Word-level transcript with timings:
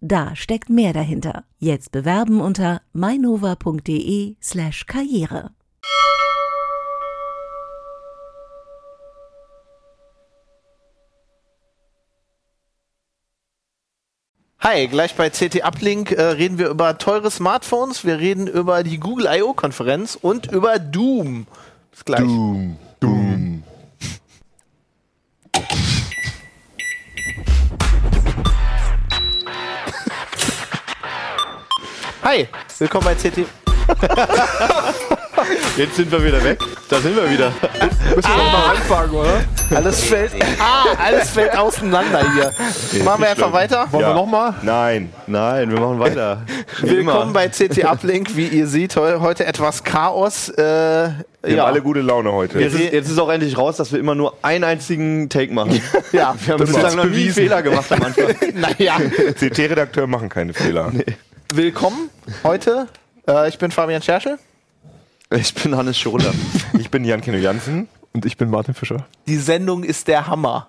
Da 0.00 0.36
steckt 0.36 0.70
mehr 0.70 0.92
dahinter. 0.92 1.44
Jetzt 1.58 1.90
bewerben 1.90 2.40
unter 2.40 2.82
mainova.de 2.92 4.36
slash 4.40 4.86
karriere. 4.86 5.50
Hi, 14.60 14.86
gleich 14.86 15.14
bei 15.14 15.30
CT 15.30 15.64
Uplink 15.64 16.12
äh, 16.12 16.22
reden 16.22 16.58
wir 16.58 16.68
über 16.68 16.98
teure 16.98 17.30
Smartphones, 17.30 18.04
wir 18.04 18.18
reden 18.18 18.46
über 18.46 18.82
die 18.82 18.98
Google 18.98 19.26
I.O. 19.30 19.52
Konferenz 19.52 20.16
und 20.20 20.52
über 20.52 20.78
Doom. 20.78 21.46
Bis 21.90 22.04
gleich. 22.04 22.20
Doom, 22.20 22.76
Doom. 23.00 23.57
Hi, 32.30 32.46
willkommen 32.78 33.06
bei 33.06 33.14
CT. 33.14 33.38
Jetzt 35.78 35.96
sind 35.96 36.12
wir 36.12 36.22
wieder 36.22 36.44
weg. 36.44 36.58
Da 36.90 37.00
sind 37.00 37.16
wir 37.16 37.30
wieder. 37.30 37.50
Müssen 38.14 38.28
wir 38.28 38.36
nochmal 38.36 38.76
anfangen, 38.76 39.12
oder? 39.12 39.40
Alles 39.74 40.04
fällt, 40.04 40.32
ah, 40.60 40.84
alles 41.02 41.30
fällt 41.30 41.56
auseinander 41.56 42.20
hier. 42.34 43.02
Machen 43.02 43.22
wir 43.22 43.30
einfach 43.30 43.50
weiter. 43.50 43.86
Wollen 43.90 44.02
Ja. 44.02 44.10
wir 44.10 44.14
nochmal? 44.14 44.52
Nein, 44.60 45.10
nein, 45.26 45.70
wir 45.70 45.80
machen 45.80 45.98
weiter. 46.00 46.42
Willkommen 46.82 47.32
bei 47.32 47.48
CT 47.48 47.82
Uplink. 47.86 48.36
Wie 48.36 48.48
ihr 48.48 48.66
seht, 48.66 48.94
heu- 48.96 49.20
heute 49.20 49.46
etwas 49.46 49.82
Chaos. 49.82 50.50
Äh, 50.50 50.58
Wir 50.60 51.14
ja. 51.46 51.62
haben 51.62 51.68
alle 51.72 51.80
gute 51.80 52.02
Laune 52.02 52.30
heute. 52.32 52.60
Jetzt 52.60 52.74
ist, 52.74 52.92
jetzt 52.92 53.10
ist 53.10 53.18
auch 53.18 53.30
endlich 53.30 53.56
raus, 53.56 53.78
dass 53.78 53.90
wir 53.90 54.00
immer 54.00 54.14
nur 54.14 54.34
einen 54.42 54.64
einzigen 54.64 55.30
Take 55.30 55.54
machen. 55.54 55.80
ja, 56.12 56.34
Wir 56.44 56.52
haben 56.52 56.60
bislang 56.62 56.94
noch 56.94 57.06
nie 57.06 57.30
Fehler 57.30 57.62
gemacht 57.62 57.90
am 57.90 58.02
Anfang. 58.02 58.34
naja. 58.54 58.96
CT-Redakteure 59.32 60.06
machen 60.06 60.28
keine 60.28 60.52
Fehler. 60.52 60.92
Willkommen 61.52 62.10
heute. 62.44 62.88
Äh, 63.26 63.48
ich 63.48 63.58
bin 63.58 63.70
Fabian 63.70 64.02
Scherschel. 64.02 64.38
Ich 65.30 65.54
bin 65.54 65.76
Hannes 65.76 65.98
Schroder. 65.98 66.32
Ich 66.78 66.90
bin 66.90 67.04
Jan 67.04 67.20
Kino 67.20 67.36
Jansen. 67.38 67.88
Und 68.12 68.24
ich 68.26 68.36
bin 68.36 68.50
Martin 68.50 68.74
Fischer. 68.74 69.06
Die 69.26 69.36
Sendung 69.36 69.82
ist 69.82 70.06
der 70.08 70.26
Hammer. 70.26 70.68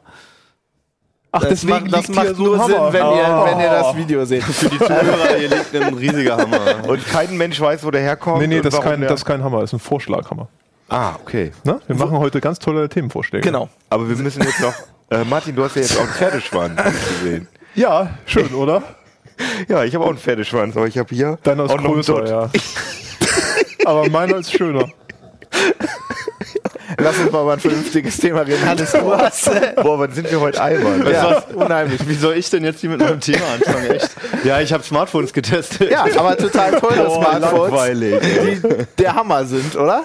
Ach, 1.31 1.43
Das 1.43 1.63
macht, 1.63 1.91
das 1.93 2.07
macht 2.07 2.37
nur 2.37 2.57
Sinn, 2.65 2.75
wenn, 2.91 3.05
ihr, 3.05 3.45
wenn 3.45 3.59
ihr 3.59 3.69
das 3.69 3.95
Video 3.95 4.25
seht. 4.25 4.43
Für 4.43 4.69
die 4.69 4.77
Zuhörer, 4.79 5.35
hier 5.37 5.49
liegt 5.49 5.75
ein 5.75 5.93
riesiger 5.93 6.37
Hammer. 6.37 6.87
Und 6.87 7.05
kein 7.05 7.37
Mensch 7.37 7.59
weiß, 7.59 7.83
wo 7.83 7.91
der 7.91 8.01
herkommt. 8.01 8.39
Nee, 8.41 8.47
nee, 8.47 8.61
das 8.61 8.73
ist, 8.73 8.81
kein, 8.81 9.01
das 9.01 9.19
ist 9.21 9.25
kein 9.25 9.43
Hammer, 9.43 9.61
das 9.61 9.69
ist 9.69 9.73
ein 9.73 9.79
Vorschlaghammer. 9.79 10.47
Ah, 10.89 11.15
okay. 11.21 11.51
Ne? 11.63 11.79
Wir 11.87 11.95
machen 11.95 12.17
heute 12.17 12.41
ganz 12.41 12.57
tolle 12.59 12.89
Themenvorschläge. 12.89 13.43
Genau. 13.43 13.69
Aber 13.89 14.09
wir 14.09 14.15
müssen 14.15 14.41
jetzt 14.43 14.59
noch. 14.61 14.73
Äh, 15.11 15.23
Martin, 15.25 15.55
du 15.55 15.63
hast 15.63 15.75
ja 15.75 15.81
jetzt 15.83 15.97
auch 15.97 16.01
einen 16.03 16.13
Pferdeschwanz 16.13 16.81
gesehen. 17.21 17.47
Ja, 17.75 18.17
schön, 18.25 18.53
oder? 18.53 18.81
Ja, 19.67 19.83
ich 19.83 19.95
habe 19.95 20.05
auch 20.05 20.09
einen 20.09 20.17
Pferdeschwanz, 20.17 20.75
aber 20.75 20.87
ich 20.87 20.97
habe 20.97 21.13
hier. 21.13 21.37
Deiner 21.43 21.65
ist 21.65 21.77
größer, 21.77 22.27
ja. 22.27 22.49
Aber 23.85 24.09
meiner 24.09 24.37
ist 24.37 24.51
schöner. 24.51 24.89
Lass 26.99 27.17
uns 27.17 27.31
mal 27.31 27.41
über 27.43 27.53
ein 27.53 27.59
vernünftiges 27.59 28.17
Thema 28.17 28.41
reden. 28.41 28.65
Hannes, 28.65 28.91
du 28.91 29.11
hast. 29.15 29.49
Boah, 29.75 29.99
wann 29.99 30.11
sind 30.11 30.29
wir 30.29 30.39
heute 30.39 30.61
albern? 30.61 31.05
ja, 31.11 31.43
unheimlich. 31.53 32.07
Wie 32.07 32.15
soll 32.15 32.35
ich 32.35 32.49
denn 32.49 32.63
jetzt 32.63 32.81
hier 32.81 32.89
mit 32.89 32.99
meinem 32.99 33.19
Thema 33.19 33.45
anfangen? 33.53 33.91
Echt? 33.91 34.09
Ja, 34.43 34.59
ich 34.61 34.73
habe 34.73 34.83
Smartphones 34.83 35.33
getestet. 35.33 35.91
Ja, 35.91 36.05
aber 36.17 36.37
total 36.37 36.79
tolle 36.79 37.03
Boah, 37.03 37.21
Smartphones, 37.21 37.71
langweilig. 37.71 38.19
die 38.21 38.85
der 38.97 39.15
Hammer 39.15 39.45
sind, 39.45 39.75
oder? 39.75 40.03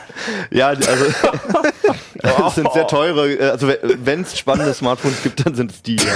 Ja, 0.50 0.68
also 0.68 0.84
es 2.48 2.54
sind 2.54 2.72
sehr 2.72 2.86
teure, 2.86 3.32
äh, 3.32 3.50
also 3.50 3.68
wenn 3.82 4.22
es 4.22 4.38
spannende 4.38 4.74
Smartphones 4.74 5.22
gibt, 5.22 5.44
dann 5.44 5.54
sind 5.54 5.70
es 5.72 5.82
die, 5.82 5.96
ja. 5.96 6.12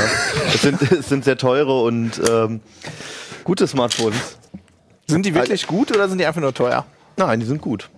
Es 0.55 0.63
sind, 0.63 0.81
es 0.83 1.09
sind 1.09 1.25
sehr 1.25 1.37
teure 1.37 1.83
und 1.83 2.21
ähm, 2.29 2.61
gute 3.45 3.67
Smartphones. 3.67 4.39
Sind 5.07 5.25
die 5.25 5.35
wirklich 5.35 5.67
gut 5.67 5.91
oder 5.91 6.09
sind 6.09 6.19
die 6.19 6.27
einfach 6.27 6.41
nur 6.41 6.55
teuer? 6.55 6.85
Nein, 7.17 7.41
die 7.41 7.47
sind 7.47 7.61
gut. 7.61 7.89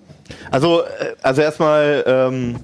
Also, 0.51 0.83
äh, 0.83 1.15
also 1.23 1.43
erstmal, 1.43 2.05
ähm, 2.07 2.57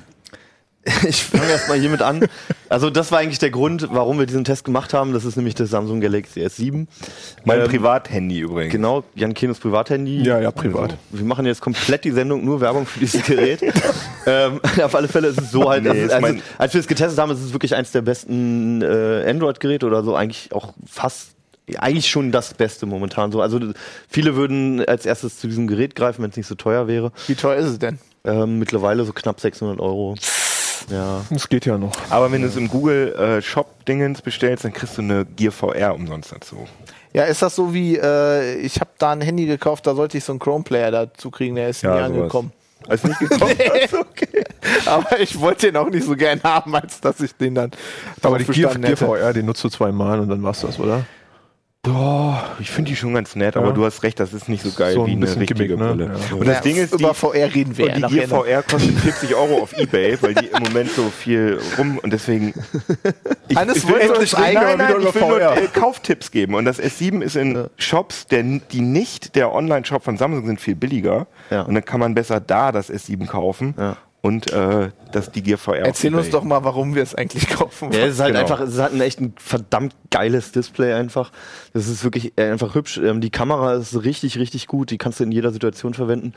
ich 1.09 1.25
fange 1.25 1.51
erstmal 1.51 1.79
hiermit 1.79 2.01
an. 2.03 2.27
Also 2.69 2.91
das 2.91 3.11
war 3.13 3.19
eigentlich 3.19 3.39
der 3.41 3.51
Grund, 3.51 3.89
warum 3.91 4.19
wir 4.19 4.27
diesen 4.27 4.45
Test 4.45 4.65
gemacht 4.65 4.95
haben. 4.95 5.13
Das 5.13 5.25
ist 5.25 5.37
nämlich 5.37 5.55
das 5.55 5.71
Samsung 5.71 6.01
Galaxy 6.01 6.41
S7. 6.45 6.87
Mein 7.45 7.61
Ähm, 7.61 7.69
Privathandy 7.69 8.39
übrigens. 8.41 8.73
Genau, 8.73 9.03
Jan 9.15 9.35
Kinos 9.35 9.59
Privathandy. 9.59 10.23
Ja, 10.23 10.39
ja, 10.41 10.51
privat. 10.51 10.93
Also, 10.93 10.97
wir 11.11 11.25
machen 11.25 11.45
jetzt 11.47 11.61
komplett 11.61 12.05
die 12.05 12.13
Sendung 12.13 12.45
nur 12.45 12.61
Werbung 12.61 12.87
für 12.87 13.01
dieses 13.01 13.25
Gerät. 13.25 13.61
ähm, 14.27 14.61
auf 14.83 14.95
alle 14.95 15.09
Fälle 15.09 15.29
ist 15.29 15.41
es 15.41 15.51
so 15.51 15.69
halt, 15.69 15.83
Nee, 15.85 16.03
also, 16.05 16.21
mein- 16.21 16.43
als 16.59 16.73
wir 16.73 16.81
es 16.81 16.87
getestet 16.87 17.19
haben, 17.19 17.31
ist 17.33 17.41
es 17.43 17.53
wirklich 17.53 17.75
eins 17.75 17.91
der 17.93 18.03
besten 18.03 18.81
äh, 18.83 19.25
Android-Geräte 19.29 19.87
oder 19.87 20.05
so, 20.05 20.15
eigentlich 20.15 20.53
auch 20.53 20.73
fast 20.87 21.31
eigentlich 21.79 22.09
schon 22.09 22.31
das 22.31 22.55
Beste 22.55 22.87
momentan 22.87 23.33
so. 23.33 23.41
Also 23.43 23.59
viele 24.09 24.37
würden 24.37 24.85
als 24.85 25.05
erstes 25.05 25.41
zu 25.41 25.49
diesem 25.49 25.67
Gerät 25.67 25.97
greifen, 25.97 26.23
wenn 26.23 26.31
es 26.31 26.37
nicht 26.37 26.47
so 26.47 26.55
teuer 26.55 26.87
wäre. 26.87 27.11
Wie 27.27 27.35
teuer 27.35 27.57
ist 27.57 27.67
es 27.67 27.79
denn? 27.81 27.99
Ähm, 28.25 28.61
mittlerweile 28.61 29.05
so 29.05 29.13
knapp 29.13 29.41
600 29.41 29.81
Euro. 29.81 30.15
Ja. 30.91 31.23
Das 31.31 31.49
geht 31.49 31.67
ja 31.67 31.79
noch. 31.79 31.93
Aber 32.11 32.31
wenn 32.33 32.43
du 32.43 32.49
es 32.49 32.57
im 32.57 32.69
Google 32.69 33.13
äh, 33.15 33.43
Shop 33.43 33.85
Dingens 33.87 34.23
bestellst, 34.23 34.65
dann 34.65 34.73
kriegst 34.73 34.99
du 34.99 35.03
eine 35.03 35.25
Gear 35.25 35.53
VR 35.53 35.95
umsonst 35.95 36.33
dazu. 36.33 36.67
Ja, 37.13 37.25
ist 37.25 37.43
das 37.43 37.57
so 37.57 37.73
wie, 37.73 37.97
äh, 37.97 38.57
ich 38.59 38.79
habe 38.81 38.91
da 38.99 39.13
ein 39.13 39.21
Handy 39.21 39.47
gekauft, 39.47 39.87
da 39.87 39.95
sollte 39.95 40.19
ich 40.19 40.25
so 40.25 40.33
einen 40.33 40.39
Chrome-Player 40.39 40.91
dazu 40.91 41.31
kriegen, 41.31 41.55
der 41.57 41.71
ist 41.71 41.83
nie 41.83 41.89
sowas. 41.89 42.05
angekommen. 42.05 42.53
Ist 42.89 43.05
nicht 43.05 43.19
gekommen? 43.29 43.53
Ist 43.83 43.95
okay. 43.95 44.45
Aber 44.85 45.19
ich 45.19 45.41
wollte 45.41 45.67
den 45.67 45.77
auch 45.77 45.89
nicht 45.89 46.05
so 46.07 46.15
gern 46.15 46.41
haben, 46.45 46.75
als 46.77 47.01
dass 47.01 47.19
ich 47.21 47.35
den 47.35 47.55
dann 47.55 47.71
Aber 48.23 48.39
die 48.39 48.45
Gear, 48.45 48.75
Gear. 48.75 48.97
VR, 48.97 49.33
den 49.33 49.47
nutzt 49.47 49.65
du 49.65 49.69
zweimal 49.69 50.21
und 50.21 50.29
dann 50.29 50.43
war's 50.43 50.61
das, 50.61 50.79
oder? 50.79 51.05
Boah, 51.87 52.45
ich 52.59 52.71
finde 52.71 52.91
die 52.91 52.97
schon 52.97 53.15
ganz 53.15 53.37
nett, 53.37 53.57
aber 53.57 53.69
Ja. 53.69 53.73
du 53.73 53.85
hast 53.85 54.03
recht, 54.03 54.19
das 54.19 54.33
ist 54.33 54.49
nicht 54.49 54.63
so 54.65 54.73
geil 54.73 54.95
So 54.95 55.03
ein 55.05 55.07
wie 55.07 55.13
eine 55.13 55.27
richtige 55.27 55.67
Gimmick, 55.69 55.79
ne? 55.79 55.87
Brille. 55.95 56.05
Ja. 56.31 56.35
Und 56.37 56.47
Ja, 56.47 56.53
das 56.55 56.63
Ding 56.63 56.77
ist, 56.77 56.93
die, 56.99 57.03
über 57.05 57.15
VR 57.15 57.55
reden 57.55 57.77
wir 57.79 57.87
und 57.95 58.11
die 58.11 58.17
Gear. 58.17 58.29
VR 58.29 58.63
kostet 58.63 58.99
40 58.99 59.35
Euro 59.37 59.63
auf 59.63 59.79
Ebay, 59.79 60.19
weil 60.21 60.35
die 60.35 60.47
im 60.47 60.63
Moment 60.65 60.91
so 60.91 61.05
viel 61.11 61.61
rum 61.79 61.99
und 62.03 62.13
deswegen. 62.13 62.53
Ich, 63.49 63.57
Hannes 63.57 63.77
ich 63.77 63.87
will 63.89 64.01
endlich 64.01 64.37
eigentlich 64.37 64.55
nein, 64.55 64.77
nein, 64.79 64.89
wieder 64.89 64.99
ich 65.09 65.15
will 65.15 65.23
über 65.23 65.29
nur 65.29 65.39
VR. 65.39 65.57
äh, 65.57 65.67
Kauftipps 65.69 66.33
geben 66.33 66.55
und 66.57 66.65
das 66.65 66.81
S7 66.83 67.21
ist 67.23 67.37
in 67.37 67.69
Shops, 67.77 68.27
der, 68.27 68.43
die 68.43 68.81
nicht 68.81 69.37
der 69.37 69.53
Online-Shop 69.55 70.03
von 70.03 70.17
Samsung 70.17 70.47
sind 70.47 70.61
viel 70.61 70.75
billiger 70.75 71.29
Ja. 71.51 71.63
und 71.63 71.75
dann 71.75 71.85
kann 71.85 72.01
man 72.01 72.15
besser 72.17 72.41
da 72.41 72.73
das 72.73 72.91
S7 72.91 73.27
kaufen 73.29 73.75
Ja. 73.79 73.97
Und 74.27 74.53
äh, 74.53 74.91
das 75.13 75.31
die 75.31 75.43
Gear 75.43 75.57
VR. 75.59 75.87
Erzähl 75.87 76.15
uns 76.15 76.31
doch 76.31 76.43
mal, 76.43 76.65
warum 76.65 76.95
wir 76.95 77.03
es 77.03 77.15
eigentlich 77.15 77.49
kaufen. 77.49 77.93
Ja, 77.93 78.01
es 78.07 78.15
ist 78.15 78.21
halt 78.21 78.35
Genau. 78.35 78.41
einfach, 78.43 78.61
es 78.61 78.79
hat 78.79 78.93
ein 78.93 79.01
echt 79.01 79.21
ein 79.21 79.35
verdammt 79.39 79.95
geiles 80.11 80.53
Display 80.53 80.93
einfach. 80.95 81.31
Das 81.73 81.89
ist 81.89 82.03
wirklich 82.05 82.33
äh, 82.37 82.51
einfach 82.51 82.75
hübsch. 82.75 82.99
Ähm, 82.99 83.21
die 83.21 83.31
Kamera 83.31 83.75
ist 83.75 84.03
richtig, 84.03 84.39
richtig 84.39 84.67
gut. 84.67 84.91
Die 84.91 84.99
kannst 84.99 85.21
du 85.21 85.25
in 85.25 85.33
jeder 85.33 85.53
Situation 85.53 85.95
verwenden. 85.95 86.35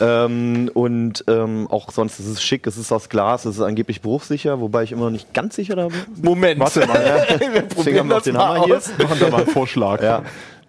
Ähm, 0.00 0.70
und 0.72 1.24
ähm, 1.28 1.66
auch 1.70 1.90
sonst 1.92 2.18
ist 2.20 2.26
es 2.26 2.42
schick. 2.42 2.66
Es 2.66 2.76
ist 2.78 2.90
aus 2.90 3.08
Glas. 3.10 3.44
Es 3.44 3.56
ist 3.56 3.62
angeblich 3.62 4.00
bruchsicher, 4.00 4.60
wobei 4.60 4.82
ich 4.82 4.92
immer 4.92 5.04
noch 5.04 5.10
nicht 5.10 5.32
ganz 5.34 5.56
sicher 5.56 5.76
da 5.76 5.88
bin. 5.88 5.98
Moment. 6.22 6.58
Warte 6.60 6.86
mal, 6.86 7.00
ja. 7.04 7.16
wir 7.38 7.62
Deswegen 7.62 7.68
probieren 7.68 7.98
haben 7.98 8.08
wir 8.08 8.14
auch 8.14 8.18
das 8.18 8.24
den 8.24 8.34
mal 8.34 8.48
Hammer 8.54 8.64
hier. 8.64 8.76
aus. 8.78 8.90
Machen 8.98 9.18
da 9.20 9.28
mal 9.30 9.42
einen 9.42 9.46
Vorschlag. 9.50 10.02
Ja. 10.02 10.22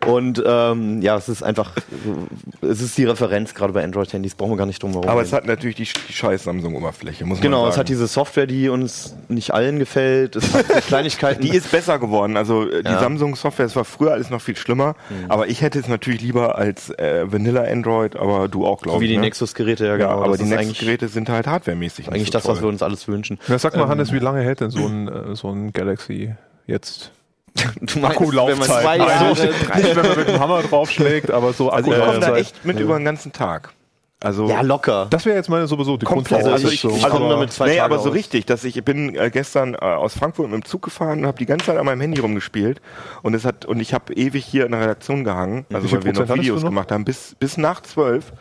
Und 0.08 0.42
ähm, 0.46 1.02
ja, 1.02 1.16
es 1.16 1.30
ist 1.30 1.44
einfach, 1.44 1.74
es 2.62 2.82
ist 2.82 2.98
die 2.98 3.06
Referenz 3.06 3.54
gerade 3.54 3.72
bei 3.74 3.84
Android-Handys. 3.84 4.34
Brauchen 4.36 4.54
wir 4.54 4.58
gar 4.58 4.66
nicht 4.66 4.82
drum 4.82 4.92
herum. 4.94 5.08
Aber 5.08 5.22
es 5.22 5.32
hat 5.32 5.46
natürlich 5.46 5.76
die, 5.76 5.84
die 6.08 6.14
scheiß 6.14 6.44
Samsung-Oberfläche, 6.44 7.24
muss 7.26 7.38
man 7.38 7.44
Genau, 7.44 7.62
sagen. 7.62 7.72
es 7.72 7.78
hat 7.78 7.90
diese 7.90 8.08
Software, 8.08 8.48
die 8.48 8.70
uns 8.70 9.16
nicht 9.30 9.54
allen 9.54 9.78
gefällt. 9.78 10.36
Es 10.36 10.54
hat 10.54 10.66
Kleinigkeiten. 10.88 11.42
Die 11.44 11.56
ist 11.56 11.70
besser 11.72 12.00
geworden. 12.00 12.36
Also 12.36 12.68
äh, 12.68 12.82
die 12.84 12.90
Ja. 12.90 13.00
Samsung-Software, 13.00 13.66
es 13.68 13.76
war 13.76 13.86
früher 13.86 14.12
alles 14.14 14.30
noch 14.32 14.42
viel 14.42 14.56
schlimmer. 14.56 14.96
Aber 15.30 15.48
ich 15.48 15.62
hätte 15.62 15.78
es 15.80 15.88
natürlich 15.88 16.22
lieber 16.22 16.56
als 16.58 16.90
äh, 16.98 17.32
Vanilla 17.32 17.62
Android, 17.64 18.16
aber 18.16 18.48
du 18.48 18.66
auch, 18.66 18.82
glaube 18.82 19.02
wie 19.02 19.06
ich. 19.06 19.12
die 19.12 19.18
ne? 19.18 19.22
Nexus-Geräte, 19.24 19.86
ja 19.86 19.92
Ja, 19.92 19.98
genau. 19.98 20.10
aber 20.24 20.30
Das 20.30 20.40
die 20.40 20.46
Nexus-Geräte 20.46 21.08
sind 21.10 21.30
halt 21.30 21.46
hardwaremäßig. 21.46 22.08
eigentlich 22.10 22.28
so 22.28 22.32
das, 22.34 22.46
was 22.48 22.58
wir 22.58 22.62
toll. 22.62 22.70
uns 22.72 22.82
alles 22.82 23.08
wünschen. 23.08 23.38
Ja, 23.48 23.60
sag 23.60 23.76
mal, 23.76 23.88
Hannes, 23.88 24.12
wie 24.12 24.20
lange 24.20 24.42
hält 24.42 24.62
denn 24.62 24.72
so 24.72 24.86
ein, 24.88 25.08
äh, 25.08 25.36
so 25.36 25.50
ein 25.50 25.74
Galaxy 25.74 26.34
jetzt? 26.66 27.12
Du 27.82 28.00
meinst, 28.00 28.18
Akkulaufzeit. 28.18 28.66
zwei 28.82 28.98
Nein, 28.98 29.08
Jahre- 29.08 29.30
nicht, 29.30 29.76
nicht, 29.76 29.96
wenn 29.96 30.08
man 30.08 30.18
mit 30.18 30.28
dem 30.28 30.40
Hammer 30.40 30.62
draufschlägt, 30.64 31.32
aber 31.32 31.54
so 31.54 31.70
Also 31.70 31.92
ich 31.92 31.98
komme 31.98 32.06
da 32.06 32.28
Akkulaufzeit. 32.28 32.42
echt 32.42 32.66
mit 32.66 32.80
über 32.80 32.98
den 32.98 33.06
ganzen 33.06 33.32
Tag. 33.32 33.74
Also 34.24 34.48
Ja, 34.48 34.62
locker. 34.62 35.08
Das 35.10 35.26
wäre 35.26 35.36
jetzt 35.36 35.50
meine 35.50 35.66
sowieso 35.66 35.98
die 35.98 36.06
komplett. 36.06 36.46
Also 36.46 36.68
ich- 36.70 36.84
ich 36.84 37.02
komme 37.10 37.26
aber- 37.26 37.30
damit 37.30 37.52
zwei 37.52 37.66
nee, 37.70 37.72
Tage 37.78 37.84
aber 37.86 38.00
so 38.00 38.10
aus. 38.10 38.16
richtig, 38.16 38.46
dass 38.46 38.64
ich, 38.64 38.84
bin 38.86 39.16
äh, 39.16 39.32
gestern 39.32 39.74
äh, 39.74 39.78
aus 39.80 40.14
Frankfurt 40.14 40.46
mit 40.52 40.62
dem 40.62 40.66
Zug 40.66 40.84
gefahren 40.84 41.20
und 41.22 41.26
habe 41.26 41.40
die 41.40 41.48
ganze 41.48 41.66
Zeit 41.66 41.78
an 41.78 41.86
meinem 41.88 42.02
Handy 42.02 42.22
rumgespielt 42.22 42.82
und 43.24 43.34
es 43.34 43.46
hat 43.46 43.66
und 43.66 43.80
ich 43.80 43.96
habe 43.96 44.14
ewig 44.14 44.46
hier 44.46 44.66
in 44.68 44.74
der 44.74 44.82
Redaktion 44.82 45.24
gehangen, 45.24 45.66
also 45.74 45.92
weil 45.92 46.04
wir 46.04 46.14
noch 46.14 46.36
Videos 46.36 46.62
noch? 46.62 46.70
gemacht 46.70 46.92
haben, 46.92 47.04
bis 47.04 47.36
bis 47.40 47.58
nach 47.58 47.82
zwölf 47.82 48.32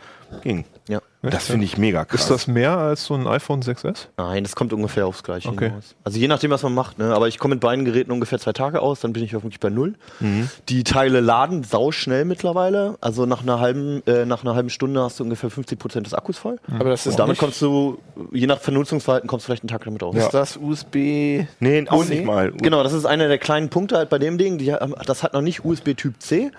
ging. 0.43 0.65
Ja. 0.87 0.99
Das 1.23 1.45
finde 1.45 1.65
ich 1.65 1.77
mega 1.77 2.03
krass. 2.03 2.21
Ist 2.21 2.31
das 2.31 2.47
mehr 2.47 2.75
als 2.77 3.05
so 3.05 3.13
ein 3.13 3.27
iPhone 3.27 3.61
6S? 3.61 4.07
Nein, 4.17 4.43
das 4.43 4.55
kommt 4.55 4.73
ungefähr 4.73 5.05
aufs 5.05 5.21
Gleiche 5.21 5.49
Okay. 5.49 5.67
hinaus. 5.69 5.95
Also 6.03 6.17
je 6.17 6.27
nachdem, 6.27 6.49
was 6.49 6.63
man 6.63 6.73
macht. 6.73 6.97
Ne? 6.97 7.13
Aber 7.13 7.27
ich 7.27 7.37
komme 7.37 7.53
mit 7.55 7.61
beiden 7.61 7.85
Geräten 7.85 8.11
ungefähr 8.11 8.39
zwei 8.39 8.53
Tage 8.53 8.81
aus, 8.81 9.01
dann 9.01 9.13
bin 9.13 9.23
ich 9.23 9.31
wirklich 9.33 9.59
bei 9.59 9.69
null. 9.69 9.93
Mhm. 10.19 10.49
Die 10.69 10.83
Teile 10.83 11.19
laden 11.19 11.63
sauschnell 11.63 12.25
mittlerweile. 12.25 12.97
Also 13.01 13.27
nach 13.27 13.43
einer 13.43 13.59
halben, 13.59 14.01
äh, 14.07 14.25
nach 14.25 14.43
einer 14.43 14.55
halben 14.55 14.71
Stunde 14.71 15.01
hast 15.03 15.19
du 15.19 15.23
ungefähr 15.23 15.51
50 15.51 15.77
Prozent 15.77 16.07
des 16.07 16.15
Akkus 16.15 16.39
voll. 16.39 16.57
Aber 16.79 16.89
das 16.89 17.05
ist 17.05 17.13
Und 17.13 17.19
damit 17.19 17.37
kommst 17.37 17.61
du, 17.61 17.99
je 18.31 18.47
nach 18.47 18.59
Vernutzungsverhalten, 18.59 19.27
kommst 19.29 19.45
du 19.45 19.47
vielleicht 19.47 19.61
einen 19.63 19.69
Tag 19.69 19.83
damit 19.85 20.01
aus. 20.01 20.15
Ist 20.15 20.31
das 20.33 20.57
USB? 20.57 21.45
nee, 21.59 21.85
auch 21.87 22.03
nicht 22.05 22.25
mal. 22.25 22.51
Genau, 22.51 22.81
das 22.81 22.93
ist 22.93 23.05
einer 23.05 23.27
der 23.27 23.37
kleinen 23.37 23.69
Punkte 23.69 23.97
halt 23.97 24.09
bei 24.09 24.17
dem 24.17 24.39
Ding. 24.39 24.57
Die, 24.57 24.73
das 25.05 25.21
hat 25.21 25.33
noch 25.33 25.41
nicht 25.41 25.63
USB 25.63 25.93
Typ 25.95 26.15
C. 26.19 26.49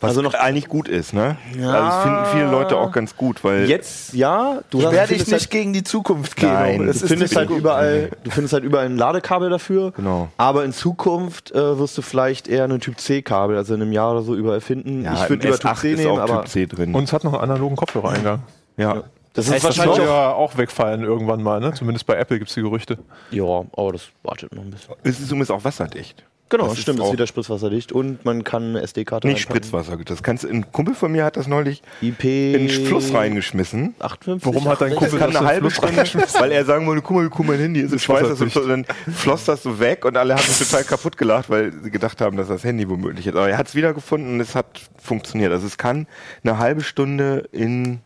Was 0.00 0.08
also 0.10 0.22
noch 0.22 0.32
eigentlich 0.34 0.68
gut 0.68 0.88
ist, 0.88 1.12
ne? 1.12 1.36
Ja. 1.58 1.70
Also 1.70 1.86
das 1.86 2.02
finden 2.02 2.24
viele 2.32 2.50
Leute 2.50 2.76
auch 2.78 2.90
ganz 2.90 3.16
gut, 3.16 3.44
weil 3.44 3.68
jetzt, 3.68 4.14
ja. 4.14 4.60
Du 4.70 4.78
Werde 4.80 4.96
ich 4.96 5.08
findest 5.08 5.26
nicht 5.32 5.40
halt- 5.42 5.50
gegen 5.50 5.72
die 5.74 5.82
Zukunft 5.82 6.36
gehen. 6.36 6.52
Nein, 6.52 6.86
das 6.86 6.98
Du 7.00 7.04
ist 7.04 7.10
findest 7.10 7.32
nicht 7.34 7.38
halt 7.38 7.50
überall, 7.50 8.10
du 8.24 8.30
findest 8.30 8.54
halt 8.54 8.64
überall 8.64 8.86
ein 8.86 8.96
Ladekabel 8.96 9.50
dafür. 9.50 9.92
Genau. 9.92 10.28
Aber 10.38 10.64
in 10.64 10.72
Zukunft 10.72 11.50
äh, 11.52 11.78
wirst 11.78 11.98
du 11.98 12.02
vielleicht 12.02 12.48
eher 12.48 12.64
ein 12.64 12.80
Typ 12.80 12.98
C 12.98 13.20
Kabel, 13.22 13.56
also 13.56 13.74
in 13.74 13.82
einem 13.82 13.92
Jahr 13.92 14.12
oder 14.12 14.22
so 14.22 14.34
überall 14.34 14.60
finden. 14.62 15.04
ja, 15.04 15.14
ich 15.22 15.28
würde 15.28 15.46
über 15.48 15.58
Typ 15.58 15.70
S8 15.70 15.80
C 15.80 15.92
ist 15.92 15.98
nehmen, 15.98 16.12
auch 16.12 16.18
aber 16.20 16.40
Typ 16.42 16.48
C 16.48 16.66
drin. 16.66 16.94
Und 16.94 17.04
es 17.04 17.12
hat 17.12 17.24
noch 17.24 17.34
einen 17.34 17.42
analogen 17.42 17.76
Kopfhörereingang. 17.76 18.42
ja. 18.78 19.02
das 19.34 19.46
heißt, 19.50 19.56
ist 19.58 19.64
Das 19.64 19.64
wahrscheinlich 19.78 20.00
auch. 20.00 20.04
ja 20.06 20.32
auch 20.32 20.56
wegfallen 20.56 21.04
irgendwann 21.04 21.42
mal, 21.42 21.60
ne? 21.60 21.74
Zumindest 21.74 22.06
bei 22.06 22.14
Apple 22.16 22.38
gibt 22.38 22.48
es 22.48 22.54
die 22.54 22.62
Gerüchte. 22.62 22.96
Ja, 23.30 23.44
aber 23.44 23.92
das 23.92 24.08
wartet 24.22 24.54
noch 24.54 24.62
ein 24.62 24.70
bisschen. 24.70 24.94
Es 25.02 25.20
ist 25.20 25.28
zumindest 25.28 25.52
auch 25.52 25.62
wasserdicht. 25.62 26.24
Genau, 26.50 26.64
Das 26.64 26.74
ist 26.74 26.82
stimmt, 26.82 26.98
ist 26.98 27.04
auch- 27.06 27.12
wieder 27.12 27.26
spritzwasserdicht 27.26 27.92
und 27.92 28.24
man 28.24 28.44
kann 28.44 28.70
eine 28.70 28.82
SD-Karte 28.82 29.28
Nicht 29.28 29.40
Spritzwasser. 29.40 29.96
Das 30.04 30.22
kannst 30.22 30.44
du, 30.44 30.48
ein 30.48 30.70
Kumpel 30.72 30.94
von 30.94 31.10
mir 31.12 31.24
hat 31.24 31.36
das 31.36 31.46
neulich 31.46 31.80
IP 32.02 32.24
in 32.54 32.66
den 32.66 32.86
Fluss 32.86 33.14
reingeschmissen. 33.14 33.94
58. 34.00 34.44
Warum 34.54 34.68
hat 34.68 34.80
dein 34.80 34.90
Das 34.90 34.98
Kumpel 34.98 35.18
kann 35.18 35.28
das 35.30 35.36
eine 35.36 35.46
in 35.46 35.52
halbe 35.54 35.70
Fluss 35.70 36.08
Stunde, 36.08 36.26
weil 36.40 36.52
er 36.52 36.64
sagen 36.64 36.86
wollte, 36.86 37.02
guck 37.02 37.16
mal, 37.16 37.24
wie 37.26 37.30
cool 37.38 37.46
mein 37.46 37.58
Handy 37.60 37.80
ist. 37.80 37.94
Ich 37.94 38.08
weiß 38.08 38.28
das 38.28 38.40
und 38.40 38.52
so, 38.52 38.66
dann 38.66 38.84
floss 39.14 39.44
das 39.44 39.62
so 39.62 39.78
weg 39.80 40.04
und 40.04 40.16
alle 40.16 40.34
haben 40.34 40.42
sich 40.42 40.68
total 40.68 40.84
kaputt 40.84 41.16
gelacht, 41.16 41.48
weil 41.50 41.72
sie 41.82 41.90
gedacht 41.90 42.20
haben, 42.20 42.36
dass 42.36 42.48
das 42.48 42.64
Handy 42.64 42.88
womöglich 42.90 43.26
ist. 43.26 43.36
Aber 43.36 43.48
er 43.48 43.56
hat 43.56 43.68
es 43.68 43.74
wiedergefunden 43.76 44.34
und 44.34 44.40
es 44.40 44.54
hat 44.56 44.66
funktioniert. 45.00 45.52
Also 45.52 45.66
es 45.66 45.78
kann 45.78 46.06
eine 46.42 46.58
halbe 46.58 46.82
Stunde 46.82 47.48
in 47.52 48.00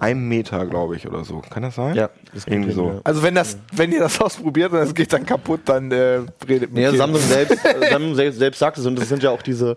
einem 0.00 0.28
Meter, 0.28 0.64
glaube 0.66 0.96
ich, 0.96 1.06
oder 1.08 1.24
so. 1.24 1.42
Kann 1.50 1.62
das 1.62 1.74
sein? 1.74 1.94
Ja, 1.96 2.10
das 2.34 2.46
Irgendwie 2.46 2.68
hin, 2.68 2.76
so. 2.76 2.86
ja. 2.88 3.00
Also 3.04 3.22
wenn 3.22 3.34
das, 3.34 3.58
wenn 3.72 3.90
ihr 3.92 4.00
das 4.00 4.20
ausprobiert 4.20 4.72
und 4.72 4.78
es 4.78 4.94
geht 4.94 5.12
dann 5.12 5.26
kaputt, 5.26 5.60
dann 5.64 5.90
äh, 5.92 6.20
redet 6.48 6.72
mit 6.72 6.82
Ja, 6.82 6.90
jedem. 6.90 6.98
Samsung 6.98 7.22
selbst, 7.28 7.64
äh, 7.64 7.90
Samsung 7.90 8.14
selbst, 8.14 8.38
selbst 8.38 8.58
sagt 8.58 8.78
es 8.78 8.86
und 8.86 8.96
das 8.98 9.08
sind 9.08 9.22
ja 9.22 9.30
auch 9.30 9.42
diese 9.42 9.76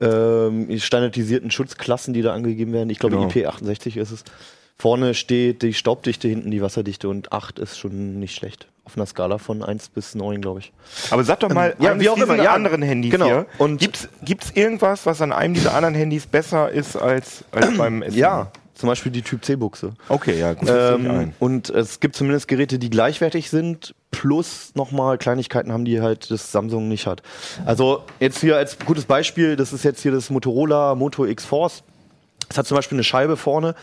ähm, 0.00 0.68
standardisierten 0.78 1.50
Schutzklassen, 1.50 2.14
die 2.14 2.22
da 2.22 2.32
angegeben 2.32 2.72
werden. 2.72 2.90
Ich 2.90 2.98
glaube, 2.98 3.16
Genau. 3.16 3.28
IP68 3.28 3.96
ist 4.00 4.10
es. 4.10 4.24
Vorne 4.78 5.12
steht 5.12 5.60
die 5.62 5.74
Staubdichte, 5.74 6.26
hinten 6.26 6.50
die 6.50 6.62
Wasserdichte 6.62 7.08
und 7.10 7.32
8 7.32 7.58
ist 7.58 7.78
schon 7.78 8.18
nicht 8.18 8.34
schlecht. 8.34 8.66
Auf 8.84 8.96
einer 8.96 9.04
Skala 9.04 9.36
von 9.36 9.62
1 9.62 9.90
bis 9.90 10.14
9, 10.14 10.40
glaube 10.40 10.60
ich. 10.60 10.72
Aber 11.10 11.22
sag 11.22 11.40
doch 11.40 11.52
mal, 11.52 11.74
ja, 11.78 11.90
eines 11.92 12.02
wie 12.02 12.08
auch 12.08 12.14
dieser 12.14 12.32
immer, 12.34 12.42
ja. 12.42 12.54
anderen 12.54 12.80
Handys 12.80 13.10
Genau. 13.12 13.26
hier. 13.26 13.46
Und- 13.58 13.78
gibt's, 13.78 14.08
gibt's 14.24 14.50
irgendwas, 14.54 15.04
was 15.04 15.20
an 15.20 15.32
einem 15.32 15.52
dieser 15.52 15.74
anderen 15.74 15.94
Handys 15.94 16.26
besser 16.26 16.70
ist 16.70 16.96
als, 16.96 17.44
als 17.52 17.68
beim 17.76 18.02
S7? 18.02 18.12
Ja, 18.14 18.50
zum 18.80 18.88
Beispiel 18.88 19.12
die 19.12 19.22
Typ 19.22 19.44
C-Buchse. 19.44 19.92
Okay, 20.08 20.38
ja, 20.38 20.54
gut. 20.54 20.68
Ähm, 20.70 21.32
und 21.38 21.70
es 21.70 22.00
gibt 22.00 22.16
zumindest 22.16 22.48
Geräte, 22.48 22.78
die 22.78 22.90
gleichwertig 22.90 23.50
sind, 23.50 23.94
plus 24.10 24.72
nochmal 24.74 25.18
Kleinigkeiten 25.18 25.72
haben, 25.72 25.84
die 25.84 26.00
halt 26.00 26.30
das 26.30 26.50
Samsung 26.52 26.88
nicht 26.88 27.06
hat. 27.06 27.22
Also 27.64 28.02
jetzt 28.18 28.40
hier 28.40 28.56
als 28.56 28.78
gutes 28.84 29.04
Beispiel, 29.04 29.56
das 29.56 29.72
ist 29.72 29.84
jetzt 29.84 30.02
hier 30.02 30.12
das 30.12 30.30
Motorola 30.30 30.94
Moto 30.94 31.24
X 31.26 31.44
Force. 31.44 31.82
Es 32.48 32.58
hat 32.58 32.66
zum 32.66 32.74
Beispiel 32.76 32.96
eine 32.96 33.04
Scheibe 33.04 33.36
vorne, 33.36 33.76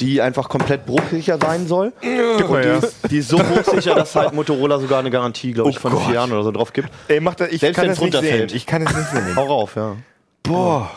die 0.00 0.22
einfach 0.22 0.48
komplett 0.48 0.86
bruchsicher 0.86 1.38
sein 1.42 1.66
soll. 1.66 1.92
Und 2.02 2.50
mal 2.50 2.62
die, 2.62 2.86
ist, 2.86 2.96
die 3.10 3.18
ist 3.18 3.28
so 3.28 3.36
bruchsicher, 3.38 3.96
dass 3.96 4.14
halt 4.14 4.32
Motorola 4.32 4.78
sogar 4.78 5.00
eine 5.00 5.10
Garantie, 5.10 5.52
glaube 5.52 5.70
ich, 5.70 5.78
Oh 5.78 5.80
von 5.80 5.92
Gott. 5.92 6.04
vier 6.04 6.14
Jahren 6.14 6.30
oder 6.30 6.44
so 6.44 6.52
drauf 6.52 6.72
gibt. 6.72 6.88
Ey, 7.08 7.18
mach 7.18 7.34
das, 7.34 7.50
ich 7.50 7.60
Selbst 7.60 7.76
kann 7.78 7.88
das 7.88 8.00
nicht 8.00 8.12
sehen. 8.12 8.20
runterfällt. 8.22 8.54
Ich 8.54 8.64
kann 8.66 8.82
es 8.86 8.94
nicht 8.94 9.08
sehen. 9.10 9.34
Hau 9.34 9.46
rauf, 9.46 9.74
ja. 9.74 9.96
Boah. 10.42 10.90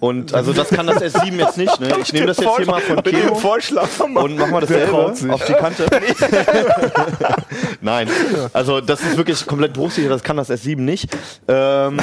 Und 0.00 0.34
also 0.34 0.52
das 0.52 0.68
kann 0.68 0.86
das 0.86 1.02
S7 1.02 1.36
jetzt 1.38 1.56
nicht. 1.56 1.80
Ne? 1.80 1.92
Ich 2.00 2.12
nehme 2.12 2.26
das 2.26 2.38
jetzt 2.38 2.56
hier 2.56 2.66
mal 2.66 2.80
von. 2.80 3.02
Vorschlag 3.36 3.88
Und 4.00 4.38
mach 4.38 4.48
mal 4.48 4.60
dasselbe 4.60 4.94
auf 4.94 5.44
die 5.44 5.52
Kante. 5.54 5.86
Nein, 7.80 8.08
also 8.52 8.80
das 8.80 9.00
ist 9.00 9.16
wirklich 9.16 9.44
komplett 9.46 9.72
bruchsicher, 9.72 10.08
das 10.08 10.22
kann 10.22 10.36
das 10.36 10.50
S7 10.50 10.80
nicht. 10.80 11.16
Ähm, 11.48 11.98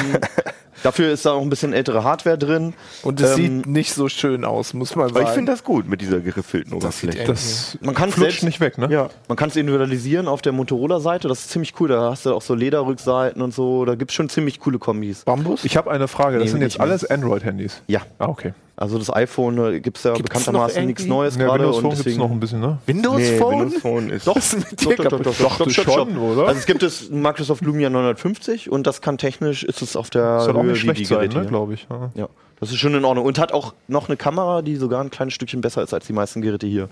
dafür 0.86 1.12
ist 1.12 1.26
da 1.26 1.32
auch 1.32 1.42
ein 1.42 1.50
bisschen 1.50 1.74
ältere 1.74 2.04
Hardware 2.04 2.38
drin. 2.38 2.74
Und 3.04 3.20
es 3.20 3.32
Ähm, 3.32 3.36
sieht 3.36 3.66
nicht 3.68 3.94
so 3.94 4.08
schön 4.10 4.46
aus, 4.46 4.74
muss 4.74 4.96
man 4.96 5.06
Aber 5.10 5.16
sagen. 5.16 5.28
ich 5.28 5.34
finde 5.34 5.52
das 5.52 5.64
gut 5.64 5.90
mit 5.90 6.02
dieser 6.02 6.20
geriffelten 6.20 6.72
Das 6.72 6.84
Oberfläche. 7.04 7.26
Das 7.26 7.78
Man 7.82 7.96
kann 7.96 8.12
selbst 8.12 8.44
nicht 8.44 8.60
weg, 8.60 8.78
ne? 8.78 8.88
Ja. 8.92 9.10
Man 9.28 9.36
kann 9.38 9.50
es 9.50 9.56
individualisieren 9.56 10.28
auf 10.28 10.42
der 10.42 10.52
Motorola-Seite, 10.54 11.28
das 11.28 11.40
ist 11.42 11.50
ziemlich 11.50 11.74
cool. 11.80 11.90
Da 11.90 12.12
hast 12.12 12.26
du 12.26 12.34
auch 12.34 12.42
so 12.42 12.54
Lederrückseiten 12.56 13.42
und 13.42 13.54
so. 13.54 13.86
Da 13.86 13.96
gibt 13.96 14.12
es 14.12 14.16
schon 14.16 14.30
ziemlich 14.30 14.60
coole 14.60 14.80
Kombis. 14.80 15.24
Bambus? 15.26 15.66
Ich 15.66 15.76
habe 15.78 15.92
eine 15.92 16.08
Frage. 16.08 16.38
Das 16.38 16.46
Nee, 16.46 16.52
sind 16.52 16.62
jetzt 16.62 16.80
alles 16.80 17.04
Android-Handys. 17.10 17.82
Ja, 17.88 18.02
Ah, 18.20 18.28
okay. 18.28 18.54
also 18.78 18.98
das 18.98 19.14
iPhone 19.14 19.82
gibt 19.82 19.98
es 19.98 20.04
ja 20.04 20.14
Gibt's 20.14 20.30
bekanntermaßen 20.30 20.82
noch 20.82 20.88
nichts? 20.88 21.06
Neues 21.06 21.36
Ja, 21.38 21.46
gerade. 21.46 21.64
Windows 21.64 21.76
und 21.78 21.82
Phone 21.82 21.90
gibt 21.92 22.00
es 22.00 22.04
deswegen- 22.06 22.22
noch 22.22 22.32
ein 22.32 22.40
bisschen, 22.40 22.60
ne? 22.60 22.78
Windows 22.86 23.18
Nee, 23.18 23.38
Phone? 23.38 23.60
Windows 23.62 23.82
Phone 23.82 24.10
ist. 24.10 24.28
Doch, 24.28 24.34
Doch, 24.36 24.96
doch, 24.96 25.06
doch, 25.06 25.22
doch, 25.22 25.38
Dachte 25.38 25.70
stopp, 25.70 25.72
stopp. 25.72 25.94
schon, 26.10 26.18
oder? 26.18 26.48
Also 26.48 26.60
es 26.60 26.66
gibt 26.66 26.84
es 26.84 27.10
Microsoft 27.10 27.64
Lumia 27.64 27.90
950 27.90 28.70
und 28.72 28.86
das 28.88 29.02
kann 29.02 29.18
technisch, 29.18 29.64
ist 29.64 29.82
es 29.82 29.96
auf 29.96 30.10
der 30.10 30.24
Höhe 30.46 30.75
nicht 30.84 31.00
die 31.00 31.06
sein, 31.06 31.30
ne, 31.30 31.46
glaube 31.46 31.74
ich. 31.74 31.88
Ja. 31.90 32.12
Ja, 32.16 32.30
das 32.60 32.72
ist 32.72 32.78
schon 32.78 32.94
in 32.94 33.06
Ordnung. 33.06 33.26
Und 33.26 33.40
hat 33.40 33.52
auch 33.52 33.74
noch 33.88 34.08
eine 34.10 34.18
Kamera, 34.18 34.62
die 34.62 34.76
sogar 34.76 35.02
ein 35.02 35.10
kleines 35.10 35.34
Stückchen 35.34 35.62
besser 35.62 35.82
ist 35.84 35.94
als 35.94 36.08
die 36.08 36.14
meisten 36.14 36.42
Geräte 36.42 36.68
hier. 36.68 36.90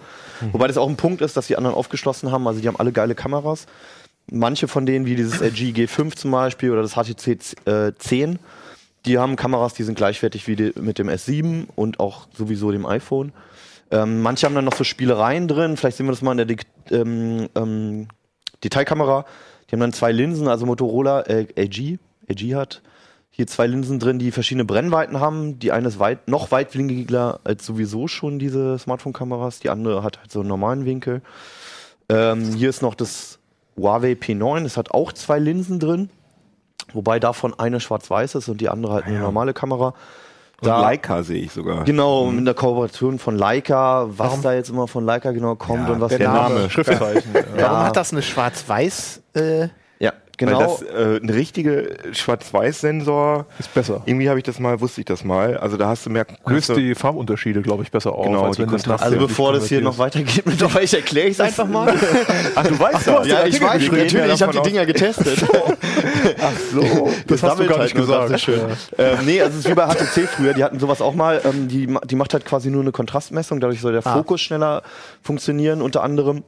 Wobei 0.51 0.67
das 0.67 0.77
auch 0.77 0.89
ein 0.89 0.97
Punkt 0.97 1.21
ist, 1.21 1.37
dass 1.37 1.47
die 1.47 1.57
anderen 1.57 1.75
aufgeschlossen 1.75 2.31
haben. 2.31 2.47
Also 2.47 2.61
die 2.61 2.67
haben 2.67 2.77
alle 2.77 2.91
geile 2.91 3.15
Kameras. 3.15 3.65
Manche 4.31 4.67
von 4.67 4.85
denen, 4.85 5.05
wie 5.05 5.15
dieses 5.15 5.41
LG 5.41 5.73
G5 5.73 6.15
zum 6.15 6.31
Beispiel 6.31 6.71
oder 6.71 6.81
das 6.81 6.93
HTC 6.93 7.67
äh, 7.67 7.93
10, 7.97 8.39
die 9.05 9.17
haben 9.17 9.35
Kameras, 9.35 9.73
die 9.73 9.83
sind 9.83 9.95
gleichwertig 9.95 10.47
wie 10.47 10.55
die, 10.55 10.73
mit 10.79 10.97
dem 10.97 11.09
S7 11.09 11.67
und 11.75 11.99
auch 11.99 12.27
sowieso 12.33 12.71
dem 12.71 12.85
iPhone. 12.85 13.33
Ähm, 13.91 14.21
manche 14.21 14.45
haben 14.45 14.55
dann 14.55 14.65
noch 14.65 14.75
so 14.75 14.83
Spielereien 14.83 15.47
drin. 15.47 15.75
Vielleicht 15.77 15.97
sehen 15.97 16.05
wir 16.05 16.11
das 16.11 16.21
mal 16.21 16.39
in 16.39 16.47
der 16.47 16.57
ähm, 16.91 17.49
ähm, 17.55 18.07
Detailkamera. 18.63 19.25
Die 19.67 19.75
haben 19.75 19.81
dann 19.81 19.93
zwei 19.93 20.11
Linsen, 20.11 20.47
also 20.47 20.65
Motorola, 20.65 21.21
äh, 21.21 21.47
LG, 21.55 21.99
LG 22.29 22.55
hat 22.55 22.81
hier 23.35 23.47
zwei 23.47 23.65
Linsen 23.65 23.97
drin, 23.99 24.19
die 24.19 24.29
verschiedene 24.29 24.63
Brennweiten 24.63 25.19
haben. 25.19 25.57
Die 25.57 25.71
eine 25.71 25.87
ist 25.87 25.97
weit, 25.97 26.27
noch 26.27 26.51
weitwinkliger 26.51 27.39
als 27.43 27.65
sowieso 27.65 28.07
schon 28.07 28.37
diese 28.37 28.77
Smartphone-Kameras. 28.77 29.57
Die 29.59 29.71
andere 29.71 30.03
hat 30.03 30.19
halt 30.19 30.31
so 30.31 30.41
einen 30.41 30.49
normalen 30.49 30.85
Winkel. 30.85 31.21
Ähm, 32.09 32.53
hier 32.53 32.69
ist 32.69 32.83
noch 32.83 32.93
das 32.93 33.39
Huawei 33.75 34.11
P9. 34.11 34.61
Das 34.63 34.77
hat 34.77 34.91
auch 34.91 35.11
zwei 35.13 35.39
Linsen 35.39 35.79
drin. 35.79 36.11
Wobei 36.93 37.19
davon 37.19 37.57
eine 37.57 37.79
schwarz-weiß 37.79 38.35
ist 38.35 38.49
und 38.49 38.61
die 38.61 38.69
andere 38.69 38.93
halt 38.93 39.05
eine 39.05 39.17
normale 39.19 39.53
Kamera. 39.53 39.95
Und 40.61 40.67
Leica 40.67 41.23
sehe 41.23 41.41
ich 41.41 41.51
sogar. 41.51 41.83
Genau, 41.85 42.27
mit 42.27 42.45
der 42.45 42.53
Kooperation 42.53 43.17
von 43.17 43.35
Leica, 43.35 44.05
was 44.15 44.41
da 44.41 44.53
jetzt 44.53 44.69
immer 44.69 44.87
von 44.87 45.03
Leica 45.03 45.31
genau 45.31 45.55
kommt 45.55 45.87
Ja, 45.87 45.93
und 45.95 46.01
was 46.01 46.09
der 46.09 46.19
die- 46.19 46.23
Name. 46.25 46.69
Schriftzeichen. 46.69 47.33
Warum 47.57 47.77
hat 47.79 47.97
das 47.97 48.11
eine 48.13 48.21
schwarz-weiß? 48.21 49.23
Äh, 49.35 49.61
Ja, 49.61 49.69
Genau. 50.45 50.59
Weil 50.59 50.67
das 50.67 50.81
äh, 50.81 51.19
ein 51.23 51.29
richtige 51.29 51.89
Schwarz-Weiß-Sensor. 52.11 53.45
Ist 53.59 53.73
besser. 53.73 54.01
Irgendwie 54.05 54.29
habe 54.29 54.39
ich 54.39 54.43
das 54.43 54.59
mal, 54.59 54.79
wusste 54.81 55.01
ich 55.01 55.05
das 55.05 55.23
mal. 55.23 55.57
Also 55.57 55.77
da 55.77 55.87
hast 55.87 56.05
du 56.05 56.09
mehr. 56.09 56.25
Löst 56.45 56.75
die 56.75 56.95
Farbunterschiede, 56.95 57.61
glaube 57.61 57.83
ich, 57.83 57.91
besser 57.91 58.13
auf, 58.13 58.25
Genau, 58.25 58.43
als 58.45 58.57
die 58.57 58.63
wenn 58.63 58.69
das 58.71 58.87
also 59.01 59.17
bevor 59.17 59.53
das 59.53 59.67
hier 59.67 59.81
noch 59.81 59.97
weitergeht 59.97 60.45
mit 60.45 60.61
euch, 60.75 60.93
erkläre 60.93 61.27
ich 61.27 61.33
es 61.33 61.39
einfach 61.39 61.67
mal. 61.67 61.93
Ach, 62.55 62.67
du 62.67 62.79
weißt 62.79 63.07
das. 63.07 63.27
ja, 63.27 63.45
ich 63.45 63.61
weiß, 63.61 63.81
natürlich, 63.83 64.11
ja 64.13 64.25
ich 64.33 64.41
habe 64.41 64.53
die 64.53 64.61
Dinger 64.69 64.85
getestet. 64.85 65.43
Ach 66.41 66.51
so. 66.71 67.09
Das 67.27 67.41
hast 67.41 67.59
du 67.59 67.65
gar 67.65 67.79
halt 67.79 67.95
nicht 67.95 67.97
das 67.97 68.05
gesagt. 68.07 68.31
ist 68.31 68.41
schön. 68.41 68.59
ähm, 68.97 69.17
nee, 69.25 69.41
also 69.41 69.57
es 69.57 69.65
ist 69.65 69.69
wie 69.71 69.75
bei 69.75 69.87
HTC 69.87 70.27
früher, 70.27 70.53
die 70.53 70.63
hatten 70.63 70.79
sowas 70.79 71.01
auch 71.01 71.15
mal, 71.15 71.41
ähm, 71.45 71.67
die, 71.67 71.87
die 72.05 72.15
macht 72.15 72.33
halt 72.33 72.45
quasi 72.45 72.69
nur 72.69 72.81
eine 72.81 72.91
Kontrastmessung, 72.91 73.59
dadurch 73.59 73.81
soll 73.81 73.93
der 73.93 74.05
Ah. 74.05 74.13
Fokus 74.17 74.41
schneller 74.41 74.83
funktionieren, 75.21 75.81
unter 75.81 76.03
anderem. 76.03 76.43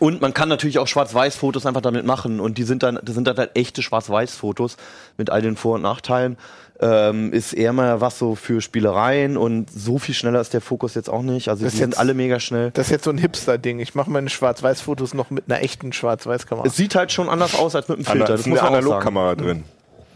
Und 0.00 0.20
man 0.20 0.34
kann 0.34 0.48
natürlich 0.48 0.78
auch 0.78 0.86
Schwarz-Weiß-Fotos 0.88 1.66
einfach 1.66 1.82
damit 1.82 2.04
machen 2.04 2.40
und 2.40 2.58
die 2.58 2.62
sind 2.64 2.82
dann, 2.82 2.98
das 3.02 3.14
sind 3.14 3.26
dann 3.28 3.36
halt 3.36 3.50
echte 3.54 3.82
Schwarz-Weiß-Fotos 3.82 4.76
mit 5.18 5.30
all 5.30 5.42
den 5.42 5.56
Vor- 5.56 5.74
und 5.76 5.82
Nachteilen. 5.82 6.36
Ähm, 6.80 7.32
ist 7.32 7.52
eher 7.54 7.72
mal 7.72 8.00
was 8.00 8.18
so 8.18 8.34
für 8.36 8.60
Spielereien 8.60 9.36
und 9.36 9.68
so 9.70 9.98
viel 9.98 10.14
schneller 10.14 10.40
ist 10.40 10.54
der 10.54 10.60
Fokus 10.60 10.94
jetzt 10.94 11.10
auch 11.10 11.22
nicht. 11.22 11.48
Also 11.48 11.64
Das 11.64 11.72
die 11.72 11.76
ist 11.76 11.80
sind 11.80 11.90
jetzt- 11.90 11.98
alle 11.98 12.14
mega 12.14 12.38
schnell. 12.40 12.70
das 12.72 12.86
ist 12.86 12.90
jetzt 12.92 13.04
so 13.04 13.10
ein 13.10 13.18
Hipster-Ding. 13.18 13.80
Ich 13.80 13.94
mache 13.96 14.10
meine 14.10 14.28
Schwarz-Weiß-Fotos 14.28 15.12
noch 15.14 15.30
mit 15.30 15.44
einer 15.48 15.60
echten 15.60 15.92
Schwarz-Weiß-Kamera. 15.92 16.66
Es 16.66 16.76
sieht 16.76 16.94
halt 16.94 17.10
schon 17.12 17.28
anders 17.28 17.54
aus 17.56 17.74
als 17.74 17.88
mit 17.88 17.98
dem 17.98 18.06
Ana- 18.06 18.26
Filter. 18.26 18.34
ist 18.34 18.46
eine 18.46 18.54
man 18.54 18.64
auch 18.64 18.64
sagen. 18.70 18.76
Analogkamera 18.76 19.34
drin. 19.34 19.64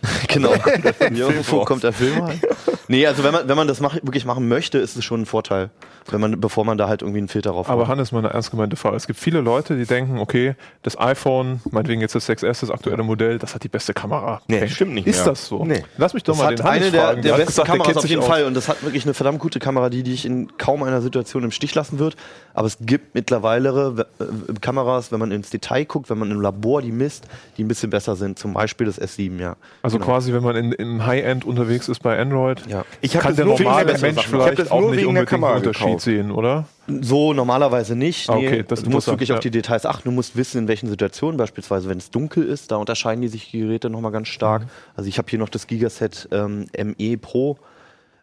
Genau. 0.28 0.52
Irgendwo 1.00 1.64
kommt 1.64 1.82
der 1.84 1.92
Film 1.92 2.20
rein. 2.22 2.40
Nee, 2.88 3.06
also 3.06 3.22
wenn 3.24 3.32
man, 3.32 3.48
wenn 3.48 3.56
man 3.56 3.68
das 3.68 3.80
mach, 3.80 3.94
wirklich 3.94 4.24
machen 4.24 4.48
möchte, 4.48 4.78
ist 4.78 4.96
es 4.96 5.04
schon 5.04 5.22
ein 5.22 5.26
Vorteil, 5.26 5.70
wenn 6.10 6.20
man, 6.20 6.40
bevor 6.40 6.64
man 6.64 6.78
da 6.78 6.88
halt 6.88 7.02
irgendwie 7.02 7.18
einen 7.18 7.28
Filter 7.28 7.50
drauf 7.50 7.68
Aber 7.68 7.82
macht. 7.82 7.90
Hannes, 7.92 8.12
mal 8.12 8.18
eine 8.18 8.30
ernst 8.30 8.50
gemeinte 8.50 8.76
Frage. 8.76 8.96
Es 8.96 9.06
gibt 9.06 9.18
viele 9.20 9.40
Leute, 9.40 9.76
die 9.76 9.84
denken, 9.86 10.18
okay, 10.18 10.54
das 10.82 10.98
iPhone, 10.98 11.60
meinetwegen 11.70 12.00
jetzt 12.00 12.14
das 12.14 12.28
6S, 12.28 12.60
das 12.60 12.70
aktuelle 12.70 13.02
Modell, 13.02 13.38
das 13.38 13.54
hat 13.54 13.62
die 13.62 13.68
beste 13.68 13.94
Kamera. 13.94 14.40
Nee, 14.48 14.56
okay. 14.58 14.68
stimmt 14.68 14.94
nicht 14.94 15.06
Ist 15.06 15.18
mehr. 15.18 15.26
das 15.26 15.46
so? 15.46 15.64
Nee. 15.64 15.84
Lass 15.96 16.12
mich 16.14 16.22
doch 16.24 16.32
Das 16.34 16.42
mal 16.42 16.50
hat 16.52 16.58
den 16.58 16.64
Hannes 16.66 16.82
eine 16.82 16.90
der, 16.90 17.00
fragen. 17.02 17.22
der 17.22 17.32
hat 17.32 17.38
besten 17.38 17.50
gesagt, 17.52 17.68
der 17.68 17.72
Kameras 17.72 17.86
kennt 17.86 17.98
auf 18.04 18.10
jeden. 18.10 18.22
Fall 18.22 18.44
und 18.44 18.54
das 18.54 18.68
hat 18.68 18.82
wirklich 18.82 19.04
eine 19.04 19.14
verdammt 19.14 19.38
gute 19.38 19.58
Kamera, 19.60 19.88
die 19.90 20.02
dich 20.02 20.24
in 20.26 20.56
kaum 20.58 20.82
einer 20.82 21.00
Situation 21.02 21.44
im 21.44 21.50
Stich 21.52 21.74
lassen 21.74 21.98
wird. 21.98 22.16
Aber 22.54 22.66
es 22.66 22.78
gibt 22.80 23.14
mittlerweile 23.14 24.06
äh, 24.18 24.24
Kameras, 24.60 25.12
wenn 25.12 25.20
man 25.20 25.30
ins 25.32 25.50
Detail 25.50 25.84
guckt, 25.84 26.10
wenn 26.10 26.18
man 26.18 26.30
im 26.30 26.40
Labor 26.40 26.82
die 26.82 26.92
misst, 26.92 27.24
die 27.56 27.64
ein 27.64 27.68
bisschen 27.68 27.90
besser 27.90 28.16
sind. 28.16 28.38
Zum 28.38 28.52
Beispiel 28.54 28.86
das 28.86 29.00
S7, 29.00 29.38
ja. 29.40 29.56
Also 29.82 29.98
Genau. 29.98 30.10
quasi, 30.10 30.32
wenn 30.32 30.42
man 30.42 30.56
in, 30.56 30.72
im 30.72 31.06
High-End 31.06 31.44
unterwegs 31.44 31.88
ist 31.88 32.00
bei 32.02 32.18
Android, 32.18 32.62
Ja. 32.72 32.84
Ich 33.00 33.14
hab 33.14 33.22
kann 33.22 33.36
das 33.36 33.44
nur 33.44 33.58
wegen 33.58 33.70
der 33.86 33.98
Mensch 34.00 34.26
vielleicht 34.26 34.58
das 34.58 34.70
auch 34.70 34.80
nicht 34.80 35.04
unbedingt 35.04 35.16
einen 35.18 35.26
Kamera 35.26 35.56
Unterschied 35.56 35.84
gekauft. 35.86 36.04
sehen, 36.04 36.30
oder? 36.30 36.64
So 36.88 37.32
normalerweise 37.32 37.94
nicht. 37.94 38.28
Ah, 38.28 38.36
Nee, 38.36 38.46
okay, 38.48 38.64
das 38.66 38.80
ist 38.80 38.86
du 38.86 38.90
musst 38.90 39.06
wirklich 39.06 39.28
ja. 39.28 39.36
auf 39.36 39.40
die 39.40 39.50
Details 39.50 39.86
achten. 39.86 40.08
Du 40.08 40.10
musst 40.12 40.36
wissen, 40.36 40.58
in 40.58 40.68
welchen 40.68 40.88
Situationen, 40.88 41.36
beispielsweise 41.36 41.88
wenn 41.88 41.98
es 41.98 42.10
dunkel 42.10 42.44
ist, 42.44 42.70
da 42.72 42.76
unterscheiden 42.76 43.22
die 43.22 43.28
sich 43.28 43.50
die 43.50 43.60
Geräte 43.60 43.90
nochmal 43.90 44.10
ganz 44.12 44.28
stark. 44.28 44.62
Mhm. 44.62 44.68
Also 44.96 45.08
ich 45.08 45.18
habe 45.18 45.28
hier 45.30 45.38
noch 45.38 45.48
das 45.48 45.66
Gigaset 45.66 46.28
ähm, 46.32 46.66
ME 46.76 47.16
Pro. 47.18 47.58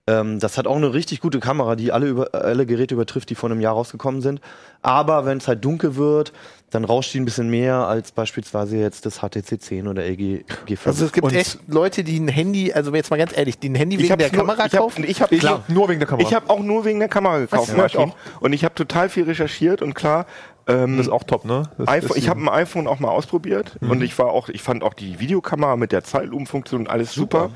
Ähm, 0.10 0.40
das 0.40 0.58
hat 0.58 0.66
auch 0.66 0.76
eine 0.78 0.94
richtig 0.94 1.20
gute 1.22 1.40
Kamera, 1.40 1.76
die 1.76 1.92
alle, 1.92 2.08
über, 2.08 2.30
alle 2.34 2.66
Geräte 2.66 2.96
übertrifft, 2.96 3.30
die 3.30 3.36
vor 3.36 3.50
einem 3.52 3.60
Jahr 3.62 3.74
rausgekommen 3.74 4.22
sind. 4.22 4.42
Aber 4.82 5.26
wenn 5.26 5.38
es 5.38 5.48
halt 5.48 5.64
dunkel 5.64 5.96
wird, 5.98 6.32
dann 6.72 6.86
rauscht 6.86 7.14
die 7.14 7.20
ein 7.20 7.26
bisschen 7.26 7.50
mehr 7.50 7.76
als 7.88 8.12
beispielsweise 8.12 8.78
jetzt 8.78 9.06
das 9.06 9.20
HTC 9.20 9.60
10 9.62 9.88
oder 9.88 10.04
LG 10.06 10.46
G5. 10.68 10.80
Also 10.86 11.06
es 11.06 11.12
gibt 11.12 11.26
Und- 11.28 11.36
echt 11.36 11.60
Leute, 11.68 12.04
die 12.04 12.20
ein 12.20 12.28
Handy, 12.28 12.72
also 12.74 12.94
jetzt 12.94 13.10
mal 13.12 13.18
ganz 13.18 13.36
ehrlich, 13.38 13.60
die 13.60 13.70
ein 13.70 13.76
Handy 13.76 13.96
Ich 13.98 14.04
wegen 14.04 14.18
der 14.18 14.32
nur- 14.32 14.38
Kamera 14.46 14.66
ich 14.68 14.74
hab, 14.74 14.80
kaufen. 14.80 15.04
Ich 15.08 15.22
habe 15.22 15.36
hab 15.38 15.70
nur 15.70 15.90
wegen 15.90 16.00
der 16.00 16.08
Kamera. 16.08 16.28
Ich 16.28 16.34
habe 16.34 16.50
auch 16.50 16.60
nur 16.60 16.86
wegen 16.86 17.00
der 17.00 17.10
Kamera 17.10 17.40
gekauft, 17.40 17.70
Ja, 17.70 17.76
Martin. 17.78 18.00
ich 18.02 18.08
auch. 18.08 18.16
Und 18.42 18.54
ich 18.54 18.64
habe 18.64 18.76
total 18.76 19.10
viel 19.10 19.24
recherchiert 19.26 19.82
und 19.82 19.96
klar, 19.96 20.26
ähm, 20.68 20.98
das 20.98 21.08
ist 21.08 21.12
auch 21.12 21.24
top, 21.24 21.46
ne? 21.46 21.64
Das 21.80 21.88
iPhone, 21.88 22.18
ich 22.18 22.30
habe 22.30 22.40
ein 22.40 22.50
iPhone 22.50 22.88
auch 22.88 23.00
mal 23.00 23.10
ausprobiert 23.10 23.78
und 23.82 24.02
ich 24.04 24.18
war 24.20 24.28
auch, 24.28 24.50
ich 24.50 24.62
fand 24.62 24.84
auch 24.84 24.94
die 24.94 25.20
Videokamera 25.20 25.76
mit 25.76 25.92
der 25.92 26.04
Zeitlupenfunktion 26.04 26.82
und 26.82 26.90
alles 26.90 27.12
super. 27.14 27.50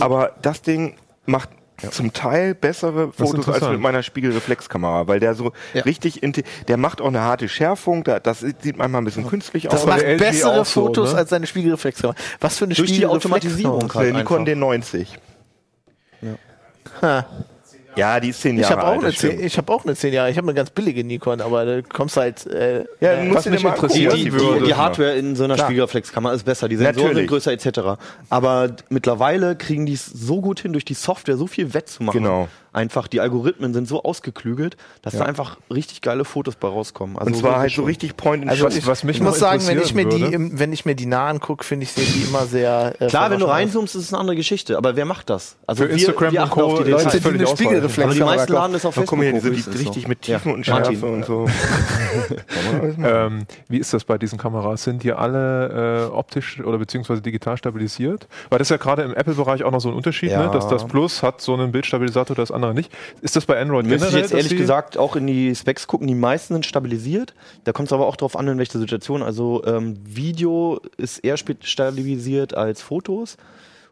Aber 0.00 0.32
das 0.42 0.62
Ding 0.62 0.94
macht 1.26 1.48
zum 1.90 2.12
Teil 2.12 2.54
bessere 2.54 3.12
Fotos 3.12 3.48
als 3.48 3.68
mit 3.68 3.80
meiner 3.80 4.02
Spiegelreflexkamera, 4.02 5.06
weil 5.08 5.20
der 5.20 5.34
so 5.34 5.52
Ja. 5.72 5.82
richtig, 5.82 6.20
der 6.68 6.76
macht 6.76 7.00
auch 7.00 7.08
eine 7.08 7.20
harte 7.20 7.48
Schärfung, 7.48 8.04
da, 8.04 8.20
das 8.20 8.40
sieht 8.40 8.76
manchmal 8.76 9.02
ein 9.02 9.04
bisschen 9.04 9.26
künstlich 9.26 9.64
Das 9.64 9.80
aus. 9.82 9.86
bei 9.86 9.92
macht 9.96 10.16
bessere 10.18 10.64
so, 10.64 10.82
Fotos 10.82 11.12
ne? 11.12 11.18
als 11.18 11.30
seine 11.30 11.46
Spiegelreflexkamera. 11.46 12.16
Was 12.40 12.58
für 12.58 12.64
eine 12.64 12.74
Durch 12.74 12.88
die 12.90 12.94
Spiegelreflexkamera? 12.96 13.38
Automatisierung 13.38 13.88
Der 13.88 13.94
halt 13.94 14.14
Nikon 14.16 14.48
einfach. 14.48 14.78
D90. 14.78 15.06
Ha. 17.02 17.26
Ja, 17.96 18.18
die 18.20 18.30
ist 18.30 18.40
zehn 18.40 18.56
Ich 18.56 18.62
Jahre 18.62 18.76
habe 18.76 18.86
auch, 18.88 18.92
alt. 18.94 19.04
eine. 19.04 19.12
10 19.14 19.40
ich 19.44 19.56
hab 19.58 19.70
auch 19.70 19.84
eine 19.84 19.94
10 19.94 20.12
Jahre. 20.12 20.30
Ich 20.30 20.36
habe 20.36 20.46
eine 20.46 20.54
ganz 20.54 20.70
billige 20.70 21.04
Nikon, 21.04 21.40
aber 21.40 21.64
da 21.64 21.82
kommst 21.82 22.16
du 22.16 22.20
halt. 22.20 22.46
Äh, 22.46 22.84
Ja, 23.00 23.12
äh, 23.12 23.16
du 23.18 23.22
musst 23.24 23.36
was 23.36 23.44
dir 23.44 23.50
mich 23.50 23.62
mal 23.62 23.70
interessiert, 23.74 24.12
die, 24.14 24.24
die, 24.24 24.32
würde. 24.32 24.64
die 24.66 24.74
Hardware 24.74 25.14
in 25.14 25.36
so 25.36 25.44
einer 25.44 25.54
Klar. 25.54 25.68
Spiegelreflexkamera 25.68 26.34
ist 26.34 26.44
besser, 26.44 26.68
die 26.68 26.76
Sensoren 26.76 26.94
sind 26.96 27.06
Natürlich. 27.26 27.28
größer 27.30 27.52
etc. 27.52 28.00
Aber 28.30 28.70
mittlerweile 28.88 29.56
kriegen 29.56 29.86
die 29.86 29.92
es 29.94 30.06
so 30.06 30.40
gut 30.40 30.60
hin, 30.60 30.72
durch 30.72 30.84
die 30.84 30.94
Software 30.94 31.36
so 31.36 31.46
viel 31.46 31.72
wettzumachen. 31.74 32.20
Genau. 32.22 32.48
Einfach, 32.74 33.08
die 33.08 33.20
Algorithmen 33.20 33.72
sind 33.72 33.86
so 33.88 34.02
ausgeklügelt, 34.02 34.76
dass 35.02 35.16
da 35.16 35.24
einfach 35.24 35.56
richtig 35.72 36.02
geile 36.02 36.24
Fotos 36.24 36.56
bei 36.56 36.68
rauskommen. 36.68 37.16
Also 37.16 37.28
Und 37.32 37.36
zwar 37.38 37.58
halt 37.58 37.70
so 37.70 37.76
schon. 37.76 37.84
richtig 37.86 38.16
Point 38.16 38.42
and 38.42 38.50
Also 38.50 38.68
ich, 38.68 38.86
was 38.86 39.04
mich 39.04 39.16
ich 39.16 39.22
muss 39.22 39.38
sagen, 39.38 39.66
wenn 39.66 39.80
ich 39.80 39.94
mir 39.94 40.06
die, 40.08 40.20
würde- 40.20 40.34
im, 40.34 40.58
wenn 40.58 40.72
ich 40.72 40.84
mir 40.84 40.94
die 40.94 41.06
nah 41.06 41.28
angucke, 41.28 41.64
finde 41.64 41.84
ich 41.84 41.92
sehen 41.92 42.06
die 42.14 42.22
immer 42.28 42.46
sehr. 42.46 42.94
Äh, 43.00 43.06
Klar, 43.06 43.30
wenn 43.30 43.38
du 43.40 43.46
reinzoomst, 43.46 43.94
ist 43.94 44.02
es 44.04 44.12
eine 44.12 44.20
andere 44.20 44.36
Geschichte. 44.36 44.76
Aber 44.76 44.96
wer 44.96 45.04
macht 45.04 45.30
das? 45.30 45.56
Also 45.66 45.84
Für 45.84 45.90
Instagram 45.90 46.30
und 46.34 46.38
achten 46.38 46.50
Co. 46.50 46.62
auf 46.64 46.82
die 46.84 46.90
Leute, 46.90 47.20
die 47.20 47.28
eine. 47.28 47.46
Spiegelreflex 47.46 48.04
Aber 48.06 48.14
die 48.14 48.20
meisten 48.20 48.52
laden 48.52 48.72
das 48.72 48.84
auf 48.84 48.94
guck 48.96 49.12
mal 49.12 49.22
hier, 49.22 49.32
Facebook. 49.40 49.54
so 49.54 49.60
hoch, 49.60 49.64
die 49.64 49.70
es 49.78 49.86
richtig 49.86 50.02
so. 50.02 50.08
mit 50.08 50.22
Tiefen 50.22 50.48
Ja. 50.50 50.54
und 50.56 50.66
Schärfe 50.66 50.92
Martin. 50.92 51.14
und 51.14 51.24
so. 51.26 51.46
Ähm, 53.04 53.46
wie 53.68 53.78
ist 53.78 53.92
das 53.92 54.04
bei 54.04 54.18
diesen 54.18 54.38
Kameras? 54.38 54.84
Sind 54.84 55.02
die 55.02 55.12
alle 55.12 56.08
äh, 56.10 56.12
optisch 56.14 56.60
oder 56.60 56.78
beziehungsweise 56.78 57.20
digital 57.22 57.56
stabilisiert? 57.56 58.26
Weil 58.50 58.58
das 58.58 58.66
ist 58.66 58.70
ja 58.70 58.76
gerade 58.76 59.02
im 59.02 59.14
Apple-Bereich 59.14 59.62
auch 59.64 59.70
noch 59.70 59.80
so 59.80 59.88
ein 59.88 59.94
Unterschied, 59.94 60.30
Ja. 60.30 60.46
ne? 60.46 60.50
dass 60.52 60.68
das 60.68 60.86
Plus 60.86 61.22
hat 61.22 61.40
so 61.40 61.54
einen 61.54 61.72
Bildstabilisator, 61.72 62.36
das 62.36 62.50
andere 62.50 62.63
nicht. 62.72 62.90
Ist 63.20 63.36
das 63.36 63.46
bei 63.46 63.60
Android 63.60 63.86
Müsste 63.86 64.06
ich 64.06 64.12
generell? 64.12 64.22
jetzt 64.22 64.32
dass 64.32 64.38
ehrlich 64.44 64.58
gesagt 64.58 64.96
auch 64.96 65.16
in 65.16 65.26
die 65.26 65.54
Specs 65.54 65.86
gucken. 65.86 66.06
Die 66.06 66.14
meisten 66.14 66.54
sind 66.54 66.66
stabilisiert. 66.66 67.34
Da 67.64 67.72
kommt 67.72 67.88
es 67.88 67.92
aber 67.92 68.06
auch 68.06 68.16
darauf 68.16 68.36
an, 68.36 68.48
in 68.48 68.58
welcher 68.58 68.78
Situation. 68.78 69.22
Also 69.22 69.62
ähm, 69.66 69.96
Video 70.04 70.80
ist 70.96 71.18
eher 71.18 71.36
stabilisiert 71.36 72.56
als 72.56 72.80
Fotos. 72.80 73.36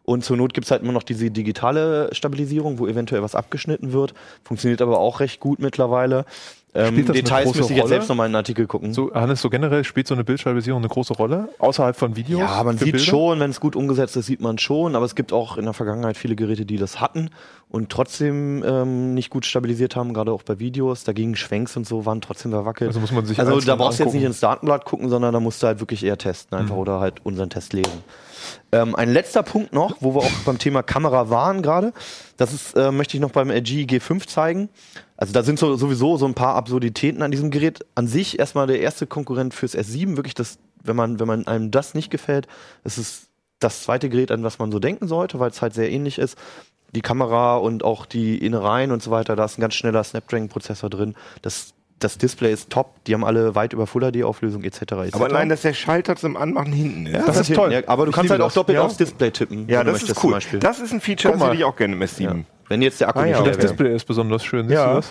Und 0.05 0.25
zur 0.25 0.35
Not 0.37 0.53
gibt 0.53 0.65
es 0.65 0.71
halt 0.71 0.81
immer 0.81 0.91
noch 0.91 1.03
diese 1.03 1.31
digitale 1.31 2.09
Stabilisierung, 2.13 2.77
wo 2.79 2.87
eventuell 2.87 3.21
was 3.21 3.35
abgeschnitten 3.35 3.93
wird. 3.93 4.13
Funktioniert 4.43 4.81
aber 4.81 4.99
auch 4.99 5.19
recht 5.19 5.39
gut 5.39 5.59
mittlerweile. 5.59 6.25
Ähm, 6.75 7.05
Details 7.05 7.53
müsste 7.55 7.73
ich 7.73 7.79
jetzt 7.79 7.89
selbst 7.89 8.09
nochmal 8.09 8.25
in 8.25 8.31
den 8.31 8.37
Artikel 8.37 8.65
gucken. 8.65 8.93
So, 8.93 9.13
Hannes, 9.13 9.41
so 9.41 9.49
generell 9.49 9.83
spielt 9.83 10.07
so 10.07 10.15
eine 10.15 10.23
Bildstabilisierung 10.23 10.81
eine 10.81 10.89
große 10.89 11.13
Rolle, 11.13 11.49
außerhalb 11.59 11.95
von 11.95 12.15
Videos? 12.15 12.39
Ja, 12.39 12.63
man 12.63 12.77
sieht 12.77 12.93
Bilder? 12.93 13.05
schon, 13.05 13.39
wenn 13.39 13.51
es 13.51 13.59
gut 13.59 13.75
umgesetzt 13.75 14.17
ist, 14.17 14.25
sieht 14.25 14.41
man 14.41 14.57
schon. 14.57 14.95
Aber 14.95 15.05
es 15.05 15.13
gibt 15.13 15.33
auch 15.33 15.57
in 15.57 15.65
der 15.65 15.73
Vergangenheit 15.73 16.17
viele 16.17 16.35
Geräte, 16.35 16.65
die 16.65 16.77
das 16.77 16.99
hatten 16.99 17.29
und 17.69 17.89
trotzdem 17.89 18.63
ähm, 18.65 19.13
nicht 19.13 19.29
gut 19.29 19.45
stabilisiert 19.45 19.95
haben, 19.95 20.13
gerade 20.13 20.31
auch 20.31 20.43
bei 20.43 20.57
Videos. 20.59 21.03
Dagegen 21.03 21.35
Schwenks 21.35 21.77
und 21.77 21.85
so 21.85 22.07
waren 22.07 22.21
trotzdem 22.21 22.51
verwackelt. 22.51 22.87
Also 22.87 22.99
muss 22.99 23.11
man 23.11 23.25
sich 23.25 23.39
Also 23.39 23.59
da 23.59 23.75
brauchst 23.75 23.99
du 23.99 24.03
jetzt 24.03 24.13
nicht 24.13 24.23
ins 24.23 24.39
Datenblatt 24.39 24.85
gucken, 24.85 25.09
sondern 25.09 25.33
da 25.33 25.39
musst 25.39 25.61
du 25.61 25.67
halt 25.67 25.79
wirklich 25.79 26.03
eher 26.03 26.17
testen 26.17 26.57
einfach 26.57 26.75
oder 26.75 26.99
halt 26.99 27.23
unseren 27.23 27.51
Test 27.51 27.73
lesen. 27.73 28.03
Ähm, 28.71 28.95
ein 28.95 29.11
letzter 29.13 29.43
Punkt 29.43 29.73
noch, 29.73 29.97
wo 29.99 30.15
wir 30.15 30.21
auch 30.21 30.31
beim 30.45 30.57
Thema 30.57 30.83
Kamera 30.83 31.29
waren 31.29 31.61
gerade. 31.61 31.93
Das 32.37 32.53
ist, 32.53 32.75
äh, 32.75 32.91
möchte 32.91 33.15
ich 33.15 33.21
noch 33.21 33.31
beim 33.31 33.49
LG 33.49 33.85
G5 33.85 34.27
zeigen. 34.27 34.69
Also 35.23 35.31
da 35.33 35.43
sind 35.43 35.57
so, 35.57 35.77
sowieso 35.77 36.17
so 36.17 36.25
ein 36.25 36.33
paar 36.33 36.55
Absurditäten 36.55 37.21
an 37.21 37.31
diesem 37.31 37.49
Gerät. 37.49 37.85
An 37.95 38.07
sich 38.07 38.39
erstmal 38.39 38.67
der 38.67 38.81
erste 38.81 39.07
Konkurrent 39.07 39.53
fürs 39.53 39.73
S7. 39.73 40.17
Wirklich 40.17 40.33
das, 40.33 40.57
wenn 40.83 40.97
man, 40.97 41.17
wenn 41.21 41.27
man 41.27 41.47
einem 41.47 41.71
das 41.71 41.93
nicht 41.93 42.09
gefällt, 42.09 42.47
ist 42.83 42.97
es 42.97 43.27
das 43.59 43.83
zweite 43.83 44.09
Gerät, 44.09 44.31
an 44.31 44.43
was 44.43 44.59
man 44.59 44.69
so 44.73 44.79
denken 44.79 45.07
sollte, 45.07 45.39
weil 45.39 45.49
es 45.49 45.61
halt 45.61 45.73
sehr 45.73 45.89
ähnlich 45.89 46.19
ist. 46.19 46.37
Die 46.93 46.99
Kamera 47.01 47.55
und 47.55 47.85
auch 47.85 48.05
die 48.05 48.37
Innereien 48.37 48.91
und 48.91 49.01
so 49.01 49.11
weiter, 49.11 49.37
da 49.37 49.45
ist 49.45 49.57
ein 49.57 49.61
ganz 49.61 49.75
schneller 49.75 50.03
Snapdragon-Prozessor 50.03 50.89
drin. 50.89 51.15
Das, 51.41 51.73
das 51.99 52.17
Display 52.17 52.51
ist 52.51 52.69
top, 52.69 53.01
die 53.05 53.13
haben 53.13 53.23
alle 53.23 53.55
weit 53.55 53.71
über 53.71 53.87
Full 53.87 54.11
HD-Auflösung 54.11 54.65
etc. 54.65 54.81
etc. 54.81 54.93
Aber 55.13 55.25
allein, 55.27 55.47
dass 55.47 55.61
der 55.61 55.73
Schalter 55.73 56.17
zum 56.17 56.35
Anmachen 56.35 56.73
hinten 56.73 57.05
ist. 57.05 57.25
Das 57.25 57.37
ist 57.39 57.47
hinten, 57.47 57.61
toll. 57.61 57.71
Ja, 57.71 57.81
aber 57.87 58.03
du 58.05 58.09
Ich 58.09 58.15
kannst 58.17 58.29
halt 58.29 58.41
auch 58.41 58.47
das. 58.47 58.55
doppelt 58.55 58.75
Ja. 58.75 58.83
aufs 58.83 58.97
Display 58.97 59.31
tippen. 59.31 59.69
Ja, 59.69 59.85
das 59.85 59.93
möchtest 59.93 60.17
ist 60.17 60.23
cool. 60.25 60.37
Das 60.59 60.79
ist 60.81 60.91
ein 60.91 60.99
Feature, 60.99 61.33
das 61.33 61.41
hätte 61.43 61.55
ich 61.55 61.63
auch 61.63 61.75
gerne 61.77 61.95
im 61.95 62.01
S7. 62.03 62.43
Wenn 62.69 62.81
jetzt 62.81 62.99
der 63.01 63.09
Akku 63.09 63.19
Ah, 63.19 63.23
nicht 63.23 63.31
ja. 63.31 63.39
leer 63.43 63.47
Das 63.53 63.57
wäre. 63.57 63.67
Display 63.67 63.95
ist 63.95 64.05
besonders 64.05 64.43
schön, 64.43 64.67
siehst 64.67 64.75
Ja. 64.79 64.89
du 64.89 64.95
das? 64.97 65.09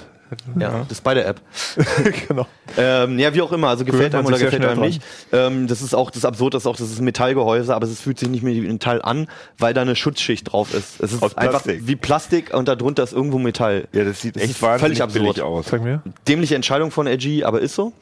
Ja, 0.59 0.79
das 0.89 0.93
ist 0.93 1.05
bei 1.05 1.13
der 1.13 1.27
App. 1.29 1.43
genau. 2.29 2.47
Ähm, 2.79 3.19
ja, 3.19 3.35
wie 3.35 3.43
auch 3.43 3.53
immer, 3.53 3.69
also 3.69 3.85
gefällt 3.85 4.15
einem 4.15 4.25
oder 4.25 4.39
gefällt 4.39 4.65
einem 4.65 4.81
nicht. 4.81 5.03
Ähm, 5.31 5.67
das 5.67 5.83
ist 5.83 5.95
auch 5.95 6.11
das 6.11 6.25
Absurde, 6.25 6.57
ist 6.57 6.67
auch, 6.67 6.75
das 6.77 6.91
ist 6.91 6.99
ein 7.01 7.05
Metallgehäuse, 7.05 7.75
aber 7.75 7.87
es 7.87 8.01
fühlt 8.01 8.19
sich 8.19 8.31
nicht 8.31 8.43
mehr 8.43 8.55
wie 8.55 8.61
ein 8.67 8.73
Metall 8.73 9.03
an, 9.03 9.29
weil 9.59 9.75
da 9.75 9.83
eine 9.83 9.95
Schutzschicht 9.95 10.51
drauf 10.51 10.73
ist. 10.73 11.03
Es 11.03 11.13
ist 11.13 11.23
Aus 11.23 11.37
einfach 11.37 11.63
Plastik. 11.63 11.87
wie 11.87 11.97
Plastik 11.97 12.55
und 12.55 12.67
darunter 12.67 13.03
ist 13.03 13.13
irgendwo 13.13 13.39
Metall. 13.39 13.89
Ja, 13.93 14.05
das 14.05 14.23
sieht 14.23 14.37
Das 14.37 14.45
echt 14.45 14.63
wahnsinnig 14.63 14.99
völlig 15.01 15.19
absurd. 15.29 15.41
aus. 15.43 15.67
Zeig 15.67 15.83
mir. 15.83 16.01
Dämliche 16.27 16.55
Entscheidung 16.55 16.91
von 16.91 17.07
LG, 17.07 17.45
aber 17.45 17.61
ist 17.61 17.75
so. 17.75 17.93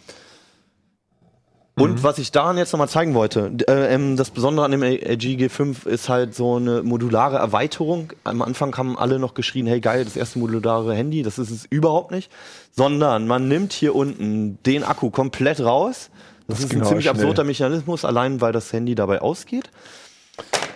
Und 1.81 2.03
was 2.03 2.19
ich 2.19 2.31
daran 2.33 2.59
jetzt 2.59 2.73
nochmal 2.73 2.89
zeigen 2.89 3.15
wollte, 3.15 3.53
äh, 3.69 3.95
ähm, 3.95 4.17
das 4.17 4.31
Besondere 4.31 4.65
an 4.65 4.71
dem 4.71 4.83
LG 4.83 5.37
G5 5.37 5.87
ist 5.87 6.09
halt 6.09 6.35
so 6.35 6.57
eine 6.57 6.83
modulare 6.83 7.39
Erweiterung. 7.39 8.13
Am 8.25 8.43
Anfang 8.43 8.77
haben 8.77 8.99
alle 8.99 9.19
noch 9.19 9.35
geschrien, 9.35 9.67
hey 9.67 9.81
geil, 9.81 10.05
das 10.05 10.17
erste 10.17 10.39
modulare 10.39 10.95
Handy, 10.95 11.23
das 11.23 11.39
ist 11.39 11.51
es 11.51 11.65
überhaupt 11.65 12.11
nicht. 12.11 12.31
Sondern 12.73 13.27
man 13.27 13.49
nimmt 13.49 13.73
hier 13.73 13.95
unten 13.95 14.59
den 14.65 14.85
Akku 14.85 15.11
komplett 15.11 15.61
raus. 15.61 16.11
Das, 16.47 16.59
Das 16.59 16.65
ist 16.67 16.75
ein 16.75 16.85
ziemlich 16.85 17.05
schnell. 17.05 17.15
absurder 17.15 17.45
Mechanismus, 17.45 18.05
allein 18.05 18.41
weil 18.41 18.53
das 18.53 18.73
Handy 18.73 18.95
dabei 18.95 19.21
ausgeht. 19.21 19.71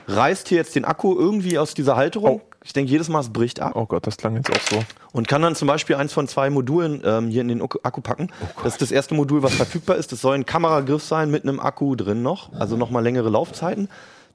Reißt 0.07 0.49
hier 0.49 0.59
jetzt 0.59 0.75
den 0.77 0.85
Akku 0.85 1.15
irgendwie 1.19 1.59
aus 1.59 1.75
dieser 1.75 1.97
Halterung. 1.97 2.41
Ich 2.67 2.73
denke, 2.73 2.91
jedes 2.91 3.09
Mal 3.11 3.21
es 3.21 3.29
bricht 3.31 3.61
ab 3.61 3.73
Oh 3.77 3.85
Gott, 3.87 4.07
das 4.07 4.17
klang 4.17 4.37
jetzt 4.37 4.51
auch 4.51 4.61
so. 4.71 4.83
und 5.13 5.29
kann 5.29 5.43
dann 5.43 5.55
zum 5.55 5.69
Beispiel 5.69 5.97
eins 5.97 6.13
von 6.15 6.27
zwei 6.27 6.49
Modulen 6.49 7.03
ähm, 7.05 7.29
hier 7.29 7.43
in 7.43 7.49
den 7.49 7.61
Akku 7.63 8.01
packen. 8.01 8.31
das 8.63 8.73
ist 8.75 8.83
das 8.83 8.91
erste 8.91 9.15
Modul, 9.15 9.43
was 9.43 9.55
verfügbar 9.55 9.97
ist. 9.97 10.13
Das 10.13 10.21
soll 10.23 10.35
ein 10.35 10.47
Kameragriff 10.47 11.03
sein 11.05 11.31
mit 11.31 11.43
einem 11.43 11.61
Akku 11.61 11.95
drin 11.95 12.23
noch, 12.23 12.53
also 12.59 12.77
nochmal 12.77 13.03
längere 13.03 13.29
Laufzeiten. 13.29 13.89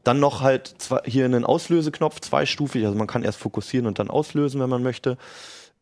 Dann 0.04 0.20
noch 0.20 0.42
halt 0.42 0.76
zwei, 0.78 1.02
hier 1.06 1.26
einen 1.26 1.44
Auslöseknopf, 1.44 2.22
zweistufig, 2.22 2.86
also 2.86 2.98
man 2.98 3.08
kann 3.08 3.24
erst 3.24 3.40
fokussieren 3.40 3.86
und 3.88 4.00
dann 4.00 4.10
auslösen, 4.10 4.62
wenn 4.62 4.70
man 4.70 4.84
möchte. 4.84 5.18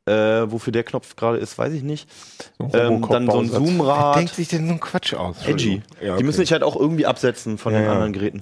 Äh, 0.06 0.50
wofür 0.50 0.72
der 0.72 0.84
Knopf 0.86 1.18
gerade 1.18 1.38
ist, 1.38 1.58
weiß 1.58 1.74
ich 1.74 1.84
nicht. 1.84 2.10
So 2.58 2.70
Ähm, 2.74 3.06
dann 3.10 3.30
so 3.30 3.39
ein. 3.39 3.50
Zoomrad. 3.50 4.16
Denkt 4.16 4.34
sich 4.36 4.48
denn 4.48 4.66
so 4.68 4.74
ein 4.74 4.80
Quatsch 4.80 5.13
aus? 5.13 5.36
Edgy. 5.46 5.82
Ja, 6.01 6.12
okay. 6.13 6.20
Die 6.20 6.24
müssen 6.24 6.39
sich 6.39 6.54
halt 6.54 6.63
auch 6.63 6.77
irgendwie 6.77 7.06
absetzen 7.06 7.58
von 7.58 7.74
Ja, 7.74 7.82
den 7.82 7.89
anderen 7.89 8.13
Geräten. 8.13 8.42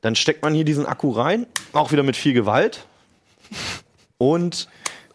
Dann 0.00 0.14
steckt 0.14 0.42
man 0.42 0.54
hier 0.54 0.64
diesen 0.64 0.86
Akku 0.86 1.10
rein, 1.10 1.46
auch 1.74 1.92
wieder 1.92 2.02
mit 2.02 2.16
viel 2.16 2.32
Gewalt. 2.32 2.86
Und 4.18 4.68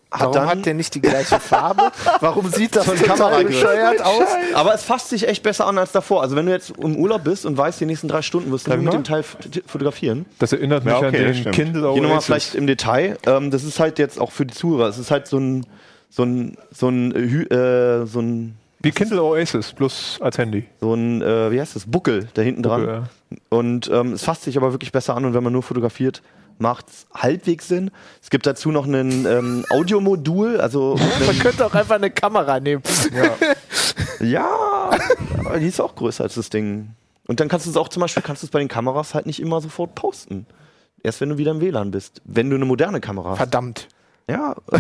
hat 0.10 0.22
Warum 0.22 0.34
dann 0.34 0.48
hat 0.48 0.66
der 0.66 0.74
nicht 0.74 0.96
die 0.96 1.02
gleiche 1.02 1.38
Farbe? 1.40 1.92
Warum 2.22 2.48
sieht 2.50 2.76
das 2.78 2.86
Von 2.86 2.96
total 2.98 3.18
Kamera 3.18 3.44
bescheuert 3.44 4.02
aus? 4.02 4.28
Aber 4.54 4.74
es 4.74 4.84
fasst 4.84 5.10
sich 5.10 5.28
echt 5.28 5.44
besser 5.44 5.68
an 5.68 5.78
als 5.78 5.92
davor. 5.92 6.22
Also 6.22 6.36
wenn 6.38 6.46
du 6.46 6.54
jetzt 6.54 6.72
im 6.78 6.96
Urlaub 6.96 7.26
bist 7.26 7.46
und 7.46 7.58
weißt, 7.58 7.80
die 7.82 7.86
nächsten 7.86 8.08
drei 8.08 8.22
Stunden 8.22 8.50
wirst 8.52 8.68
du 8.68 8.78
mit 8.78 8.94
dem 8.94 9.04
Teil 9.04 9.24
fotografieren. 9.24 10.26
Das 10.40 10.54
erinnert 10.54 10.86
mich 10.86 10.94
Ja, 10.94 11.00
okay, 11.00 11.08
an 11.08 11.14
den 11.14 11.36
stimmt. 11.36 11.56
Kindle 11.56 11.82
Hier 11.92 12.02
nochmal 12.02 12.12
Oasis. 12.18 12.26
vielleicht 12.26 12.56
im 12.56 12.68
Detail. 12.68 13.18
Ähm, 13.26 13.52
das 13.52 13.66
ist 13.66 13.80
halt 13.82 14.00
jetzt 14.00 14.18
auch 14.20 14.32
für 14.32 14.46
die 14.46 14.54
Zuhörer. 14.54 14.88
Es 14.88 14.98
ist 14.98 15.12
halt 15.12 15.28
so 15.28 15.38
ein 15.40 15.66
so 16.10 16.24
ein 16.24 16.56
so 16.72 16.88
ein 16.88 17.14
äh, 17.14 17.54
äh, 17.54 18.06
so 18.06 18.22
ein 18.22 18.56
Wie 18.80 18.92
Kindle 18.92 19.22
Oasis, 19.22 19.74
plus 19.74 20.20
als 20.22 20.38
Handy. 20.38 20.66
so 20.80 20.94
ein 20.94 21.22
äh, 21.22 21.52
wie 21.52 21.60
heißt 21.60 21.76
das 21.76 21.86
Buckel 21.86 22.30
da 22.34 22.42
hinten 22.42 22.64
dran. 22.64 22.88
Ja. 22.88 23.04
Und 23.50 23.90
ähm, 23.94 24.14
es 24.14 24.24
fasst 24.24 24.44
sich 24.44 24.56
aber 24.56 24.72
wirklich 24.72 24.94
besser 24.94 25.18
an 25.18 25.26
und 25.26 25.34
wenn 25.34 25.44
man 25.44 25.52
nur 25.52 25.64
fotografiert, 25.64 26.22
macht 26.60 26.90
es 26.90 27.08
halbwegs 27.14 27.68
Sinn. 27.68 27.92
Es 28.22 28.30
gibt 28.30 28.46
dazu 28.46 28.72
noch 28.72 28.86
ein 28.86 29.26
ähm, 29.26 29.66
Audiomodul, 29.70 30.60
also 30.60 30.98
Man 31.26 31.40
könnte 31.40 31.66
auch 31.66 31.74
einfach 31.74 31.96
eine 31.96 32.12
Kamera 32.12 32.60
nehmen. 32.60 32.84
ja, 34.20 34.90
aber 35.46 35.60
die 35.60 35.68
ist 35.68 35.80
auch 35.80 35.96
größer 35.96 36.24
als 36.24 36.36
das 36.36 36.50
Ding. 36.50 36.90
Und 37.28 37.40
dann 37.40 37.50
kannst 37.50 37.66
du 37.66 37.70
es 37.70 37.78
auch 37.78 37.90
zum 37.90 38.02
Beispiel, 38.02 38.24
kannst 38.24 38.42
du 38.42 38.48
es 38.48 38.52
bei 38.52 38.60
den 38.60 38.68
Kameras 38.68 39.14
halt 39.14 39.26
nicht 39.26 39.42
immer 39.42 39.62
sofort 39.62 39.96
posten. 39.96 40.46
Erst 41.04 41.22
wenn 41.22 41.30
du 41.30 41.38
wieder 41.38 41.52
im 41.52 41.62
WLAN 41.62 41.92
bist. 41.92 42.22
Wenn 42.26 42.50
du 42.50 42.56
eine 42.56 42.66
moderne 42.66 43.00
Kamera 43.00 43.32
hast. 43.32 43.38
Verdammt. 43.38 43.88
Ja, 44.30 44.56
äh, 44.72 44.80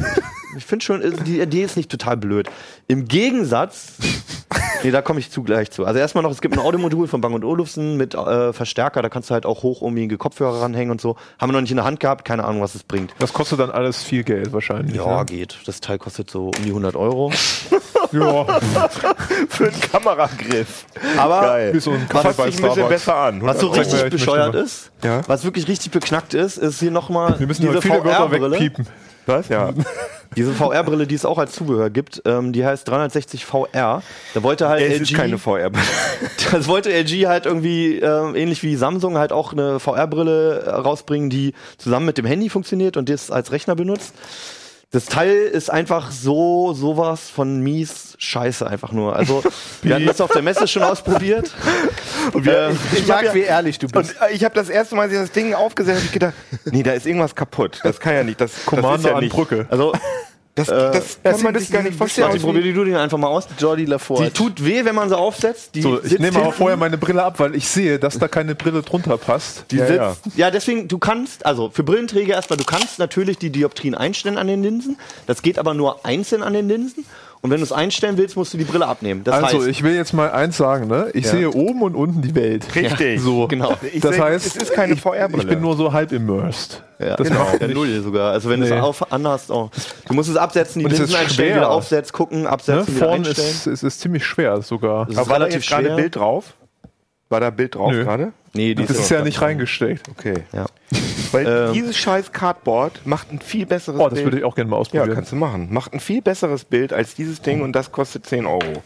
ich 0.57 0.65
finde 0.65 0.83
schon, 0.83 1.01
äh, 1.01 1.11
die 1.23 1.39
Idee 1.39 1.63
ist 1.63 1.77
nicht 1.77 1.89
total 1.89 2.17
blöd. 2.17 2.49
Im 2.87 3.07
Gegensatz, 3.07 3.93
nee, 4.83 4.91
da 4.91 5.01
komme 5.01 5.19
ich 5.19 5.31
zu 5.31 5.41
gleich 5.41 5.71
zu. 5.71 5.85
Also 5.85 5.99
erstmal 5.99 6.23
noch, 6.23 6.31
es 6.31 6.41
gibt 6.41 6.53
ein 6.53 6.59
Audiomodul 6.59 7.07
von 7.07 7.21
Bang 7.21 7.41
Olufsen 7.43 7.95
mit 7.95 8.13
äh, 8.13 8.51
Verstärker, 8.51 9.01
da 9.01 9.07
kannst 9.07 9.29
du 9.29 9.33
halt 9.33 9.45
auch 9.45 9.63
hoch 9.63 9.81
irgendwie 9.81 10.17
Kopfhörer 10.17 10.61
ranhängen 10.61 10.91
und 10.91 10.99
so. 10.99 11.15
Haben 11.39 11.49
wir 11.49 11.53
noch 11.53 11.61
nicht 11.61 11.71
in 11.71 11.77
der 11.77 11.85
Hand 11.85 12.01
gehabt, 12.01 12.25
keine 12.25 12.43
Ahnung, 12.43 12.61
was 12.61 12.75
es 12.75 12.83
bringt. 12.83 13.13
Das 13.19 13.31
kostet 13.31 13.59
dann 13.59 13.71
alles 13.71 14.03
viel 14.03 14.25
Geld 14.25 14.51
wahrscheinlich. 14.51 14.97
Ja, 14.97 15.19
ne? 15.19 15.25
geht. 15.25 15.59
Das 15.65 15.79
Teil 15.79 15.97
kostet 15.97 16.29
so 16.29 16.47
um 16.47 16.63
die 16.63 16.69
100 16.69 16.97
Euro. 16.97 17.31
ja. 18.11 18.45
Für 19.49 19.67
einen 19.67 19.79
Kameragriff. 19.79 20.85
Aber 21.17 21.41
Geil. 21.41 21.79
So 21.79 21.91
ein 21.91 22.09
Kaffee 22.09 22.51
sich 22.51 22.63
ein 22.63 22.69
bisschen 22.69 22.89
besser 22.89 23.15
an. 23.15 23.41
was 23.43 23.61
so 23.61 23.67
richtig 23.67 24.09
bescheuert 24.09 24.55
ist, 24.55 24.91
Ja? 25.03 25.21
was 25.27 25.45
wirklich 25.45 25.69
richtig 25.69 25.91
beknackt 25.91 26.33
ist, 26.33 26.57
ist 26.57 26.79
hier 26.79 26.91
nochmal 26.91 27.39
Wir 27.39 27.47
müssen 27.47 27.61
diese 27.61 27.81
VR-Brille. 27.81 28.71
Was? 29.27 29.49
Ja. 29.49 29.73
Diese 30.35 30.53
VR-Brille, 30.53 31.07
die 31.07 31.15
es 31.15 31.25
auch 31.25 31.37
als 31.37 31.53
Zubehör 31.53 31.89
gibt, 31.89 32.21
ähm, 32.25 32.53
die 32.53 32.65
heißt 32.65 32.87
360 32.87 33.45
VR. 33.45 34.03
Da 34.33 34.43
wollte 34.43 34.67
halt 34.67 34.81
Es 34.83 34.99
LG, 34.99 35.01
ist 35.01 35.13
keine 35.15 35.37
VR. 35.37 35.71
das 36.51 36.67
wollte 36.67 36.91
LG 36.91 37.27
halt 37.27 37.45
irgendwie 37.45 37.99
ähm, 37.99 38.35
ähnlich 38.35 38.63
wie 38.63 38.75
Samsung 38.75 39.17
halt 39.17 39.31
auch 39.31 39.53
eine 39.53 39.79
VR-Brille 39.79 40.63
äh, 40.65 40.69
rausbringen, 40.69 41.29
die 41.29 41.53
zusammen 41.77 42.05
mit 42.05 42.17
dem 42.17 42.25
Handy 42.25 42.49
funktioniert 42.49 42.97
und 42.97 43.09
das 43.09 43.31
als 43.31 43.51
Rechner 43.51 43.75
benutzt. 43.75 44.13
Das 44.91 45.05
Teil 45.05 45.35
ist 45.35 45.69
einfach 45.69 46.11
so 46.11 46.73
sowas 46.73 47.29
von 47.29 47.59
mies 47.59 48.15
Scheiße 48.19 48.65
einfach 48.65 48.93
nur. 48.93 49.15
Also 49.17 49.43
wir 49.81 49.95
hatten 49.95 50.05
das 50.05 50.21
auf 50.21 50.31
der 50.31 50.41
Messe 50.41 50.65
schon 50.67 50.81
ausprobiert. 50.83 51.51
wir- 52.33 52.69
Äh, 52.69 52.73
Ich 52.93 53.01
hab 53.01 53.07
mag, 53.07 53.23
ja- 53.25 53.33
wie 53.33 53.41
ehrlich 53.41 53.79
du 53.79 53.87
Und 53.87 53.91
bist. 53.93 54.15
äh, 54.21 54.31
ich 54.33 54.45
habe 54.45 54.55
das 54.55 54.69
erste 54.69 54.95
Mal, 54.95 55.03
als 55.03 55.11
ich 55.11 55.19
das 55.19 55.31
Ding 55.31 55.53
aufgesetzt 55.53 55.97
habe, 55.97 55.99
hab 55.99 56.05
ich 56.05 56.11
gedacht, 56.13 56.33
nee, 56.71 56.83
da 56.83 56.93
ist 56.93 57.05
irgendwas 57.05 57.35
kaputt. 57.35 57.81
Das 57.83 57.99
kann 57.99 58.13
ja 58.13 58.23
nicht. 58.23 58.39
Das, 58.39 58.51
das 58.65 58.97
ist 58.99 59.05
ja 59.05 59.15
an 59.15 59.23
nicht. 59.23 59.33
Brücke. 59.35 59.65
Also 59.69 59.91
Das, 60.65 61.19
das 61.21 61.35
kann 61.35 61.43
man 61.43 61.59
sich 61.59 61.71
gar 61.71 61.83
nicht 61.83 61.95
vorstellen. 61.95 62.27
Martin, 62.27 62.41
probier 62.41 62.61
die 62.63 62.73
du 62.73 62.83
den 62.83 62.95
einfach 62.95 63.17
mal 63.17 63.27
aus. 63.27 63.47
Jordi 63.59 63.85
Lafort. 63.85 64.25
Die 64.25 64.31
tut 64.31 64.63
weh, 64.65 64.83
wenn 64.83 64.95
man 64.95 65.07
sie 65.07 65.17
aufsetzt. 65.17 65.75
Die 65.75 65.83
So, 65.83 66.03
ich 66.03 66.17
nehme 66.17 66.39
aber 66.39 66.51
vorher 66.51 66.77
meine 66.77 66.97
Brille 66.97 67.23
ab, 67.23 67.39
weil 67.39 67.55
ich 67.55 67.67
sehe, 67.67 67.99
dass 67.99 68.17
da 68.17 68.27
keine 68.27 68.55
Brille 68.55 68.81
drunter 68.81 69.17
passt. 69.17 69.65
Die 69.71 69.77
Ja, 69.77 69.85
sitzt, 69.87 69.99
ja. 70.35 70.47
ja. 70.47 70.51
deswegen, 70.51 70.87
du 70.87 70.97
kannst, 70.97 71.45
also 71.45 71.69
für 71.69 71.83
Brillenträger 71.83 72.33
erstmal, 72.35 72.57
du 72.57 72.65
kannst 72.65 72.97
natürlich 72.99 73.37
die 73.37 73.51
Dioptrien 73.51 73.95
einstellen 73.95 74.37
an 74.37 74.47
den 74.47 74.63
Linsen. 74.63 74.97
Das 75.27 75.41
geht 75.43 75.59
aber 75.59 75.73
nur 75.73 76.05
einzeln 76.05 76.41
an 76.41 76.53
den 76.53 76.67
Linsen. 76.67 77.05
Und 77.41 77.51
wenn 77.51 77.57
du 77.59 77.63
es 77.63 77.71
einstellen 77.71 78.17
willst, 78.17 78.35
musst 78.35 78.53
du 78.53 78.57
die 78.57 78.63
Brille 78.63 78.87
abnehmen. 78.87 79.23
Das 79.23 79.35
also, 79.43 79.59
heißt, 79.59 79.67
ich 79.67 79.83
will 79.83 79.93
jetzt 79.93 80.13
mal 80.13 80.31
eins 80.31 80.57
sagen, 80.57 80.87
ne? 80.87 81.09
Ich 81.13 81.25
Ja. 81.25 81.31
sehe 81.31 81.51
oben 81.51 81.81
und 81.83 81.95
unten 81.95 82.21
die 82.21 82.33
Welt. 82.35 82.65
Richtig. 82.75 83.21
So, 83.21 83.47
genau. 83.49 83.73
Ich 83.93 84.01
das 84.01 84.15
seh- 84.15 84.21
heißt, 84.21 84.45
es 84.47 84.55
ist 84.55 84.73
keine 84.73 84.97
VR-Brille. 84.97 85.43
ich 85.43 85.49
bin 85.49 85.61
nur 85.61 85.77
so 85.77 85.93
halb 85.93 86.11
immersed. 86.11 86.83
ja, 86.99 87.15
das 87.15 87.27
genau. 87.27 87.45
nicht- 87.51 87.73
null 87.73 88.01
sogar. 88.01 88.31
Also 88.31 88.49
wenn 88.49 88.59
du 88.59 88.67
Nee. 88.67 88.75
es 88.75 88.81
auf, 88.81 89.11
anhast, 89.11 89.51
oh. 89.51 89.69
du 90.07 90.13
musst 90.13 90.29
es 90.29 90.35
absetzen, 90.35 90.79
die 90.79 90.85
Und 90.85 90.91
es 90.93 90.97
Linsen 90.99 91.13
ist 91.15 91.21
einstellen, 91.21 91.49
schwer. 91.49 91.57
wieder 91.57 91.69
aufsetzen, 91.71 92.11
gucken, 92.13 92.41
Ne? 92.41 92.49
absetzen, 92.49 92.95
wieder 92.95 93.05
Vorne 93.07 93.27
einstellen. 93.27 93.49
ist 93.49 93.67
es 93.67 93.83
ist 93.83 93.99
ziemlich 94.01 94.25
schwer 94.25 94.61
sogar. 94.61 95.01
Aber 95.03 95.11
ist 95.11 95.17
war 95.17 95.25
da 95.25 95.33
relativ 95.45 95.55
jetzt 95.61 95.69
gerade. 95.69 95.95
Bild 95.95 96.15
drauf? 96.15 96.53
War 97.29 97.39
da 97.41 97.49
Bild 97.49 97.75
drauf 97.75 97.91
Nö. 97.91 98.03
gerade? 98.03 98.31
Nee, 98.53 98.73
die 98.73 98.85
Das 98.85 98.97
ist 98.97 99.09
ja 99.09 99.21
nicht 99.23 99.41
reingesteckt. 99.41 100.07
Okay. 100.09 100.43
Ja. 100.53 100.65
Weil 101.31 101.45
Ähm. 101.45 101.73
dieses 101.73 101.97
scheiß 101.97 102.31
Cardboard 102.31 103.05
macht 103.05 103.31
ein 103.31 103.39
viel 103.39 103.65
besseres 103.65 103.99
Oh, 103.99 104.05
das 104.05 104.13
Bild. 104.15 104.25
würde 104.27 104.37
ich 104.39 104.43
auch 104.45 104.55
gerne 104.55 104.69
mal 104.69 104.77
ja, 104.77 104.81
ausprobieren. 104.81 105.13
kannst 105.13 105.31
du 105.33 105.35
machen. 105.35 105.67
Macht 105.71 105.93
ein 105.93 105.99
viel 105.99 106.21
besseres 106.21 106.63
Bild 106.63 106.93
als 106.93 107.15
dieses 107.15 107.41
Ding 107.41 107.61
und 107.61 107.73
das 107.73 107.91
kostet 107.91 108.25
10 108.25 108.45
Euro. 108.45 108.81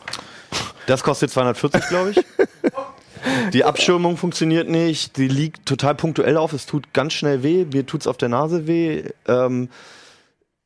Das 0.88 1.04
kostet 1.04 1.30
240, 1.30 1.88
glaube 1.90 2.12
ich. 2.12 2.26
Die 3.54 3.64
Abschirmung 3.64 4.18
funktioniert 4.18 4.68
nicht, 4.68 5.16
die 5.18 5.28
liegt 5.28 5.68
total 5.68 5.94
punktuell 5.94 6.38
auf, 6.38 6.54
es 6.54 6.66
tut 6.66 6.92
ganz 6.92 7.14
schnell 7.14 7.44
weh, 7.44 7.66
mir 7.72 7.86
tut's 7.86 8.08
auf 8.08 8.18
der 8.18 8.30
Nase 8.30 8.66
weh. 8.66 9.04
Ähm, 9.28 9.70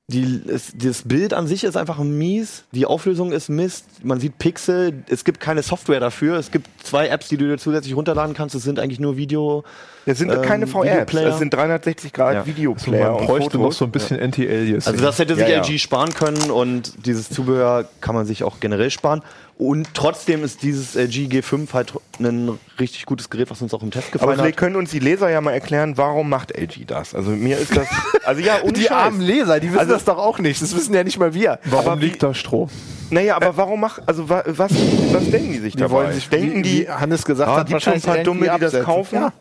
die, 0.08 0.42
es, 0.48 0.74
das 0.76 1.02
Bild 1.04 1.34
an 1.34 1.48
sich 1.48 1.64
ist 1.64 1.76
einfach 1.76 1.98
mies, 2.00 2.66
die 2.72 2.86
Auflösung 2.86 3.32
ist 3.32 3.50
Mist, 3.50 3.86
man 4.04 4.20
sieht 4.20 4.38
Pixel, 4.38 5.04
es 5.10 5.24
gibt 5.26 5.40
keine 5.40 5.64
Software 5.64 6.00
dafür, 6.00 6.38
es 6.38 6.52
gibt 6.52 6.68
zwei 6.84 7.08
Apps, 7.08 7.28
die 7.28 7.38
du 7.38 7.48
dir 7.48 7.58
zusätzlich 7.58 7.96
runterladen 7.96 8.36
kannst, 8.36 8.54
es 8.54 8.64
sind 8.64 8.80
eigentlich 8.80 9.00
nur 9.00 9.18
Video. 9.18 9.64
Das 10.06 10.20
sind 10.20 10.32
Ähm, 10.32 10.42
keine 10.44 10.68
VR-Apps, 10.68 10.92
Videoplayer. 11.14 11.30
das 11.30 11.40
sind 11.40 11.54
360 11.54 12.14
Grad 12.14 12.34
Ja. 12.34 12.40
Also 12.42 12.52
Videoplayer 12.52 13.12
man 13.12 13.22
und 13.22 13.26
bräuchte 13.28 13.58
noch 13.58 13.72
so 13.72 13.86
ein 13.86 13.92
bisschen 13.92 14.20
Anti-Aliasing. 14.20 14.94
Also 14.94 15.04
das 15.06 15.18
hätte 15.20 15.36
sich 15.36 15.44
Ja, 15.48 15.56
ja. 15.56 15.62
LG 15.64 15.80
sparen 15.80 16.14
können 16.14 16.52
und 16.52 17.06
dieses 17.06 17.30
Zubehör 17.30 17.86
kann 18.02 18.14
man 18.14 18.26
sich 18.26 18.44
auch 18.44 18.60
generell 18.60 18.92
sparen. 18.92 19.22
Und 19.58 19.88
trotzdem 19.94 20.44
ist 20.44 20.64
dieses 20.64 20.96
LG 20.96 21.28
G5 21.32 21.74
halt 21.74 21.94
ein 22.20 22.60
richtig 22.78 23.06
gutes 23.06 23.30
Gerät, 23.30 23.50
was 23.50 23.62
uns 23.62 23.74
auch 23.74 23.82
im 23.82 23.90
Test 23.90 24.08
Aber 24.10 24.12
gefallen 24.12 24.32
hat. 24.34 24.40
vielleicht 24.44 24.58
können 24.58 24.76
uns 24.76 24.92
die 24.92 25.00
Leser 25.00 25.30
ja 25.30 25.40
mal 25.40 25.52
erklären, 25.54 25.98
warum 25.98 26.30
macht 26.30 26.52
LG 26.56 26.86
das? 26.86 27.16
Also 27.16 27.32
mir 27.32 27.58
ist 27.58 27.76
das, 27.76 27.88
also 28.26 28.42
ja, 28.42 28.56
ohne 28.64 28.74
die 28.74 28.82
Scheiß. 28.82 28.92
armen 28.92 29.22
Leser, 29.22 29.60
die 29.62 29.70
wissen 29.70 29.80
Also- 29.80 29.94
das 29.94 30.04
doch 30.04 30.18
auch 30.18 30.40
nicht. 30.40 30.62
Das 30.62 30.76
wissen 30.76 30.94
ja 30.94 31.04
nicht 31.06 31.18
mal 31.18 31.34
wir. 31.34 31.60
Warum 31.66 31.88
aber 31.88 32.02
liegt 32.02 32.22
da 32.22 32.34
Strom? 32.34 32.70
Naja, 33.12 33.38
aber 33.38 33.56
warum 33.56 33.80
macht, 33.80 34.02
also 34.08 34.28
wa, 34.30 34.44
was, 34.46 34.72
was 35.14 35.30
denken 35.30 35.54
die 35.54 35.60
sich 35.60 35.74
Die 35.76 35.80
dabei? 35.80 35.92
wollen 35.94 36.12
sich, 36.14 36.28
denken 36.28 36.58
wie, 36.58 36.62
die, 36.82 36.90
Hannes 36.90 37.24
gesagt 37.24 37.50
ah, 37.50 37.58
hat, 37.58 37.68
gibt 37.68 37.82
schon 37.82 37.94
ein 37.94 38.02
paar 38.02 38.18
Dumme, 38.18 38.52
die 38.56 38.60
das 38.60 38.82
kaufen? 38.84 39.16
Ja, 39.16 39.34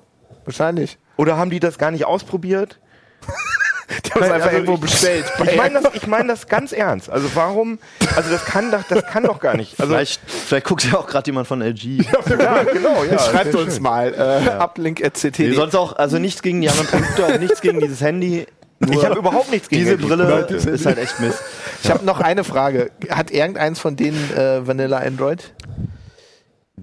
wahrscheinlich. 0.46 0.98
Oder 1.16 1.36
haben 1.36 1.50
die 1.50 1.60
das 1.60 1.78
gar 1.78 1.90
nicht 1.90 2.04
ausprobiert? 2.06 2.78
Die 4.06 4.10
haben 4.12 4.22
es 4.22 4.30
einfach 4.30 4.46
Also 4.46 4.56
irgendwo 4.56 4.74
ich- 4.74 4.80
bestellt. 4.80 5.24
Ich 5.44 5.56
meine 5.56 5.80
das, 5.80 5.94
ich 5.94 6.06
mein 6.06 6.26
das 6.26 6.46
ganz 6.48 6.72
ernst. 6.72 7.10
Also 7.10 7.28
warum, 7.34 7.78
also 8.16 8.30
das 8.30 8.44
kann 8.44 8.70
doch, 8.70 8.82
das 8.88 9.04
kann 9.06 9.24
doch 9.24 9.40
gar 9.40 9.56
nicht. 9.56 9.78
Also, 9.78 9.92
Vielleicht, 9.94 10.20
vielleicht 10.26 10.66
guckt 10.66 10.84
ja 10.90 10.98
auch 10.98 11.06
gerade 11.06 11.26
jemand 11.26 11.46
von 11.46 11.60
LG. 11.62 11.84
ja, 12.38 12.62
genau, 12.64 13.04
ja. 13.04 13.18
Schreibt 13.18 13.52
sehr 13.52 13.60
uns 13.60 13.74
schön. 13.74 13.82
mal. 13.82 14.12
Äh, 14.14 14.50
Uplink.ct. 14.62 15.38
Nee, 15.38 15.52
sonst 15.52 15.74
auch, 15.76 15.96
also 15.96 16.18
nichts 16.18 16.42
gegen 16.42 16.60
die 16.62 16.68
anderen 16.70 16.88
Produkte, 16.88 17.26
auch 17.26 17.38
nichts 17.38 17.60
gegen 17.60 17.80
dieses 17.80 18.00
Handy. 18.00 18.46
Nur 18.80 18.92
Ich 18.92 19.04
habe 19.04 19.18
überhaupt 19.18 19.50
nichts 19.50 19.68
gegen 19.68 19.84
diese 19.84 19.96
Brille 19.96 20.24
Produkte. 20.26 20.70
ist 20.70 20.84
halt 20.86 20.98
echt 20.98 21.20
Mist. 21.20 21.38
Ich 21.82 21.90
habe 21.90 22.04
noch 22.04 22.20
eine 22.20 22.42
Frage. 22.44 22.90
Hat 23.08 23.30
irgendeins 23.30 23.78
von 23.78 23.96
denen 23.96 24.32
äh, 24.36 24.66
Vanilla 24.66 24.98
Android? 24.98 25.53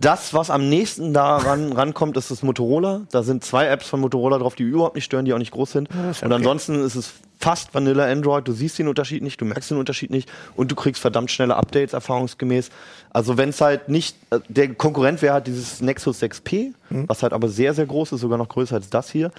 Das, 0.01 0.33
was 0.33 0.49
am 0.49 0.67
nächsten 0.67 1.13
daran 1.13 1.73
rankommt, 1.73 2.17
ist 2.17 2.31
das 2.31 2.41
Motorola. 2.41 3.01
Da 3.11 3.21
sind 3.21 3.43
zwei 3.43 3.67
Apps 3.67 3.87
von 3.87 3.99
Motorola 3.99 4.39
drauf, 4.39 4.55
die 4.55 4.63
überhaupt 4.63 4.95
nicht 4.95 5.05
stören, 5.05 5.25
die 5.25 5.33
auch 5.33 5.37
nicht 5.37 5.51
groß 5.51 5.71
sind. 5.71 5.89
Und 6.23 6.33
ansonsten 6.33 6.83
ist 6.83 6.95
es 6.95 7.13
fast 7.39 7.73
Vanilla 7.75 8.05
Android. 8.05 8.47
Du 8.47 8.51
siehst 8.51 8.79
den 8.79 8.87
Unterschied 8.87 9.21
nicht, 9.21 9.39
du 9.39 9.45
merkst 9.45 9.69
den 9.69 9.77
Unterschied 9.77 10.09
nicht 10.09 10.27
und 10.55 10.71
du 10.71 10.75
kriegst 10.75 11.01
verdammt 11.01 11.29
schnelle 11.29 11.55
Updates 11.55 11.93
erfahrungsgemäß. 11.93 12.71
Also 13.11 13.37
wenn 13.37 13.49
es 13.49 13.61
halt 13.61 13.89
nicht, 13.89 14.15
äh, 14.31 14.39
der 14.47 14.73
Konkurrent 14.73 15.21
wäre 15.21 15.35
halt 15.35 15.45
dieses 15.45 15.81
Nexus 15.81 16.21
6P, 16.21 16.73
was 17.07 17.21
halt 17.21 17.33
aber 17.33 17.47
sehr, 17.47 17.75
sehr 17.75 17.85
groß 17.85 18.13
ist, 18.13 18.21
sogar 18.21 18.39
noch 18.39 18.49
größer 18.49 18.75
als 18.75 18.89
das 18.89 19.11
hier. 19.11 19.31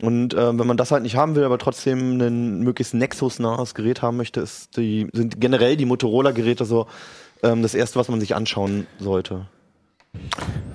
Und 0.00 0.32
äh, 0.34 0.58
wenn 0.58 0.66
man 0.66 0.76
das 0.76 0.92
halt 0.92 1.02
nicht 1.02 1.16
haben 1.16 1.34
will, 1.34 1.44
aber 1.44 1.58
trotzdem 1.58 2.20
ein 2.20 2.60
möglichst 2.60 2.94
Nexus-nahes 2.94 3.74
Gerät 3.74 4.00
haben 4.00 4.16
möchte, 4.16 4.40
ist 4.40 4.76
die, 4.76 5.08
sind 5.12 5.40
generell 5.40 5.76
die 5.76 5.86
Motorola-Geräte 5.86 6.64
so 6.64 6.86
ähm, 7.42 7.62
das 7.62 7.74
erste, 7.74 7.98
was 7.98 8.08
man 8.08 8.20
sich 8.20 8.34
anschauen 8.34 8.86
sollte. 9.00 9.46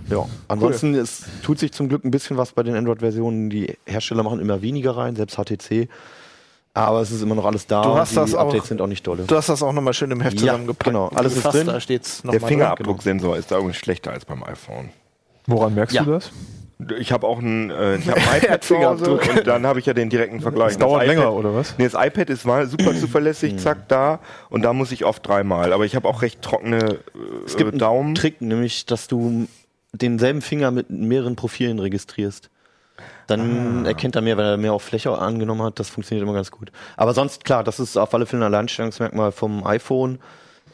Ja, 0.10 0.26
ansonsten 0.48 0.96
es 0.96 1.24
tut 1.44 1.60
sich 1.60 1.72
zum 1.72 1.88
Glück 1.90 2.04
ein 2.06 2.12
bisschen 2.12 2.38
was 2.38 2.52
bei 2.54 2.64
den 2.64 2.76
Android-Versionen. 2.76 3.50
Die 3.50 3.78
Hersteller 3.86 4.24
machen 4.24 4.40
immer 4.40 4.62
weniger 4.62 4.98
rein, 4.98 5.16
selbst 5.16 5.36
HTC. 5.38 5.88
Aber 6.74 7.02
es 7.02 7.12
ist 7.12 7.22
immer 7.22 7.36
noch 7.36 7.46
alles 7.46 7.68
da. 7.68 7.82
Du 7.82 7.96
hast 7.96 8.12
die 8.12 8.16
das 8.16 8.36
auch- 8.36 8.46
Updates 8.48 8.68
sind 8.70 8.80
auch 8.82 8.88
nicht 8.88 9.06
dolle. 9.06 9.24
Du 9.26 9.36
hast 9.36 9.50
das 9.50 9.62
auch 9.64 9.74
nochmal 9.74 9.94
schön 9.94 10.12
im 10.12 10.22
Heft 10.22 10.36
Ja, 10.40 10.48
zusammengepackt. 10.54 10.84
genau. 10.86 11.08
Alles 11.14 11.36
ist 11.36 11.42
Fast, 11.42 11.56
drin. 11.58 11.68
Da 11.68 11.80
steht's 11.80 12.24
noch 12.24 12.32
Der. 12.32 12.42
Fingerabdrucksensor 12.42 13.38
ist 13.38 13.52
da 13.52 13.58
übrigens 13.58 13.78
schlechter 13.78 14.12
als 14.12 14.24
beim 14.26 14.44
iPhone. 14.44 14.90
Woran 15.48 15.74
merkst 15.74 15.96
Ja. 15.96 16.04
du 16.04 16.12
das? 16.12 16.32
Ich 16.98 17.12
habe 17.12 17.28
auch 17.28 17.40
ein, 17.40 17.72
äh, 17.72 17.98
ich 17.98 18.08
hab 18.08 18.16
ein 18.34 18.38
iPad 18.42 18.64
zu 18.64 18.78
Hause 18.78 19.04
Fingerabdruck. 19.06 19.38
und 19.40 19.48
dann 19.48 19.66
habe 19.68 19.80
ich 19.80 19.86
ja 19.88 19.94
den 19.94 20.10
direkten 20.10 20.40
Vergleich. 20.40 20.70
Das 20.70 20.78
dauert 20.78 21.04
iPad, 21.04 21.16
länger, 21.18 21.34
oder 21.34 21.54
was? 21.54 21.74
Nee, 21.78 21.90
das 21.90 21.94
iPad 21.96 22.30
ist 22.30 22.46
mal 22.46 22.68
super 22.68 22.96
zuverlässig, 22.96 23.58
zack, 23.58 23.90
da. 23.90 24.20
Und 24.50 24.62
da 24.62 24.72
muss 24.72 24.92
ich 24.94 25.04
oft 25.04 25.28
dreimal. 25.28 25.74
Aber 25.74 25.84
ich 25.86 25.96
habe 25.96 26.08
auch 26.08 26.22
recht 26.22 26.42
trockene 26.42 26.78
äh, 26.78 26.98
Es 27.46 27.58
gibt 27.58 27.72
einen 27.72 27.80
Daumen. 27.80 28.16
Trick, 28.16 28.40
nämlich, 28.42 28.86
dass 28.86 29.08
du 29.08 29.48
denselben 29.94 30.42
Finger 30.42 30.72
mit 30.72 30.90
mehreren 30.90 31.36
Profilen 31.36 31.80
registrierst. 31.80 32.50
Dann 33.28 33.86
ah. 33.86 33.88
erkennt 33.88 34.16
er 34.16 34.22
mehr, 34.22 34.38
wenn 34.38 34.46
er 34.46 34.58
mehr 34.58 34.74
auf 34.74 34.84
Fläche 34.84 35.18
angenommen 35.18 35.62
hat. 35.64 35.80
Das 35.80 35.90
funktioniert 35.90 36.24
immer 36.24 36.34
ganz 36.34 36.52
gut. 36.52 36.72
Aber 36.98 37.14
sonst, 37.14 37.46
klar, 37.46 37.64
das 37.64 37.80
ist 37.80 37.98
auf 37.98 38.14
alle 38.14 38.26
Fälle 38.26 38.46
ein 38.46 38.54
Alleinstellungsmerkmal 38.54 39.32
vom 39.32 39.66
iPhone. 39.66 40.20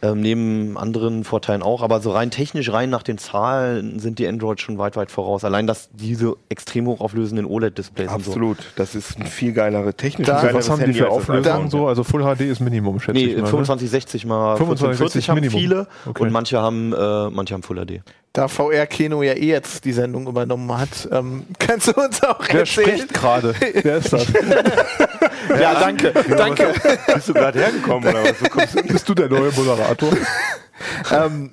Ähm, 0.06 0.22
neben 0.22 0.78
anderen 0.78 1.24
Vorteilen 1.24 1.64
auch, 1.64 1.82
aber 1.82 2.00
so 2.00 2.12
rein 2.12 2.30
technisch, 2.30 2.72
rein 2.72 2.90
nach 2.90 3.04
den 3.04 3.18
Zahlen 3.18 4.00
sind 4.00 4.20
die 4.20 4.28
Android 4.28 4.62
schon 4.62 4.78
weit, 4.78 4.96
weit 4.96 5.12
voraus. 5.12 5.44
Allein, 5.44 5.68
dass 5.68 5.90
diese 5.94 6.36
extrem 6.50 6.88
hochauflösenden 6.88 7.46
OLED-Displays 7.46 8.12
sind. 8.12 8.28
Absolut, 8.28 8.58
so. 8.58 8.64
das 8.76 8.94
ist 8.94 9.20
ein 9.20 9.26
viel 9.26 9.54
geilere 9.54 9.94
technisch. 9.94 10.28
Da, 10.28 10.54
was 10.54 10.70
haben 10.70 10.86
die 10.86 10.94
für 10.94 11.10
Auflösung 11.10 11.70
so? 11.70 11.88
Also 11.88 12.04
Full 12.04 12.24
HD 12.24 12.42
ist 12.42 12.60
Minimum, 12.60 13.00
schätze 13.00 13.18
nee, 13.18 13.26
ich 13.26 13.42
mal. 13.42 13.50
2560 13.50 14.24
ne? 14.24 14.30
mal 14.30 14.58
2540 14.58 15.30
haben 15.30 15.36
Minimum. 15.36 15.60
viele 15.60 15.88
okay. 16.06 16.24
und 16.24 16.32
manche 16.32 16.60
haben, 16.60 16.94
äh, 16.94 17.30
manche 17.30 17.54
haben 17.54 17.64
Full 17.64 17.84
HD. 17.84 18.02
Da 18.36 18.50
VR 18.50 18.86
Keno 18.86 19.24
ja 19.24 19.32
eh 19.32 19.48
jetzt 19.48 19.86
die 19.86 19.94
Sendung 19.94 20.28
übernommen 20.28 20.78
hat, 20.78 21.08
ähm, 21.10 21.46
kannst 21.60 21.88
du 21.88 21.94
uns 21.94 22.22
auch 22.22 22.42
Wer 22.50 22.60
erzählen? 22.60 22.98
spricht 22.98 23.14
gerade? 23.14 23.56
Wer 23.60 23.98
ist 23.98 24.12
das? 24.12 24.28
ja, 25.50 25.58
ja, 25.58 25.80
danke, 25.80 26.12
danke. 26.36 26.74
Bist 27.14 27.30
du 27.30 27.34
gerade 27.34 27.60
hergekommen 27.60 28.10
oder 28.10 28.24
was? 28.26 28.74
Du 28.74 28.84
Bist 28.84 29.08
du 29.08 29.14
der 29.14 29.30
neue 29.30 29.52
Moderator? 29.54 29.95
ähm, 31.12 31.52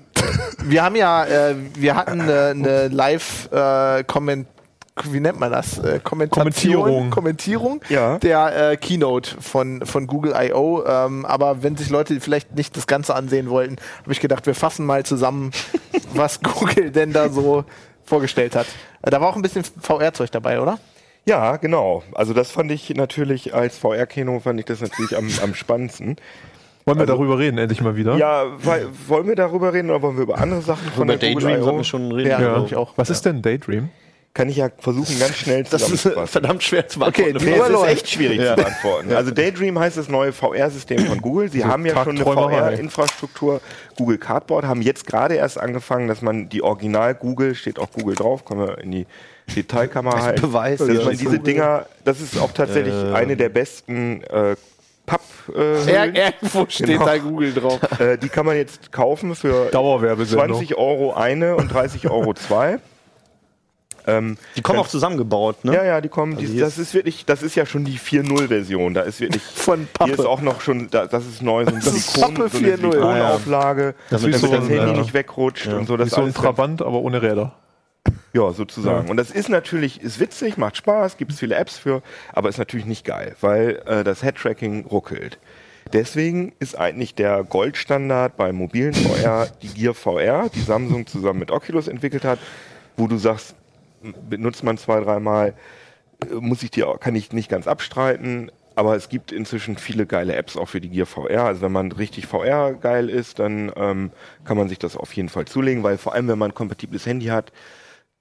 wir 0.64 0.82
haben 0.82 0.96
ja, 0.96 1.24
äh, 1.24 1.54
wir 1.74 1.96
hatten 1.96 2.20
eine, 2.20 2.48
eine 2.48 2.88
Live-Comment- 2.88 4.46
äh, 4.46 4.62
wie 5.04 5.20
nennt 5.20 5.40
man 5.40 5.50
das? 5.50 5.78
Äh, 5.78 6.00
Kommentierung. 6.00 7.10
Kommentierung 7.10 7.80
ja. 7.88 8.18
der 8.18 8.72
äh, 8.72 8.76
Keynote 8.76 9.40
von, 9.40 9.84
von 9.86 10.06
Google 10.06 10.34
I.O. 10.36 10.84
Ähm, 10.86 11.24
aber 11.24 11.62
wenn 11.62 11.76
sich 11.76 11.88
Leute 11.88 12.20
vielleicht 12.20 12.54
nicht 12.54 12.76
das 12.76 12.86
Ganze 12.86 13.14
ansehen 13.14 13.48
wollten, 13.48 13.76
habe 14.02 14.12
ich 14.12 14.20
gedacht, 14.20 14.46
wir 14.46 14.54
fassen 14.54 14.84
mal 14.84 15.04
zusammen, 15.04 15.50
was 16.14 16.40
Google 16.42 16.90
denn 16.90 17.12
da 17.12 17.30
so 17.30 17.64
vorgestellt 18.04 18.54
hat. 18.54 18.66
Äh, 19.00 19.10
da 19.10 19.20
war 19.20 19.28
auch 19.28 19.36
ein 19.36 19.42
bisschen 19.42 19.64
VR-Zeug 19.64 20.30
dabei, 20.30 20.60
oder? 20.60 20.78
Ja, 21.24 21.56
genau. 21.56 22.02
Also 22.14 22.34
das 22.34 22.50
fand 22.50 22.70
ich 22.70 22.90
natürlich 22.90 23.54
als 23.54 23.78
VR-Kino 23.78 24.40
fand 24.40 24.60
ich 24.60 24.66
das 24.66 24.80
natürlich 24.80 25.16
am, 25.16 25.30
am 25.42 25.54
spannendsten. 25.54 26.16
Wollen 26.84 26.98
wir 26.98 27.02
also, 27.02 27.14
darüber 27.14 27.38
reden, 27.38 27.58
endlich 27.58 27.80
mal 27.80 27.94
wieder? 27.96 28.16
Ja, 28.16 28.44
weil, 28.58 28.88
wollen 29.06 29.28
wir 29.28 29.36
darüber 29.36 29.72
reden 29.72 29.90
oder 29.90 30.02
wollen 30.02 30.16
wir 30.16 30.24
über 30.24 30.38
andere 30.38 30.62
Sachen 30.62 30.88
von 30.90 31.04
über 31.04 31.16
der 31.16 31.34
Daydream 31.34 31.62
sollten 31.62 31.78
wir 31.78 31.84
schon 31.84 32.12
reden. 32.12 32.30
Ja, 32.30 32.40
ja. 32.40 32.64
Ich 32.64 32.74
auch. 32.74 32.92
Was 32.96 33.08
ja. 33.08 33.14
ist 33.14 33.24
denn 33.24 33.40
Daydream? 33.40 33.90
Kann 34.34 34.48
ich 34.48 34.56
ja 34.56 34.70
versuchen, 34.78 35.18
ganz 35.20 35.36
schnell 35.36 35.64
zu 35.66 35.70
Das 35.72 35.90
ist 35.90 36.08
verdammt 36.24 36.62
schwer 36.62 36.88
zu 36.88 37.00
beantworten. 37.00 37.36
Okay, 37.36 37.50
nee, 37.50 37.58
das 37.58 37.68
ist 37.68 37.86
echt 37.86 38.08
schwierig 38.08 38.40
ja. 38.40 38.56
zu 38.56 38.62
beantworten. 38.62 39.12
Also 39.12 39.30
Daydream 39.30 39.78
heißt 39.78 39.98
das 39.98 40.08
neue 40.08 40.32
VR-System 40.32 41.06
von 41.06 41.20
Google. 41.20 41.50
Sie 41.50 41.60
so 41.60 41.66
haben 41.66 41.84
ja 41.84 42.02
schon 42.02 42.16
eine 42.16 42.24
VR-Infrastruktur. 42.24 43.60
Google 43.96 44.16
Cardboard 44.16 44.64
haben 44.64 44.80
jetzt 44.80 45.06
gerade 45.06 45.34
erst 45.34 45.60
angefangen, 45.60 46.08
dass 46.08 46.22
man 46.22 46.48
die 46.48 46.62
Original 46.62 47.14
Google, 47.14 47.54
steht 47.54 47.78
auch 47.78 47.90
Google 47.90 48.14
drauf, 48.14 48.46
können 48.46 48.60
wir 48.60 48.78
in 48.78 48.90
die 48.90 49.06
Detailkamera 49.54 50.22
halten. 50.22 50.40
Beweis, 50.40 50.78
dass 50.78 51.04
man 51.04 51.16
diese 51.16 51.38
Dinger, 51.38 51.86
das 52.04 52.22
ist 52.22 52.40
auch 52.40 52.52
tatsächlich 52.52 52.94
äh, 52.94 53.12
eine 53.12 53.36
der 53.36 53.50
besten 53.50 54.22
äh, 54.24 54.56
Papp. 55.06 55.22
Äh, 55.54 56.06
irgendwo 56.06 56.66
steht 56.68 56.86
genau. 56.86 57.06
da 57.06 57.18
Google 57.18 57.52
drauf. 57.52 57.80
Äh, 57.98 58.16
die 58.16 58.28
kann 58.28 58.46
man 58.46 58.56
jetzt 58.56 58.90
kaufen 58.90 59.34
für 59.34 59.70
20 59.70 60.76
Euro 60.76 61.12
eine 61.12 61.56
und 61.56 61.72
30 61.72 62.08
Euro 62.10 62.32
zwei. 62.34 62.78
Ähm, 64.06 64.36
die 64.56 64.62
kommen 64.62 64.78
auch 64.78 64.88
zusammengebaut, 64.88 65.64
ne? 65.64 65.74
Ja, 65.74 65.84
ja, 65.84 66.00
die 66.00 66.08
kommen. 66.08 66.36
Also 66.36 66.52
die, 66.52 66.58
das 66.58 66.78
ist 66.78 66.94
wirklich, 66.94 67.24
das 67.24 67.42
ist 67.42 67.54
ja 67.54 67.66
schon 67.66 67.84
die 67.84 67.98
4.0-Version. 67.98 68.94
Da 68.94 69.02
ist 69.02 69.20
wirklich 69.20 69.42
von 69.54 69.86
Pappe. 69.92 70.10
Hier 70.10 70.18
ist 70.18 70.26
auch 70.26 70.40
noch 70.40 70.60
schon, 70.60 70.88
da, 70.90 71.06
das 71.06 71.26
ist 71.26 71.42
neu, 71.42 71.64
so 71.64 71.74
ein 71.74 71.80
Silikon, 71.80 72.36
so 72.36 72.58
eine 72.58 72.76
Silikonauflage, 72.76 73.94
ah, 73.96 74.02
ja. 74.10 74.18
damit 74.18 74.36
so 74.36 74.46
das 74.48 74.68
Handy 74.68 74.74
ja. 74.74 74.92
nicht 74.92 75.14
wegrutscht 75.14 75.66
ja. 75.66 75.76
und 75.76 75.86
so. 75.86 75.96
Das 75.96 76.08
ist 76.08 76.14
so 76.14 76.22
ein 76.22 76.34
Trabant, 76.34 76.82
aber 76.82 76.98
ohne 76.98 77.22
Räder. 77.22 77.52
Ja, 78.32 78.52
sozusagen. 78.52 79.06
Ja. 79.06 79.10
Und 79.10 79.18
das 79.18 79.30
ist 79.30 79.48
natürlich, 79.48 80.00
ist 80.00 80.18
witzig, 80.18 80.56
macht 80.56 80.76
Spaß, 80.76 81.18
gibt 81.18 81.32
es 81.32 81.38
viele 81.38 81.54
Apps 81.54 81.76
für, 81.76 82.02
aber 82.32 82.48
ist 82.48 82.58
natürlich 82.58 82.86
nicht 82.86 83.04
geil, 83.04 83.36
weil 83.40 83.82
äh, 83.86 84.04
das 84.04 84.22
Head-Tracking 84.22 84.86
ruckelt. 84.86 85.38
Deswegen 85.92 86.52
ist 86.58 86.78
eigentlich 86.78 87.14
der 87.14 87.44
Goldstandard 87.44 88.36
bei 88.36 88.52
mobilen 88.52 88.94
VR 88.94 89.48
die 89.60 89.68
Gear 89.68 89.94
VR, 89.94 90.48
die 90.48 90.60
Samsung 90.60 91.06
zusammen 91.06 91.40
mit 91.40 91.50
Oculus 91.50 91.88
entwickelt 91.88 92.24
hat, 92.24 92.38
wo 92.96 93.06
du 93.06 93.18
sagst, 93.18 93.54
benutzt 94.28 94.64
man 94.64 94.78
zwei, 94.78 95.00
dreimal, 95.00 95.54
äh, 96.22 96.34
muss 96.34 96.62
ich 96.62 96.70
die 96.70 96.84
auch, 96.84 96.98
kann 97.00 97.14
ich 97.14 97.32
nicht 97.32 97.50
ganz 97.50 97.66
abstreiten. 97.66 98.50
Aber 98.74 98.96
es 98.96 99.10
gibt 99.10 99.32
inzwischen 99.32 99.76
viele 99.76 100.06
geile 100.06 100.34
Apps 100.34 100.56
auch 100.56 100.66
für 100.66 100.80
die 100.80 100.88
Gear 100.88 101.04
VR. 101.04 101.44
Also 101.44 101.60
wenn 101.60 101.72
man 101.72 101.92
richtig 101.92 102.26
VR 102.26 102.72
geil 102.72 103.10
ist, 103.10 103.38
dann 103.38 103.70
ähm, 103.76 104.12
kann 104.46 104.56
man 104.56 104.70
sich 104.70 104.78
das 104.78 104.96
auf 104.96 105.12
jeden 105.12 105.28
Fall 105.28 105.44
zulegen, 105.44 105.82
weil 105.82 105.98
vor 105.98 106.14
allem 106.14 106.28
wenn 106.28 106.38
man 106.38 106.52
ein 106.52 106.54
kompatibles 106.54 107.04
Handy 107.04 107.26
hat, 107.26 107.52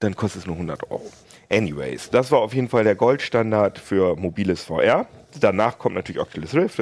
dann 0.02 0.16
kostet 0.16 0.42
es 0.42 0.48
nur 0.48 0.56
100 0.56 0.92
Euro. 0.92 1.10
Anyways, 1.50 2.10
das 2.10 2.32
war 2.32 2.40
auf 2.40 2.54
jeden 2.54 2.70
Fall 2.70 2.84
der 2.84 2.96
Goldstandard 2.96 3.78
für 3.78 4.16
mobiles 4.16 4.64
VR. 4.64 5.08
Danach 5.40 5.78
kommt 5.80 5.96
natürlich 5.96 6.22
Oculus 6.22 6.54
Rift 6.54 6.80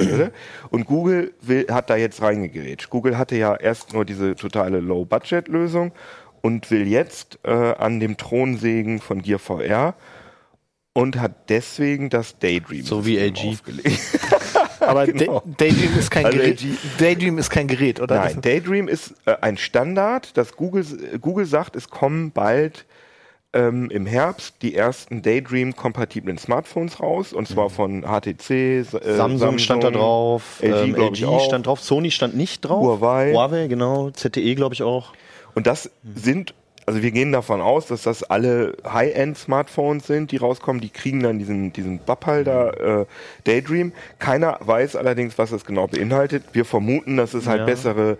und 0.70 0.86
Google 0.86 1.32
will, 1.40 1.66
hat 1.70 1.90
da 1.90 1.96
jetzt 1.96 2.20
reingegerätscht. 2.22 2.90
Google 2.90 3.16
hatte 3.16 3.36
ja 3.36 3.54
erst 3.54 3.92
nur 3.92 4.04
diese 4.04 4.34
totale 4.34 4.80
Low-Budget-Lösung 4.80 5.92
und 6.40 6.70
will 6.70 6.86
jetzt 6.86 7.38
äh, 7.44 7.50
an 7.50 8.00
dem 8.00 8.16
Thron 8.16 8.56
sägen 8.56 9.00
von 9.00 9.22
Gear 9.22 9.38
VR 9.38 9.94
und 10.92 11.20
hat 11.20 11.48
deswegen 11.48 12.10
das 12.10 12.38
Daydream 12.38 12.82
so 12.82 13.06
wie 13.06 13.20
AG 13.20 13.38
aufgelegt. 13.48 14.00
Aber 14.80 15.06
genau. 15.06 15.42
Daydream 15.58 15.98
ist 15.98 16.10
kein 16.10 16.26
also 16.26 16.38
Gerät. 16.38 16.64
Daydream 16.98 17.38
ist 17.38 17.50
kein 17.50 17.68
Gerät, 17.68 18.00
oder? 18.00 18.16
Nein, 18.16 18.40
Daydream 18.40 18.88
ist 18.88 19.14
äh, 19.26 19.36
ein 19.40 19.56
Standard, 19.56 20.36
dass 20.36 20.56
Google 20.56 20.84
Google 21.20 21.46
sagt, 21.46 21.76
es 21.76 21.88
kommen 21.88 22.32
bald 22.32 22.86
ähm, 23.52 23.90
im 23.90 24.06
Herbst 24.06 24.56
die 24.62 24.74
ersten 24.74 25.22
Daydream-kompatiblen 25.22 26.38
Smartphones 26.38 27.00
raus 27.00 27.32
und 27.32 27.48
zwar 27.48 27.68
mhm. 27.68 27.72
von 27.72 28.02
HTC, 28.02 28.50
äh, 28.50 28.82
Samsung, 28.82 29.16
Samsung, 29.16 29.58
stand 29.58 29.84
da 29.84 29.90
drauf, 29.90 30.60
LG, 30.62 30.72
ähm, 30.72 30.94
LG 30.94 31.40
stand 31.40 31.66
drauf, 31.66 31.80
Sony 31.80 32.10
stand 32.10 32.36
nicht 32.36 32.60
drauf, 32.60 32.82
Huawei, 32.82 33.32
Huawei 33.32 33.66
genau, 33.66 34.10
ZTE 34.10 34.54
glaube 34.54 34.74
ich 34.74 34.82
auch. 34.82 35.12
Und 35.54 35.66
das 35.66 35.90
sind, 36.14 36.54
also 36.86 37.02
wir 37.02 37.10
gehen 37.10 37.32
davon 37.32 37.60
aus, 37.60 37.86
dass 37.86 38.02
das 38.02 38.22
alle 38.22 38.76
High-End-Smartphones 38.86 40.06
sind, 40.06 40.30
die 40.32 40.36
rauskommen. 40.36 40.80
Die 40.80 40.90
kriegen 40.90 41.20
dann 41.22 41.38
diesen, 41.38 41.72
diesen 41.72 41.98
Bapphalter 41.98 43.00
äh, 43.00 43.06
Daydream. 43.44 43.92
Keiner 44.18 44.58
weiß 44.60 44.96
allerdings, 44.96 45.38
was 45.38 45.50
das 45.50 45.64
genau 45.64 45.88
beinhaltet. 45.88 46.44
Wir 46.52 46.64
vermuten, 46.64 47.16
dass 47.16 47.34
es 47.34 47.46
halt 47.46 47.60
ja. 47.60 47.66
bessere 47.66 48.16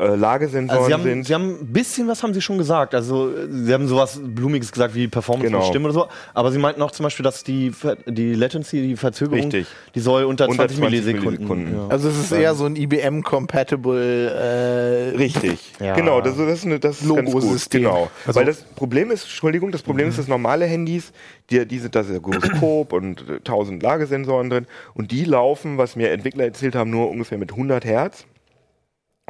äh, 0.00 0.16
Lagesensoren 0.16 0.70
also 0.70 0.86
sie 0.86 0.94
haben, 0.94 1.02
sind. 1.02 1.26
Sie 1.26 1.34
haben 1.34 1.60
ein 1.60 1.72
bisschen 1.72 2.08
was 2.08 2.22
haben 2.22 2.32
sie 2.32 2.40
schon 2.40 2.58
gesagt. 2.58 2.94
Also 2.94 3.30
sie 3.48 3.72
haben 3.72 3.86
sowas 3.86 4.20
Blumiges 4.22 4.72
gesagt 4.72 4.94
wie 4.94 5.08
Performance 5.08 5.50
genau. 5.50 5.64
Stimme 5.64 5.86
oder 5.86 5.94
so. 5.94 6.06
Aber 6.34 6.50
sie 6.50 6.58
meinten 6.58 6.82
auch 6.82 6.90
zum 6.90 7.04
Beispiel, 7.04 7.24
dass 7.24 7.44
die, 7.44 7.72
die 8.06 8.34
Latency, 8.34 8.82
die 8.82 8.96
Verzögerung, 8.96 9.40
Richtig. 9.40 9.66
die 9.94 10.00
soll 10.00 10.24
unter, 10.24 10.48
unter 10.48 10.68
20, 10.68 10.78
20 10.78 10.80
Millisekunden. 10.80 11.46
Millisekunden. 11.46 11.74
Ja. 11.74 11.88
Also 11.88 12.08
es 12.08 12.18
ist 12.18 12.32
eher 12.32 12.54
so 12.54 12.64
ein 12.64 12.76
IBM-compatible 12.76 15.12
äh, 15.14 15.16
Richtig. 15.16 15.72
Ja. 15.80 15.94
Genau, 15.94 16.20
das, 16.20 16.36
das 16.36 16.48
ist, 16.48 16.64
eine, 16.64 16.80
das 16.80 17.02
ist 17.02 17.14
ganz 17.14 17.32
gut. 17.32 17.70
Genau. 17.70 18.10
Also 18.26 18.40
Weil 18.40 18.46
das 18.46 18.62
Problem 18.62 19.10
ist, 19.10 19.22
Entschuldigung, 19.22 19.70
das 19.70 19.82
Problem 19.82 20.06
mhm. 20.06 20.10
ist, 20.10 20.18
dass 20.18 20.28
normale 20.28 20.64
Handys, 20.64 21.12
die, 21.50 21.66
die 21.66 21.78
sind, 21.78 21.94
da 21.94 22.00
ist 22.00 22.22
Gyroskop 22.22 22.92
und 22.92 23.24
1000 23.28 23.82
Lagesensoren 23.82 24.50
drin 24.50 24.66
und 24.94 25.10
die 25.10 25.24
laufen, 25.24 25.78
was 25.78 25.96
mir 25.96 26.10
Entwickler 26.10 26.44
erzählt 26.44 26.74
haben, 26.74 26.90
nur 26.90 27.10
ungefähr 27.10 27.38
mit 27.38 27.52
100 27.52 27.84
Hertz. 27.84 28.26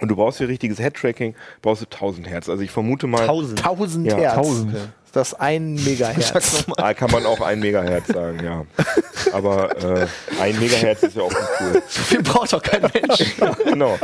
Und 0.01 0.09
du 0.09 0.17
brauchst 0.17 0.39
für 0.39 0.49
richtiges 0.49 0.79
Head-Tracking, 0.79 1.35
brauchst 1.63 1.83
du 1.83 1.87
1000 1.87 2.29
Hertz. 2.29 2.49
Also 2.49 2.63
ich 2.63 2.71
vermute 2.71 3.07
mal. 3.07 3.23
1000, 3.23 3.65
1000 3.65 4.07
ja, 4.07 4.17
Hertz. 4.17 4.37
1000. 4.37 4.75
Ist 5.11 5.17
das 5.17 5.35
ein 5.35 5.75
Megahertz? 5.85 6.65
ah, 6.77 6.95
kann 6.95 7.11
man 7.11 7.27
auch 7.27 7.41
ein 7.41 7.59
Megahertz 7.59 8.09
sagen, 8.09 8.45
ja. 8.45 8.65
Aber 9.33 9.77
äh, 9.77 10.07
ein 10.41 10.59
Megahertz 10.61 11.03
ist 11.03 11.17
ja 11.17 11.23
auch 11.23 11.33
cool. 11.61 11.83
So 11.89 12.03
viel 12.03 12.23
braucht 12.23 12.53
doch 12.53 12.63
kein 12.63 12.83
Mensch. 12.83 13.37
genau. 13.65 13.99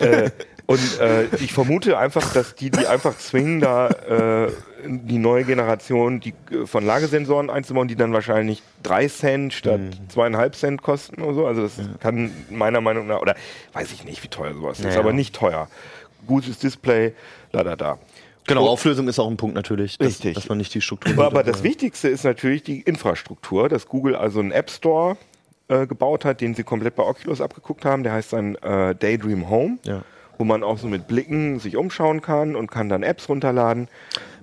Äh, 0.00 0.30
und 0.68 1.00
äh, 1.00 1.24
ich 1.36 1.54
vermute 1.54 1.96
einfach, 1.96 2.34
dass 2.34 2.54
die 2.54 2.68
die 2.70 2.86
einfach 2.86 3.16
zwingen, 3.16 3.58
da 3.58 3.88
äh, 3.88 4.52
die 4.84 5.16
neue 5.16 5.44
Generation 5.44 6.20
die, 6.20 6.34
äh, 6.50 6.66
von 6.66 6.84
Lagesensoren 6.84 7.48
einzubauen, 7.48 7.88
die 7.88 7.96
dann 7.96 8.12
wahrscheinlich 8.12 8.62
drei 8.82 9.08
Cent 9.08 9.54
statt 9.54 9.80
mhm. 9.80 10.10
zweieinhalb 10.10 10.54
Cent 10.56 10.82
kosten 10.82 11.22
oder 11.22 11.32
so. 11.32 11.46
Also 11.46 11.62
das 11.62 11.78
ja. 11.78 11.84
kann 12.00 12.30
meiner 12.50 12.82
Meinung 12.82 13.06
nach, 13.06 13.22
oder 13.22 13.34
weiß 13.72 13.92
ich 13.92 14.04
nicht, 14.04 14.22
wie 14.22 14.28
teuer 14.28 14.52
sowas 14.52 14.78
ja, 14.80 14.90
ist, 14.90 14.98
aber 14.98 15.14
nicht 15.14 15.34
teuer. 15.34 15.68
Gutes 16.26 16.58
Display, 16.58 17.14
da, 17.50 17.64
da, 17.64 17.74
da. 17.74 17.98
Genau, 18.46 18.66
Auflösung 18.66 19.08
ist 19.08 19.18
auch 19.18 19.30
ein 19.30 19.38
Punkt 19.38 19.54
natürlich, 19.54 19.96
dass, 19.96 20.08
richtig. 20.08 20.34
dass 20.34 20.50
man 20.50 20.58
nicht 20.58 20.74
die 20.74 20.82
Struktur. 20.82 21.14
Aber, 21.14 21.28
aber 21.28 21.44
das 21.44 21.62
Wichtigste 21.62 22.08
ist 22.08 22.24
natürlich 22.24 22.62
die 22.62 22.82
Infrastruktur, 22.82 23.70
dass 23.70 23.88
Google 23.88 24.16
also 24.16 24.40
einen 24.40 24.52
App 24.52 24.70
Store 24.70 25.16
äh, 25.68 25.86
gebaut 25.86 26.26
hat, 26.26 26.42
den 26.42 26.54
sie 26.54 26.62
komplett 26.62 26.94
bei 26.94 27.04
Oculus 27.04 27.40
abgeguckt 27.40 27.86
haben. 27.86 28.02
Der 28.02 28.12
heißt 28.12 28.34
dann 28.34 28.54
äh, 28.56 28.94
Daydream 28.94 29.48
Home. 29.48 29.78
Ja 29.84 30.02
wo 30.38 30.44
man 30.44 30.62
auch 30.62 30.78
so 30.78 30.86
mit 30.86 31.06
Blicken 31.06 31.58
sich 31.58 31.76
umschauen 31.76 32.22
kann 32.22 32.56
und 32.56 32.70
kann 32.70 32.88
dann 32.88 33.02
Apps 33.02 33.28
runterladen. 33.28 33.88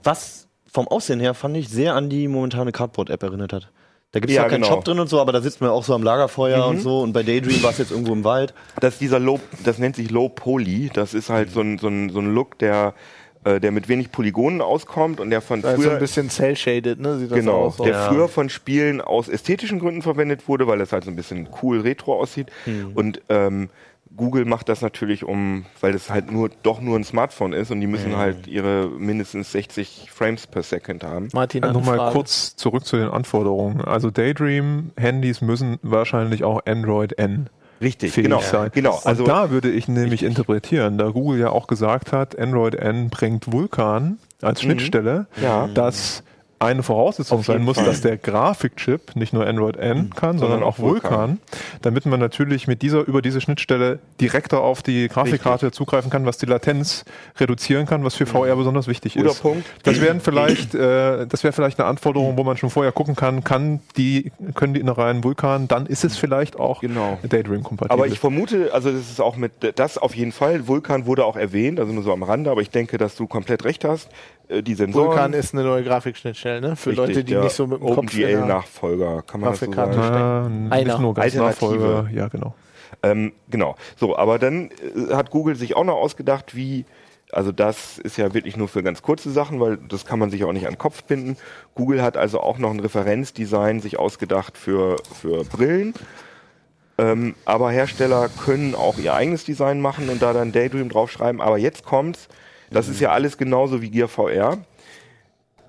Was 0.03 0.47
vom 0.71 0.88
Aussehen 0.88 1.19
her 1.19 1.34
fand 1.34 1.58
ich 1.58 1.69
sehr 1.69 1.95
an 1.95 2.10
die 2.10 2.27
momentane 2.27 2.71
Cardboard-App 2.71 3.23
erinnert 3.23 3.53
hat. 3.53 3.71
Da 4.12 4.19
gibt 4.19 4.29
es 4.29 4.36
ja, 4.36 4.43
zwar 4.43 4.49
keinen 4.49 4.62
genau. 4.62 4.75
Shop 4.75 4.86
drin 4.86 4.99
und 4.99 5.10
so, 5.10 5.19
aber 5.19 5.31
da 5.31 5.41
sitzt 5.41 5.60
man 5.60 5.69
auch 5.69 5.84
so 5.84 5.93
am 5.93 6.03
Lagerfeuer 6.03 6.63
mhm. 6.65 6.77
und 6.77 6.81
so. 6.81 7.01
Und 7.01 7.12
bei 7.12 7.23
Daydream 7.23 7.62
war 7.63 7.71
es 7.71 7.79
jetzt 7.79 7.91
irgendwo 7.91 8.13
im 8.13 8.23
Wald. 8.23 8.53
Das, 8.79 8.97
dieser 8.97 9.19
Low, 9.19 9.39
das 9.63 9.77
nennt 9.77 9.95
sich 9.95 10.12
Low 10.12 10.29
Poly. 10.29 10.89
Das 10.93 11.13
ist 11.13 11.29
halt 11.29 11.51
so 11.51 11.62
ein, 11.62 11.79
so 11.79 11.88
ein, 11.88 12.10
so 12.10 12.19
ein 12.19 12.34
Look, 12.34 12.58
der 12.60 12.93
äh, 13.45 13.60
der 13.60 13.71
mit 13.71 13.88
wenig 13.88 14.12
Polygonen 14.12 14.60
auskommt 14.60 15.19
und 15.19 15.29
der 15.29 15.39
von 15.39 15.62
Das 15.62 15.73
ist 15.73 15.77
früher 15.77 15.89
so 15.89 15.91
ein 15.91 15.99
bisschen 15.99 16.29
cell-shaded, 16.29 16.99
ne? 16.99 17.19
Sieht 17.19 17.31
das 17.31 17.38
genau, 17.38 17.65
aus. 17.65 17.77
der 17.77 17.88
Ja. 17.88 18.08
früher 18.10 18.27
von 18.27 18.49
Spielen 18.49 19.01
aus 19.01 19.29
ästhetischen 19.29 19.79
Gründen 19.79 20.01
verwendet 20.01 20.47
wurde, 20.47 20.65
weil 20.65 20.79
das 20.79 20.91
halt 20.91 21.03
so 21.03 21.12
ein 21.12 21.15
bisschen 21.15 21.47
cool 21.62 21.81
retro 21.81 22.19
aussieht. 22.19 22.47
Und 22.95 23.21
ähm, 23.29 23.69
Google 24.15 24.45
macht 24.45 24.69
das 24.69 24.82
natürlich 24.82 25.23
um, 25.23 25.65
weil 25.82 25.91
das 25.93 26.10
halt 26.10 26.32
nur 26.32 26.49
doch 26.63 26.80
nur 26.82 26.97
ein 26.97 27.04
Smartphone 27.04 27.54
ist 27.54 27.71
und 27.71 27.82
die 27.82 27.88
müssen 27.88 28.15
halt 28.17 28.47
ihre 28.47 28.88
mindestens 28.89 29.51
60 29.51 30.08
Frames 30.13 30.47
per 30.47 30.63
Second 30.63 31.04
haben. 31.04 31.30
Martin, 31.34 31.63
Äh, 31.63 31.67
eine 31.67 31.73
Nochmal 31.78 32.12
kurz 32.12 32.56
zurück 32.56 32.86
zu 32.86 32.97
den 32.97 33.10
Anforderungen. 33.10 33.82
Also 33.82 34.12
Daydream-Handys 34.12 35.41
müssen 35.41 35.78
wahrscheinlich 35.82 36.43
auch 36.43 36.62
Android 36.65 37.17
N 37.17 37.49
Richtig, 37.82 38.13
fähig 38.13 38.25
genau. 38.28 38.39
sein. 38.41 38.71
genau. 38.73 38.95
Und 38.95 39.06
Also 39.06 39.25
da 39.25 39.49
würde 39.51 39.69
ich 39.69 39.88
nämlich 39.89 40.23
interpretieren, 40.23 40.97
da 40.97 41.10
Google 41.10 41.39
ja 41.39 41.49
auch 41.49 41.67
gesagt 41.67 42.13
hat, 42.13 42.38
Android 42.39 42.75
N 42.75 43.10
bringt 43.10 43.51
Vulkan 43.51 44.17
als 44.41 44.62
Schnittstelle, 44.62 45.28
Mhm. 45.38 45.43
Ja. 45.43 45.67
dass 45.67 46.23
eine 46.65 46.84
Voraussetzung 46.84 47.43
sein 47.43 47.63
muss, 47.63 47.78
Fall. 47.78 47.86
dass 47.86 48.01
der 48.01 48.17
Grafikchip 48.17 49.15
nicht 49.15 49.34
nur 49.34 49.45
Android 49.45 49.78
N 49.78 50.12
kann, 50.15 50.38
sondern 50.39 50.63
auch 50.63 50.80
Vulkan. 50.80 51.12
Vulkan, 51.12 51.39
damit 51.82 52.06
man 52.06 52.19
natürlich 52.19 52.67
mit 52.67 52.82
dieser 52.82 53.06
über 53.08 53.21
diese 53.21 53.41
Schnittstelle 53.41 53.99
direkter 54.21 54.62
auf 54.62 54.82
die 54.84 55.08
Grafikkarte 55.08 55.71
zugreifen 55.71 56.10
kann, 56.10 56.25
was 56.25 56.38
die 56.38 56.45
Latenz 56.45 57.06
reduzieren 57.39 57.86
kann, 57.86 58.04
was 58.04 58.15
für 58.15 58.25
VR 58.25 58.56
besonders 58.56 58.88
wichtig 58.88 59.15
Mhm. 59.15 59.19
Guter 59.21 59.32
ist. 59.32 59.41
Punkt. 59.41 59.65
Das 59.84 60.01
wären 60.01 60.21
vielleicht, 60.21 60.75
äh, 60.75 61.25
das 61.28 61.43
wäre 61.43 61.54
vielleicht 61.54 61.80
eine 61.80 61.88
Anforderung, 61.88 62.38
wo 62.38 62.43
man 62.43 62.58
schon 62.58 62.69
vorher 62.69 62.91
gucken 62.91 63.15
kann, 63.15 63.43
kann 63.43 63.80
die, 63.97 64.32
können 64.56 64.73
die 64.73 64.80
Innereien 64.80 65.23
Vulkan, 65.23 65.67
dann 65.67 65.86
ist 65.86 66.04
es 66.04 66.17
vielleicht 66.17 66.60
auch 66.60 66.82
Genau. 66.82 67.19
Daydream 67.28 67.63
kompatibel. 67.63 67.93
Aber 67.93 68.08
ich 68.08 68.19
vermute, 68.19 68.73
also 68.73 68.91
das 68.91 69.10
ist 69.10 69.21
auch 69.21 69.36
mit 69.38 69.51
das 69.75 69.97
auf 69.97 70.15
jeden 70.15 70.32
Fall. 70.32 70.67
Vulkan 70.67 71.06
wurde 71.06 71.25
auch 71.25 71.36
erwähnt, 71.36 71.80
also 71.80 71.93
nur 71.93 72.04
so 72.04 72.12
am 72.13 72.23
Rande, 72.23 72.51
aber 72.51 72.62
ich 72.62 72.69
denke, 72.69 72.97
dass 72.97 73.15
du 73.15 73.28
komplett 73.28 73.63
recht 73.65 73.84
hast. 73.86 74.10
Äh, 74.47 74.62
Die 74.62 74.75
Sensoren. 74.75 75.08
Vulkan 75.08 75.34
ist 75.34 75.54
eine 75.54 75.63
neue 75.63 75.84
Grafikschnittstelle, 75.84 76.55
ne? 76.62 76.76
Für 76.76 76.91
richtig, 76.91 77.08
Leute, 77.08 77.24
die 77.24 77.36
nicht 77.36 77.56
so 77.56 77.68
mit 77.68 77.80
dem 77.80 77.88
Kopf 77.88 77.98
OpenGL-Nachfolger, 77.98 79.24
kann 79.24 79.41
man 79.41 79.52
das 79.52 79.60
so 79.60 79.72
sagen? 79.72 80.68
äh, 80.72 80.74
Einer. 80.74 80.94
nicht 80.94 81.00
nur 81.00 81.13
ganz 81.13 81.26
Alternative. 81.26 81.76
Nachfolger, 81.76 82.10
ja 82.13 82.28
genau. 82.28 82.56
Ähm, 83.04 83.34
genau. 83.50 83.76
So, 83.96 84.18
aber 84.18 84.39
dann 84.39 84.70
äh, 84.72 85.13
hat 85.13 85.32
Google 85.32 85.56
sich 85.56 85.76
auch 85.76 85.84
noch 85.84 85.96
ausgedacht, 85.96 86.56
wie, 86.56 86.86
also 87.32 87.52
das 87.52 87.98
ist 87.98 88.18
ja 88.18 88.34
wirklich 88.34 88.58
nur 88.58 88.68
für 88.68 88.84
ganz 88.84 89.02
kurze 89.02 89.32
Sachen, 89.32 89.60
weil 89.60 89.78
das 89.78 90.06
kann 90.06 90.20
man 90.20 90.30
sich 90.30 90.44
auch 90.44 90.54
nicht 90.54 90.65
an 90.65 90.74
den 90.74 90.80
Kopf 90.80 91.04
binden. 91.04 91.38
Google 91.76 92.02
hat 92.02 92.18
also 92.18 92.39
auch 92.39 92.58
noch 92.58 92.72
ein 92.72 92.80
Referenzdesign 92.80 93.80
sich 93.80 94.00
ausgedacht 94.00 94.58
für, 94.58 94.98
für 95.13 95.44
Brillen. 95.44 95.94
Ähm, 96.98 97.36
aber 97.44 97.72
Hersteller 97.72 98.30
können 98.30 98.74
auch 98.74 98.98
ihr 98.98 99.13
eigenes 99.13 99.44
Design 99.44 99.82
machen 99.82 100.10
und 100.10 100.22
da 100.22 100.32
dann 100.34 100.52
Daydream 100.52 100.89
draufschreiben. 100.89 101.41
Aber 101.41 101.58
jetzt 101.58 101.84
kommt's. 101.84 102.28
Das 102.72 102.88
ist 102.88 103.00
ja 103.00 103.12
alles 103.12 103.38
genauso 103.38 103.82
wie 103.82 103.89
Gear 103.91 104.08
VR. 104.08 104.58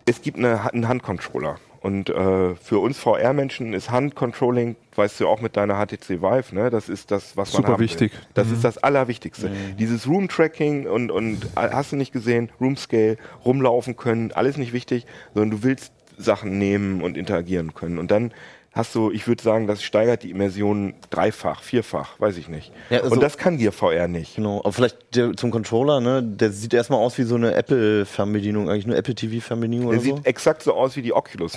Es 0.07 0.23
gibt 0.23 0.39
eine, 0.39 0.73
einen 0.73 0.89
Handcontroller. 0.89 1.59
Und 1.81 2.11
äh, 2.11 2.55
für 2.57 2.81
uns 2.81 2.99
VR-Menschen 2.99 3.73
ist 3.73 3.91
Handcontrolling, 3.91 4.75
weißt 4.97 5.21
du 5.21 5.29
auch 5.29 5.41
mit 5.41 5.57
deiner 5.57 5.75
HTC 5.75 6.21
Vive, 6.21 6.53
ne? 6.53 6.69
Das 6.69 6.89
ist 6.89 7.13
das, 7.13 7.37
was 7.37 7.53
man 7.53 7.63
Super 7.63 7.79
wichtig. 7.79 8.13
Will. 8.13 8.21
Das 8.35 8.51
ist 8.51 8.65
das 8.65 8.79
Allerwichtigste. 8.79 9.53
Dieses 9.79 10.09
Room-Tracking 10.09 10.89
und, 10.89 11.13
und 11.13 11.47
hast 11.55 11.93
du 11.93 11.97
nicht 11.97 12.13
gesehen, 12.13 12.51
Room-Scale, 12.61 13.19
rumlaufen 13.45 13.97
können, 13.97 14.33
alles 14.33 14.57
nicht 14.57 14.73
wichtig, 14.73 15.07
sondern 15.35 15.51
du 15.51 15.63
willst 15.63 15.93
Sachen 16.19 16.59
nehmen 16.59 17.03
und 17.03 17.17
interagieren 17.17 17.75
können. 17.75 17.99
Und 17.99 18.11
dann 18.11 18.33
hast 18.77 18.95
du, 18.95 19.11
ich 19.11 19.27
würde 19.27 19.43
sagen, 19.43 19.67
das 19.67 19.83
steigert 19.83 20.23
die 20.23 20.31
Immersion 20.31 20.95
dreifach, 21.11 21.63
vierfach, 21.63 22.21
weiß 22.21 22.37
ich 22.37 22.49
nicht. 22.49 22.71
Ja, 22.91 23.01
also- 23.01 23.13
und 23.15 23.23
das 23.23 23.39
kann 23.39 23.57
Gear 23.59 23.73
VR 23.73 24.07
nicht. 24.07 24.37
Genau, 24.37 24.61
aber 24.61 24.73
vielleicht 24.73 25.17
der, 25.17 25.33
zum 25.35 25.51
Controller, 25.51 26.01
ne? 26.01 26.23
Der 26.23 26.53
sieht 26.53 26.75
erstmal 26.75 27.01
aus 27.01 27.17
wie 27.19 27.23
so 27.25 27.35
eine 27.37 27.55
Apple-Fernbedienung, 27.55 28.69
eigentlich 28.69 28.85
eine 28.85 28.97
Apple 28.97 29.15
TV-Fernbedienung 29.15 29.91
Der 29.91 29.99
oder 30.01 30.09
so. 30.09 30.17
sieht 30.17 30.27
exakt 30.27 30.63
so 30.63 30.75
aus 30.75 30.95
wie 30.97 31.03
die 31.03 31.13
Oculus. 31.15 31.55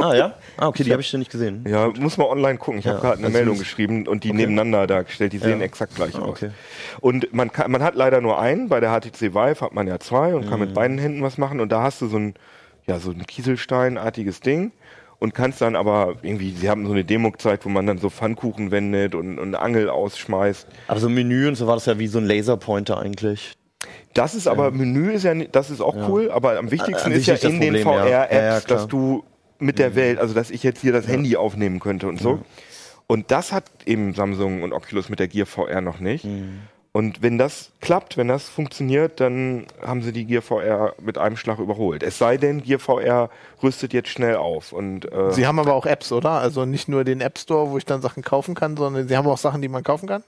Ah 0.00 0.14
ja? 0.14 0.34
Ah, 0.56 0.66
okay, 0.68 0.82
die 0.82 0.90
habe 0.92 1.02
ich 1.02 1.12
ja 1.12 1.18
nicht 1.18 1.30
gesehen. 1.30 1.64
Ja, 1.68 1.88
muss 2.00 2.16
man 2.16 2.26
online 2.26 2.58
gucken. 2.58 2.78
Ich 2.80 2.86
Ja, 2.86 2.92
habe 2.92 3.02
gerade 3.02 3.18
eine 3.18 3.26
also 3.26 3.38
Meldung 3.38 3.58
geschrieben 3.58 4.08
und 4.08 4.24
die 4.24 4.32
nebeneinander 4.32 4.86
dargestellt. 4.86 5.32
Die 5.34 5.38
sehen 5.38 5.58
Ja. 5.60 5.66
exakt 5.66 5.94
gleich 5.94 6.14
Ah, 6.16 6.20
aus. 6.22 6.28
okay. 6.30 6.50
Und 7.00 7.32
man, 7.34 7.52
kann, 7.52 7.70
man 7.70 7.82
hat 7.82 7.94
leider 7.94 8.20
nur 8.20 8.40
einen. 8.40 8.68
Bei 8.68 8.80
der 8.80 8.90
HTC 8.90 9.34
Vive 9.34 9.60
hat 9.60 9.74
man 9.74 9.86
ja 9.86 10.00
zwei 10.00 10.34
und 10.34 10.48
kann 10.48 10.58
Mhm. 10.58 10.66
mit 10.66 10.74
beiden 10.74 10.98
Händen 10.98 11.22
was 11.22 11.36
machen. 11.38 11.60
Und 11.60 11.70
da 11.70 11.82
hast 11.82 12.00
du 12.00 12.06
so 12.06 12.16
ein, 12.16 12.34
ja, 12.86 12.98
so 12.98 13.10
ein 13.10 13.24
Kieselsteinartiges 13.26 14.40
Ding 14.40 14.72
und 15.22 15.34
kannst 15.34 15.60
dann 15.60 15.76
aber 15.76 16.16
irgendwie, 16.22 16.50
sie 16.50 16.68
haben 16.68 16.84
so 16.84 16.92
eine 16.92 17.04
Demo 17.04 17.30
gezeigt, 17.30 17.64
wo 17.64 17.68
man 17.68 17.86
dann 17.86 17.98
so 17.98 18.10
Pfannkuchen 18.10 18.72
wendet 18.72 19.14
und, 19.14 19.38
und 19.38 19.54
Angel 19.54 19.88
ausschmeißt. 19.88 20.66
Aber 20.88 20.98
so 20.98 21.06
ein 21.06 21.14
Menü 21.14 21.46
und 21.46 21.54
so 21.54 21.68
war 21.68 21.74
das 21.76 21.86
ja 21.86 21.96
wie 22.00 22.08
so 22.08 22.18
ein 22.18 22.26
Laserpointer 22.26 22.98
eigentlich. 22.98 23.52
Das 24.14 24.34
ist 24.34 24.48
aber, 24.48 24.72
Menü 24.72 25.12
ist 25.12 25.22
ja, 25.22 25.32
das 25.32 25.70
ist 25.70 25.80
auch 25.80 25.94
cool, 26.08 26.28
aber 26.32 26.58
am 26.58 26.72
wichtigsten 26.72 27.06
An 27.06 27.12
ist 27.12 27.26
ja 27.26 27.36
sich 27.36 27.44
ist 27.44 27.44
das 27.44 27.52
in 27.52 27.60
den 27.60 27.82
Problem, 27.84 28.08
ja. 28.08 28.24
VR-Apps, 28.24 28.32
Ja, 28.32 28.42
ja, 28.42 28.60
dass 28.60 28.88
du 28.88 29.22
mit 29.60 29.78
der 29.78 29.94
Welt, 29.94 30.18
also 30.18 30.34
dass 30.34 30.50
ich 30.50 30.64
jetzt 30.64 30.80
hier 30.80 30.92
das 30.92 31.06
Handy 31.06 31.36
aufnehmen 31.36 31.78
könnte 31.78 32.08
und 32.08 32.20
so. 32.20 32.40
Und 33.06 33.30
das 33.30 33.52
hat 33.52 33.64
eben 33.86 34.14
Samsung 34.14 34.64
und 34.64 34.72
Oculus 34.72 35.08
mit 35.08 35.20
der 35.20 35.28
Gear 35.28 35.46
VR 35.46 35.80
noch 35.82 36.00
nicht. 36.00 36.26
Und 36.94 37.22
wenn 37.22 37.38
das 37.38 37.72
klappt, 37.80 38.18
wenn 38.18 38.28
das 38.28 38.50
funktioniert, 38.50 39.18
dann 39.18 39.66
haben 39.80 40.02
sie 40.02 40.12
die 40.12 40.26
Gear 40.26 40.42
VR 40.42 40.92
mit 41.00 41.16
einem 41.16 41.38
Schlag 41.38 41.58
überholt. 41.58 42.02
Es 42.02 42.18
sei 42.18 42.36
denn, 42.36 42.62
Gear 42.62 42.78
VR 42.78 43.30
rüstet 43.62 43.94
jetzt 43.94 44.10
schnell 44.10 44.36
auf. 44.36 44.72
Und 44.74 45.10
äh, 45.10 45.32
Sie 45.32 45.46
haben 45.46 45.58
aber 45.58 45.72
auch 45.72 45.86
Apps, 45.86 46.12
oder? 46.12 46.32
Also 46.32 46.66
nicht 46.66 46.88
nur 46.88 47.04
den 47.04 47.22
App 47.22 47.38
Store, 47.38 47.70
wo 47.70 47.78
ich 47.78 47.86
dann 47.86 48.02
Sachen 48.02 48.22
kaufen 48.22 48.54
kann, 48.54 48.76
sondern 48.76 49.08
Sie 49.08 49.16
haben 49.16 49.26
auch 49.26 49.38
Sachen, 49.38 49.62
die 49.62 49.68
man 49.68 49.82
kaufen 49.82 50.06
kann? 50.06 50.22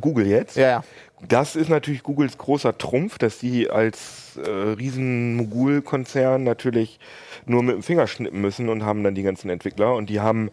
Google 0.00 0.26
jetzt, 0.26 0.56
Ja, 0.56 0.68
ja. 0.68 0.84
das 1.28 1.54
ist 1.54 1.68
natürlich 1.68 2.02
Googles 2.02 2.36
großer 2.36 2.76
Trumpf, 2.76 3.18
dass 3.18 3.38
sie 3.38 3.70
als 3.70 4.36
äh, 4.44 4.50
riesen 4.50 5.36
Mogul-Konzern 5.36 6.42
natürlich 6.42 6.98
nur 7.46 7.62
mit 7.62 7.76
dem 7.76 7.82
Finger 7.84 8.08
schnippen 8.08 8.40
müssen 8.40 8.68
und 8.68 8.84
haben 8.84 9.04
dann 9.04 9.14
die 9.14 9.22
ganzen 9.22 9.50
Entwickler 9.50 9.94
und 9.94 10.10
die 10.10 10.20
haben 10.20 10.50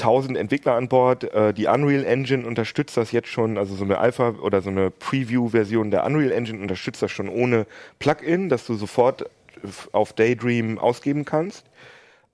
1000 0.00 0.36
Entwickler 0.36 0.74
an 0.74 0.88
Bord. 0.88 1.24
Äh, 1.32 1.54
die 1.54 1.66
Unreal 1.66 2.04
Engine 2.04 2.46
unterstützt 2.46 2.96
das 2.96 3.12
jetzt 3.12 3.28
schon, 3.28 3.58
also 3.58 3.74
so 3.74 3.84
eine 3.84 3.98
Alpha 3.98 4.30
oder 4.40 4.60
so 4.60 4.70
eine 4.70 4.90
Preview-Version 4.90 5.90
der 5.90 6.04
Unreal 6.04 6.32
Engine 6.32 6.60
unterstützt 6.60 7.02
das 7.02 7.10
schon 7.10 7.28
ohne 7.28 7.66
Plugin, 7.98 8.48
dass 8.48 8.66
du 8.66 8.74
sofort 8.74 9.28
auf 9.92 10.12
Daydream 10.12 10.78
ausgeben 10.78 11.24
kannst. 11.24 11.64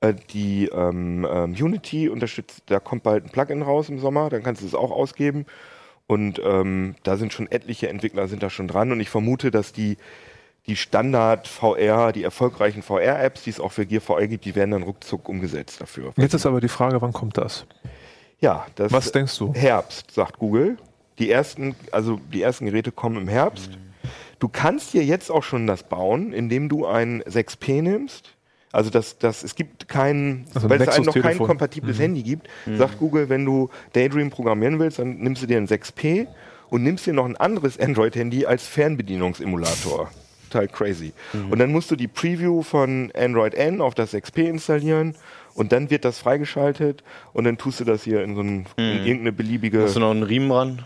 Äh, 0.00 0.14
Die 0.32 0.66
ähm, 0.66 1.26
ähm, 1.30 1.52
Unity 1.52 2.08
unterstützt, 2.08 2.62
da 2.66 2.80
kommt 2.80 3.02
bald 3.02 3.24
ein 3.24 3.30
Plugin 3.30 3.62
raus 3.62 3.88
im 3.88 3.98
Sommer, 3.98 4.30
dann 4.30 4.42
kannst 4.42 4.62
du 4.62 4.66
es 4.66 4.74
auch 4.74 4.90
ausgeben. 4.90 5.46
Und 6.06 6.40
ähm, 6.44 6.96
da 7.04 7.16
sind 7.16 7.32
schon 7.32 7.48
etliche 7.52 7.88
Entwickler 7.88 8.26
sind 8.26 8.42
da 8.42 8.50
schon 8.50 8.66
dran. 8.66 8.90
Und 8.90 8.98
ich 8.98 9.08
vermute, 9.08 9.52
dass 9.52 9.72
die, 9.72 9.96
die 10.66 10.76
Standard 10.76 11.48
VR, 11.48 12.12
die 12.12 12.22
erfolgreichen 12.22 12.82
VR-Apps, 12.82 13.44
die 13.44 13.50
es 13.50 13.60
auch 13.60 13.72
für 13.72 13.86
Gear 13.86 14.00
VR 14.00 14.28
gibt, 14.28 14.44
die 14.44 14.54
werden 14.54 14.70
dann 14.72 14.82
ruckzuck 14.82 15.28
umgesetzt 15.28 15.80
dafür. 15.80 16.12
Jetzt 16.16 16.34
ist 16.34 16.46
aber 16.46 16.60
die 16.60 16.68
Frage, 16.68 17.00
wann 17.02 17.12
kommt 17.12 17.38
das? 17.38 17.66
Ja, 18.40 18.66
das 18.74 18.92
Was 18.92 19.12
denkst 19.12 19.36
du? 19.38 19.52
Herbst, 19.54 20.12
sagt 20.12 20.38
Google. 20.38 20.76
Die 21.18 21.30
ersten, 21.30 21.74
also 21.92 22.18
die 22.32 22.42
ersten 22.42 22.66
Geräte 22.66 22.92
kommen 22.92 23.16
im 23.16 23.28
Herbst. 23.28 23.78
Du 24.38 24.48
kannst 24.48 24.94
dir 24.94 25.04
jetzt 25.04 25.30
auch 25.30 25.42
schon 25.42 25.66
das 25.66 25.82
bauen, 25.82 26.32
indem 26.32 26.68
du 26.68 26.86
ein 26.86 27.22
6P 27.24 27.82
nimmst. 27.82 28.34
Also 28.72 28.88
das, 28.88 29.18
das, 29.18 29.42
es 29.42 29.54
gibt 29.54 29.88
kein, 29.88 30.46
Also 30.54 30.70
weil 30.70 30.80
es 30.80 30.88
halt 30.88 31.04
noch 31.04 31.14
kein 31.14 31.38
kompatibles 31.38 31.98
Handy 31.98 32.22
gibt, 32.22 32.48
sagt 32.78 32.98
Google, 32.98 33.28
wenn 33.28 33.44
du 33.44 33.68
Daydream 33.92 34.30
programmieren 34.30 34.78
willst, 34.78 35.00
dann 35.00 35.18
nimmst 35.18 35.42
du 35.42 35.46
dir 35.46 35.58
ein 35.58 35.66
6P 35.66 36.28
und 36.70 36.82
nimmst 36.84 37.04
dir 37.04 37.12
noch 37.12 37.26
ein 37.26 37.36
anderes 37.36 37.78
Android-Handy 37.78 38.46
als 38.46 38.64
Fernbedienungsemulator. 38.66 40.10
Total 40.50 40.68
crazy. 40.68 41.12
Und 41.32 41.58
dann 41.60 41.70
musst 41.70 41.90
du 41.90 41.96
die 41.96 42.08
Preview 42.08 42.62
von 42.62 43.12
Android 43.16 43.54
N 43.54 43.80
auf 43.80 43.94
das 43.94 44.12
6P 44.12 44.48
installieren 44.48 45.14
und 45.54 45.72
dann 45.72 45.90
wird 45.90 46.04
das 46.04 46.18
freigeschaltet 46.18 47.04
und 47.32 47.44
dann 47.44 47.56
tust 47.56 47.80
du 47.80 47.84
das 47.84 48.02
hier 48.02 48.22
in 48.22 48.34
so 48.34 48.42
ein, 48.42 48.66
in 48.76 49.04
irgendeine 49.06 49.32
beliebige, 49.32 49.82
Hast 49.82 49.96
du 49.96 50.00
noch 50.00 50.10
einen 50.10 50.24
Riemen 50.24 50.48
dran? 50.48 50.82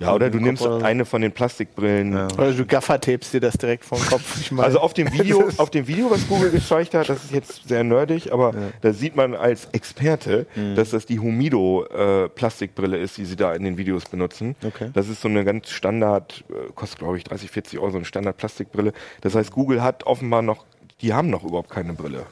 Ja, 0.00 0.14
oder 0.14 0.30
du 0.30 0.38
nimmst 0.38 0.62
oder 0.62 0.80
so? 0.80 0.84
eine 0.84 1.04
von 1.04 1.20
den 1.22 1.32
Plastikbrillen. 1.32 2.14
Oder 2.32 2.52
du 2.52 2.64
gaffertapest 2.66 3.34
dir 3.34 3.40
das 3.40 3.54
direkt 3.58 3.84
vom 3.84 3.98
Kopf. 4.00 4.40
Ich 4.40 4.52
meine, 4.52 4.66
Also 4.66 4.80
auf 4.80 4.94
dem 4.94 5.12
Video, 5.12 5.48
auf 5.56 5.70
dem 5.70 5.86
Video, 5.88 6.10
was 6.10 6.26
Google 6.28 6.50
gezeigt 6.50 6.94
hat, 6.94 7.08
das 7.08 7.24
ist 7.24 7.32
jetzt 7.32 7.68
sehr 7.68 7.84
nerdig, 7.84 8.32
aber 8.32 8.54
da 8.80 8.92
sieht 8.92 9.16
man 9.16 9.34
als 9.34 9.66
Experte, 9.72 10.46
Mhm. 10.54 10.74
dass 10.76 10.90
das 10.90 11.04
die 11.06 11.18
Humido 11.18 11.84
äh, 11.86 12.28
Plastikbrille 12.28 12.96
ist, 12.98 13.16
die 13.18 13.24
sie 13.24 13.36
da 13.36 13.52
in 13.54 13.64
den 13.64 13.76
Videos 13.76 14.04
benutzen. 14.06 14.54
Okay. 14.64 14.90
Das 14.94 15.08
ist 15.08 15.20
so 15.20 15.28
eine 15.28 15.44
ganz 15.44 15.70
Standard, 15.70 16.44
äh, 16.50 16.72
kostet 16.74 16.98
glaube 17.00 17.16
ich 17.16 17.24
30, 17.24 17.50
40 17.50 17.78
Euro, 17.78 17.90
so 17.90 17.96
eine 17.96 18.04
Standard 18.04 18.36
Plastikbrille. 18.36 18.92
Das 19.20 19.34
heißt, 19.34 19.50
Google 19.52 19.82
hat 19.82 20.04
offenbar 20.06 20.42
noch, 20.42 20.64
die 21.00 21.12
haben 21.12 21.30
noch 21.30 21.44
überhaupt 21.44 21.70
keine 21.70 21.92
Brille. 21.92 22.26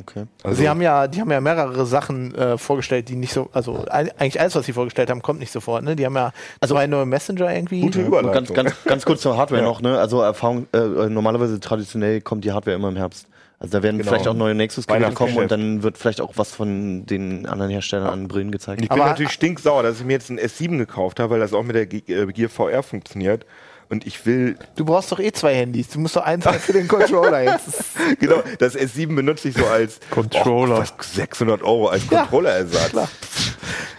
Okay. 0.00 0.24
Also, 0.42 0.56
Sie 0.60 0.68
haben 0.68 0.82
ja, 0.82 1.06
die 1.06 1.20
haben 1.20 1.30
ja 1.30 1.40
mehrere 1.40 1.86
Sachen 1.86 2.34
äh, 2.34 2.58
vorgestellt, 2.58 3.08
die 3.08 3.14
nicht 3.16 3.32
so, 3.32 3.48
also 3.52 3.84
ein- 3.88 4.10
eigentlich 4.18 4.40
alles, 4.40 4.54
was 4.56 4.66
sie 4.66 4.72
vorgestellt 4.72 5.08
haben, 5.08 5.22
kommt 5.22 5.38
nicht 5.38 5.52
sofort. 5.52 5.84
Ne? 5.84 5.94
Die 5.94 6.04
haben 6.04 6.16
ja 6.16 6.32
zwei 6.66 6.86
neue 6.88 7.06
Messenger 7.06 7.54
irgendwie. 7.54 7.80
gute 7.80 8.00
Überleitung. 8.02 8.32
ganz, 8.32 8.52
ganz, 8.52 8.84
ganz 8.84 9.04
kurz 9.04 9.20
zur 9.20 9.36
Hardware 9.36 9.60
Ja. 9.62 9.66
noch, 9.68 9.80
ne? 9.80 9.98
Also 9.98 10.20
Erfahrung, 10.20 10.66
äh, 10.72 10.78
normalerweise 11.08 11.60
traditionell 11.60 12.20
kommt 12.20 12.44
die 12.44 12.50
Hardware 12.52 12.74
immer 12.76 12.88
im 12.88 12.96
Herbst. 12.96 13.26
Also 13.60 13.78
da 13.78 13.82
werden 13.84 13.98
Genau. 13.98 14.10
vielleicht 14.10 14.26
auch 14.26 14.34
neue 14.34 14.54
Nexus-Geräte 14.56 15.12
kommen 15.12 15.36
und 15.36 15.50
dann 15.50 15.82
wird 15.84 15.96
vielleicht 15.96 16.20
auch 16.20 16.32
was 16.36 16.50
von 16.52 17.06
den 17.06 17.46
anderen 17.46 17.70
Herstellern 17.70 18.08
an 18.08 18.26
Brillen 18.28 18.50
gezeigt. 18.50 18.82
Ich 18.82 18.88
bin 18.88 19.00
Aber- 19.00 19.10
natürlich 19.10 19.30
stinksauer, 19.32 19.84
dass 19.84 20.00
ich 20.00 20.04
mir 20.04 20.14
jetzt 20.14 20.28
ein 20.28 20.40
S7 20.40 20.76
gekauft 20.76 21.20
habe, 21.20 21.34
weil 21.34 21.40
das 21.40 21.52
auch 21.54 21.62
mit 21.62 21.76
der 21.76 21.82
äh, 21.92 22.26
Gear 22.32 22.48
VR 22.50 22.82
funktioniert. 22.82 23.46
Und 23.94 24.06
ich 24.06 24.26
will. 24.26 24.56
Du 24.76 24.84
brauchst 24.84 25.10
doch 25.12 25.20
eh 25.20 25.32
zwei 25.32 25.54
Handys. 25.54 25.88
Du 25.88 26.00
musst 26.00 26.16
doch 26.16 26.24
eins 26.24 26.44
für 26.46 26.72
den 26.72 26.88
Controller 26.88 27.42
jetzt. 27.44 28.18
genau, 28.18 28.42
das 28.58 28.76
S7 28.76 29.14
benutze 29.14 29.48
ich 29.48 29.56
so 29.56 29.64
als 29.66 30.00
Controller. 30.10 30.84
Oh, 30.84 31.02
600 31.02 31.62
Euro 31.62 31.88
als 31.88 32.06
Controllerersatz. 32.06 32.92
Ja, 32.92 33.08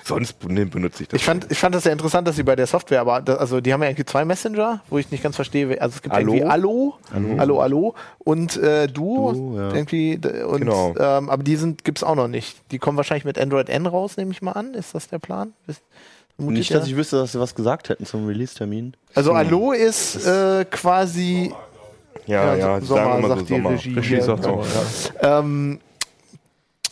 Sonst 0.03 0.33
benutze 0.37 1.03
ich 1.03 1.09
das. 1.09 1.19
Ich 1.19 1.25
fand, 1.25 1.49
ich 1.49 1.57
fand 1.57 1.73
das 1.73 1.83
sehr 1.83 1.93
interessant, 1.93 2.27
dass 2.27 2.35
sie 2.35 2.43
bei 2.43 2.55
der 2.55 2.67
Software, 2.67 3.01
aber 3.01 3.21
das, 3.21 3.39
also 3.39 3.59
die 3.59 3.73
haben 3.73 3.81
ja 3.81 3.89
irgendwie 3.89 4.05
zwei 4.05 4.23
Messenger, 4.23 4.81
wo 4.89 4.99
ich 4.99 5.09
nicht 5.09 5.23
ganz 5.23 5.35
verstehe. 5.35 5.81
Also 5.81 5.95
es 5.95 6.01
gibt 6.03 6.13
Allo? 6.13 6.33
irgendwie 6.33 6.47
Allo, 6.47 6.99
Allo, 7.11 7.39
Allo, 7.39 7.61
Allo 7.61 7.95
und 8.19 8.55
äh, 8.57 8.87
Duo, 8.87 9.33
Duo 9.33 9.57
ja. 9.57 9.73
irgendwie. 9.73 10.19
Und, 10.45 10.59
genau. 10.59 10.93
ähm, 10.99 11.29
aber 11.29 11.41
die 11.41 11.55
sind 11.55 11.83
gibt's 11.83 12.03
auch 12.03 12.15
noch 12.15 12.27
nicht. 12.27 12.55
Die 12.71 12.77
kommen 12.77 12.97
wahrscheinlich 12.97 13.25
mit 13.25 13.39
Android 13.39 13.69
N 13.69 13.87
raus, 13.87 14.17
nehme 14.17 14.31
ich 14.31 14.43
mal 14.43 14.51
an. 14.51 14.75
Ist 14.75 14.93
das 14.93 15.07
der 15.07 15.17
Plan? 15.17 15.53
Ist, 15.65 15.81
nicht, 16.37 16.73
dass 16.73 16.87
ich 16.87 16.95
wüsste, 16.95 17.17
dass 17.17 17.31
sie 17.31 17.39
was 17.39 17.55
gesagt 17.55 17.89
hätten 17.89 18.05
zum 18.05 18.27
Release-Termin. 18.27 18.95
Also 19.13 19.33
Allo 19.33 19.71
ist 19.71 20.25
äh, 20.25 20.65
quasi 20.65 21.53
ja, 22.25 22.55
ja, 22.55 22.77
ja 22.77 22.81
Sommer, 22.81 23.27
sagt 23.27 23.39
so 23.39 23.45
die 23.45 23.53
Sommer. 23.53 23.69
Regie. 23.71 23.93
Regie 23.93 24.21
sagt 24.21 24.43
Sommer, 24.43 24.63
ja. 25.21 25.39
ähm, 25.39 25.79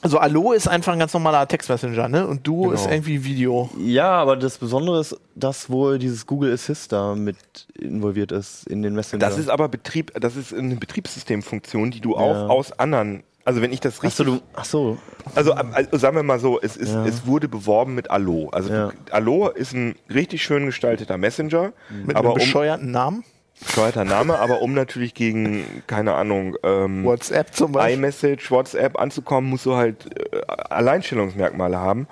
also 0.03 0.17
Allo 0.17 0.51
ist 0.51 0.67
einfach 0.67 0.91
ein 0.91 0.99
ganz 0.99 1.13
normaler 1.13 1.47
Textmessenger, 1.47 2.09
ne? 2.09 2.27
Und 2.27 2.45
Duo 2.45 2.63
genau. 2.63 2.73
ist 2.73 2.91
irgendwie 2.91 3.23
Video. 3.23 3.69
Ja, 3.79 4.11
aber 4.11 4.35
das 4.35 4.57
Besondere 4.57 4.99
ist, 4.99 5.15
dass 5.33 5.69
wohl 5.69 5.97
dieses 5.97 6.27
Google 6.27 6.53
Assist 6.53 6.91
da 6.91 7.15
mit 7.15 7.37
involviert 7.79 8.33
ist 8.33 8.67
in 8.67 8.81
den 8.81 8.95
Messenger. 8.95 9.19
Das 9.19 9.37
ist 9.37 9.49
aber 9.49 9.69
Betrieb, 9.69 10.11
das 10.19 10.35
ist 10.35 10.53
eine 10.53 10.75
Betriebssystemfunktion, 10.75 11.91
die 11.91 12.01
du 12.01 12.17
auch 12.17 12.49
aus 12.49 12.77
anderen 12.77 13.23
also 13.45 13.61
wenn 13.61 13.73
ich 13.73 13.79
das 13.81 14.03
richtig. 14.03 14.11
Ach 14.13 14.15
so, 14.15 14.23
du, 14.23 14.41
ach 14.53 14.65
so. 14.65 14.97
Also, 15.35 15.53
also 15.53 15.97
sagen 15.97 16.15
wir 16.15 16.23
mal 16.23 16.39
so, 16.39 16.61
es, 16.61 16.77
ist, 16.77 16.93
ja. 16.93 17.05
es 17.05 17.25
wurde 17.25 17.47
beworben 17.49 17.93
mit 17.95 18.09
Allo. 18.09 18.49
Also 18.49 18.73
ja. 18.73 18.91
Allo 19.11 19.49
ist 19.49 19.73
ein 19.73 19.95
richtig 20.09 20.43
schön 20.43 20.65
gestalteter 20.65 21.17
Messenger. 21.17 21.73
Mit 21.89 22.15
aber 22.15 22.29
einem 22.29 22.39
bescheuerten 22.39 22.87
um, 22.87 22.91
Namen? 22.91 23.23
bescheuerter 23.59 24.03
Name, 24.03 24.39
aber 24.39 24.61
um 24.61 24.73
natürlich 24.73 25.13
gegen, 25.13 25.83
keine 25.87 26.15
Ahnung, 26.15 26.57
ähm, 26.63 27.03
WhatsApp 27.03 27.53
zum 27.53 27.71
Beispiel. 27.71 27.97
iMessage, 27.97 28.51
WhatsApp 28.51 28.99
anzukommen, 28.99 29.49
musst 29.49 29.65
du 29.65 29.75
halt 29.75 30.07
äh, 30.33 30.41
Alleinstellungsmerkmale 30.47 31.77
haben. 31.77 32.07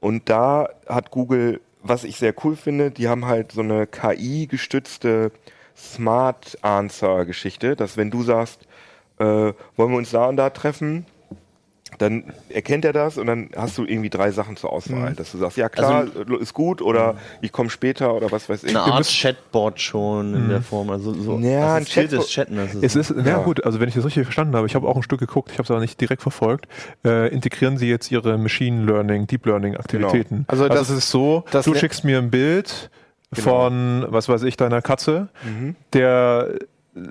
Und 0.00 0.28
da 0.28 0.68
hat 0.88 1.10
Google, 1.10 1.60
was 1.82 2.04
ich 2.04 2.18
sehr 2.18 2.34
cool 2.44 2.56
finde, 2.56 2.90
die 2.90 3.08
haben 3.08 3.26
halt 3.26 3.52
so 3.52 3.60
eine 3.60 3.86
KI-gestützte 3.86 5.32
Smart 5.76 6.58
Answer-Geschichte, 6.62 7.76
dass 7.76 7.96
wenn 7.96 8.10
du 8.10 8.22
sagst, 8.22 8.66
äh, 9.18 9.24
wollen 9.24 9.90
wir 9.90 9.96
uns 9.96 10.10
da 10.10 10.26
und 10.26 10.36
da 10.36 10.50
treffen, 10.50 11.06
dann 11.98 12.24
erkennt 12.48 12.84
er 12.84 12.92
das 12.92 13.16
und 13.16 13.26
dann 13.26 13.50
hast 13.56 13.78
du 13.78 13.84
irgendwie 13.84 14.10
drei 14.10 14.30
Sachen 14.30 14.56
zur 14.56 14.72
Auswahl, 14.72 15.10
mhm. 15.10 15.16
dass 15.16 15.32
du 15.32 15.38
sagst, 15.38 15.56
ja 15.56 15.68
klar, 15.68 16.06
also, 16.16 16.36
ist 16.36 16.52
gut 16.52 16.82
oder 16.82 17.14
mhm. 17.14 17.18
ich 17.42 17.52
komme 17.52 17.70
später 17.70 18.14
oder 18.14 18.30
was 18.32 18.48
weiß 18.48 18.64
ich. 18.64 18.70
Eine 18.70 18.80
Art 18.80 19.06
Chatbot 19.06 19.80
schon 19.80 20.34
in 20.34 20.44
mhm. 20.44 20.48
der 20.48 20.62
Form, 20.62 20.90
also 20.90 21.14
so 21.14 21.38
ja, 21.38 21.76
ein 21.76 21.84
Chatbot. 21.84 22.26
Chatten. 22.28 22.56
Das 22.56 22.74
ist 22.74 22.96
es 22.96 23.10
ist, 23.10 23.16
ja. 23.16 23.24
ja 23.24 23.38
gut, 23.38 23.64
also 23.64 23.80
wenn 23.80 23.88
ich 23.88 23.94
das 23.94 24.04
richtig 24.04 24.24
verstanden 24.24 24.56
habe, 24.56 24.66
ich 24.66 24.74
habe 24.74 24.86
auch 24.86 24.96
ein 24.96 25.02
Stück 25.02 25.20
geguckt, 25.20 25.50
ich 25.52 25.58
habe 25.58 25.64
es 25.64 25.70
aber 25.70 25.80
nicht 25.80 26.00
direkt 26.00 26.22
verfolgt, 26.22 26.66
äh, 27.04 27.32
integrieren 27.32 27.78
sie 27.78 27.88
jetzt 27.88 28.10
ihre 28.10 28.36
Machine 28.36 28.84
Learning, 28.84 29.26
Deep 29.26 29.46
Learning 29.46 29.76
Aktivitäten. 29.76 30.28
Genau. 30.28 30.44
Also, 30.48 30.64
also 30.64 30.74
das, 30.74 30.90
ist 30.90 31.10
so, 31.10 31.44
du 31.50 31.74
schickst 31.74 32.04
mir 32.04 32.18
ein 32.18 32.30
Bild 32.30 32.90
genau. 33.30 33.48
von, 33.48 34.06
was 34.08 34.28
weiß 34.28 34.42
ich, 34.42 34.56
deiner 34.56 34.82
Katze, 34.82 35.28
mhm. 35.44 35.76
der 35.92 36.50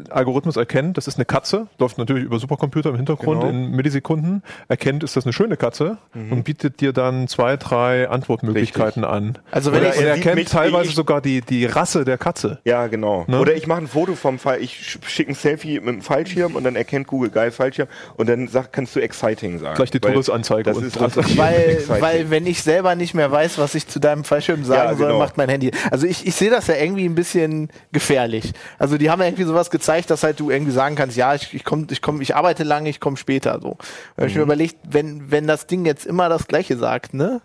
Algorithmus 0.09 0.55
erkennt, 0.55 0.97
das 0.97 1.07
ist 1.07 1.17
eine 1.17 1.25
Katze, 1.25 1.67
läuft 1.77 1.97
natürlich 1.97 2.23
über 2.23 2.39
Supercomputer 2.39 2.89
im 2.89 2.95
Hintergrund 2.95 3.41
genau. 3.41 3.51
in 3.51 3.71
Millisekunden, 3.71 4.43
erkennt, 4.67 5.03
ist 5.03 5.15
das 5.15 5.25
eine 5.25 5.33
schöne 5.33 5.57
Katze 5.57 5.97
mhm. 6.13 6.31
und 6.31 6.43
bietet 6.43 6.81
dir 6.81 6.93
dann 6.93 7.27
zwei, 7.27 7.57
drei 7.57 8.09
Antwortmöglichkeiten 8.09 9.03
Richtig. 9.03 9.17
an. 9.17 9.37
Also 9.51 9.71
wenn 9.71 9.81
Oder 9.81 9.95
ich, 9.95 10.01
er 10.01 10.09
erkennt 10.15 10.49
teilweise 10.49 10.91
sogar 10.91 11.21
die, 11.21 11.41
die 11.41 11.65
Rasse 11.65 12.05
der 12.05 12.17
Katze. 12.17 12.59
Ja, 12.65 12.87
genau. 12.87 13.25
Ne? 13.27 13.39
Oder 13.39 13.55
ich 13.55 13.67
mache 13.67 13.81
ein 13.81 13.87
Foto 13.87 14.15
vom 14.15 14.39
Fall, 14.39 14.61
ich 14.61 14.97
schicke 15.05 15.31
ein 15.31 15.35
Selfie 15.35 15.79
mit 15.79 15.89
einem 15.89 16.01
Fallschirm 16.01 16.55
und 16.55 16.63
dann 16.63 16.75
erkennt 16.75 17.07
Google 17.07 17.29
geil 17.29 17.51
Fallschirm 17.51 17.87
und 18.17 18.27
dann 18.27 18.47
sag, 18.47 18.73
kannst 18.73 18.95
du 18.95 18.99
exciting 18.99 19.59
sagen. 19.59 19.75
Gleich 19.75 19.91
die 19.91 19.99
Todesanzeige. 19.99 20.63
Das 20.63 20.77
ist 20.77 20.99
weil, 20.99 21.83
weil 22.01 22.29
wenn 22.29 22.47
ich 22.47 22.63
selber 22.63 22.95
nicht 22.95 23.13
mehr 23.13 23.31
weiß, 23.31 23.57
was 23.59 23.75
ich 23.75 23.87
zu 23.87 23.99
deinem 23.99 24.23
Fallschirm 24.23 24.63
sagen 24.63 24.89
ja, 24.89 24.93
genau. 24.93 25.09
soll, 25.09 25.19
macht 25.19 25.37
mein 25.37 25.49
Handy. 25.49 25.71
Also 25.91 26.07
ich, 26.07 26.25
ich 26.25 26.35
sehe 26.35 26.49
das 26.49 26.67
ja 26.67 26.75
irgendwie 26.75 27.05
ein 27.05 27.15
bisschen 27.15 27.69
gefährlich. 27.91 28.53
Also 28.79 28.97
die 28.97 29.09
haben 29.09 29.19
ja 29.19 29.27
irgendwie 29.27 29.43
sowas 29.43 29.69
gezeigt, 29.75 30.09
dass 30.09 30.23
halt 30.23 30.39
du 30.39 30.49
irgendwie 30.49 30.71
sagen 30.71 30.95
kannst, 30.95 31.17
ja, 31.17 31.35
ich, 31.35 31.53
ich 31.53 31.65
komme, 31.65 31.87
ich 31.89 32.01
komme, 32.01 32.23
ich 32.23 32.33
arbeite 32.33 32.63
lange, 32.63 32.89
ich 32.89 33.01
komme 33.01 33.17
später. 33.17 33.59
So. 33.61 33.77
Mhm. 34.15 34.25
ich 34.25 34.33
mir 34.33 34.39
mhm. 34.39 34.45
überlegt, 34.45 34.77
wenn, 34.83 35.31
wenn 35.31 35.47
das 35.47 35.67
Ding 35.67 35.85
jetzt 35.85 36.05
immer 36.05 36.29
das 36.29 36.47
Gleiche 36.47 36.77
sagt, 36.77 37.13
ne? 37.13 37.41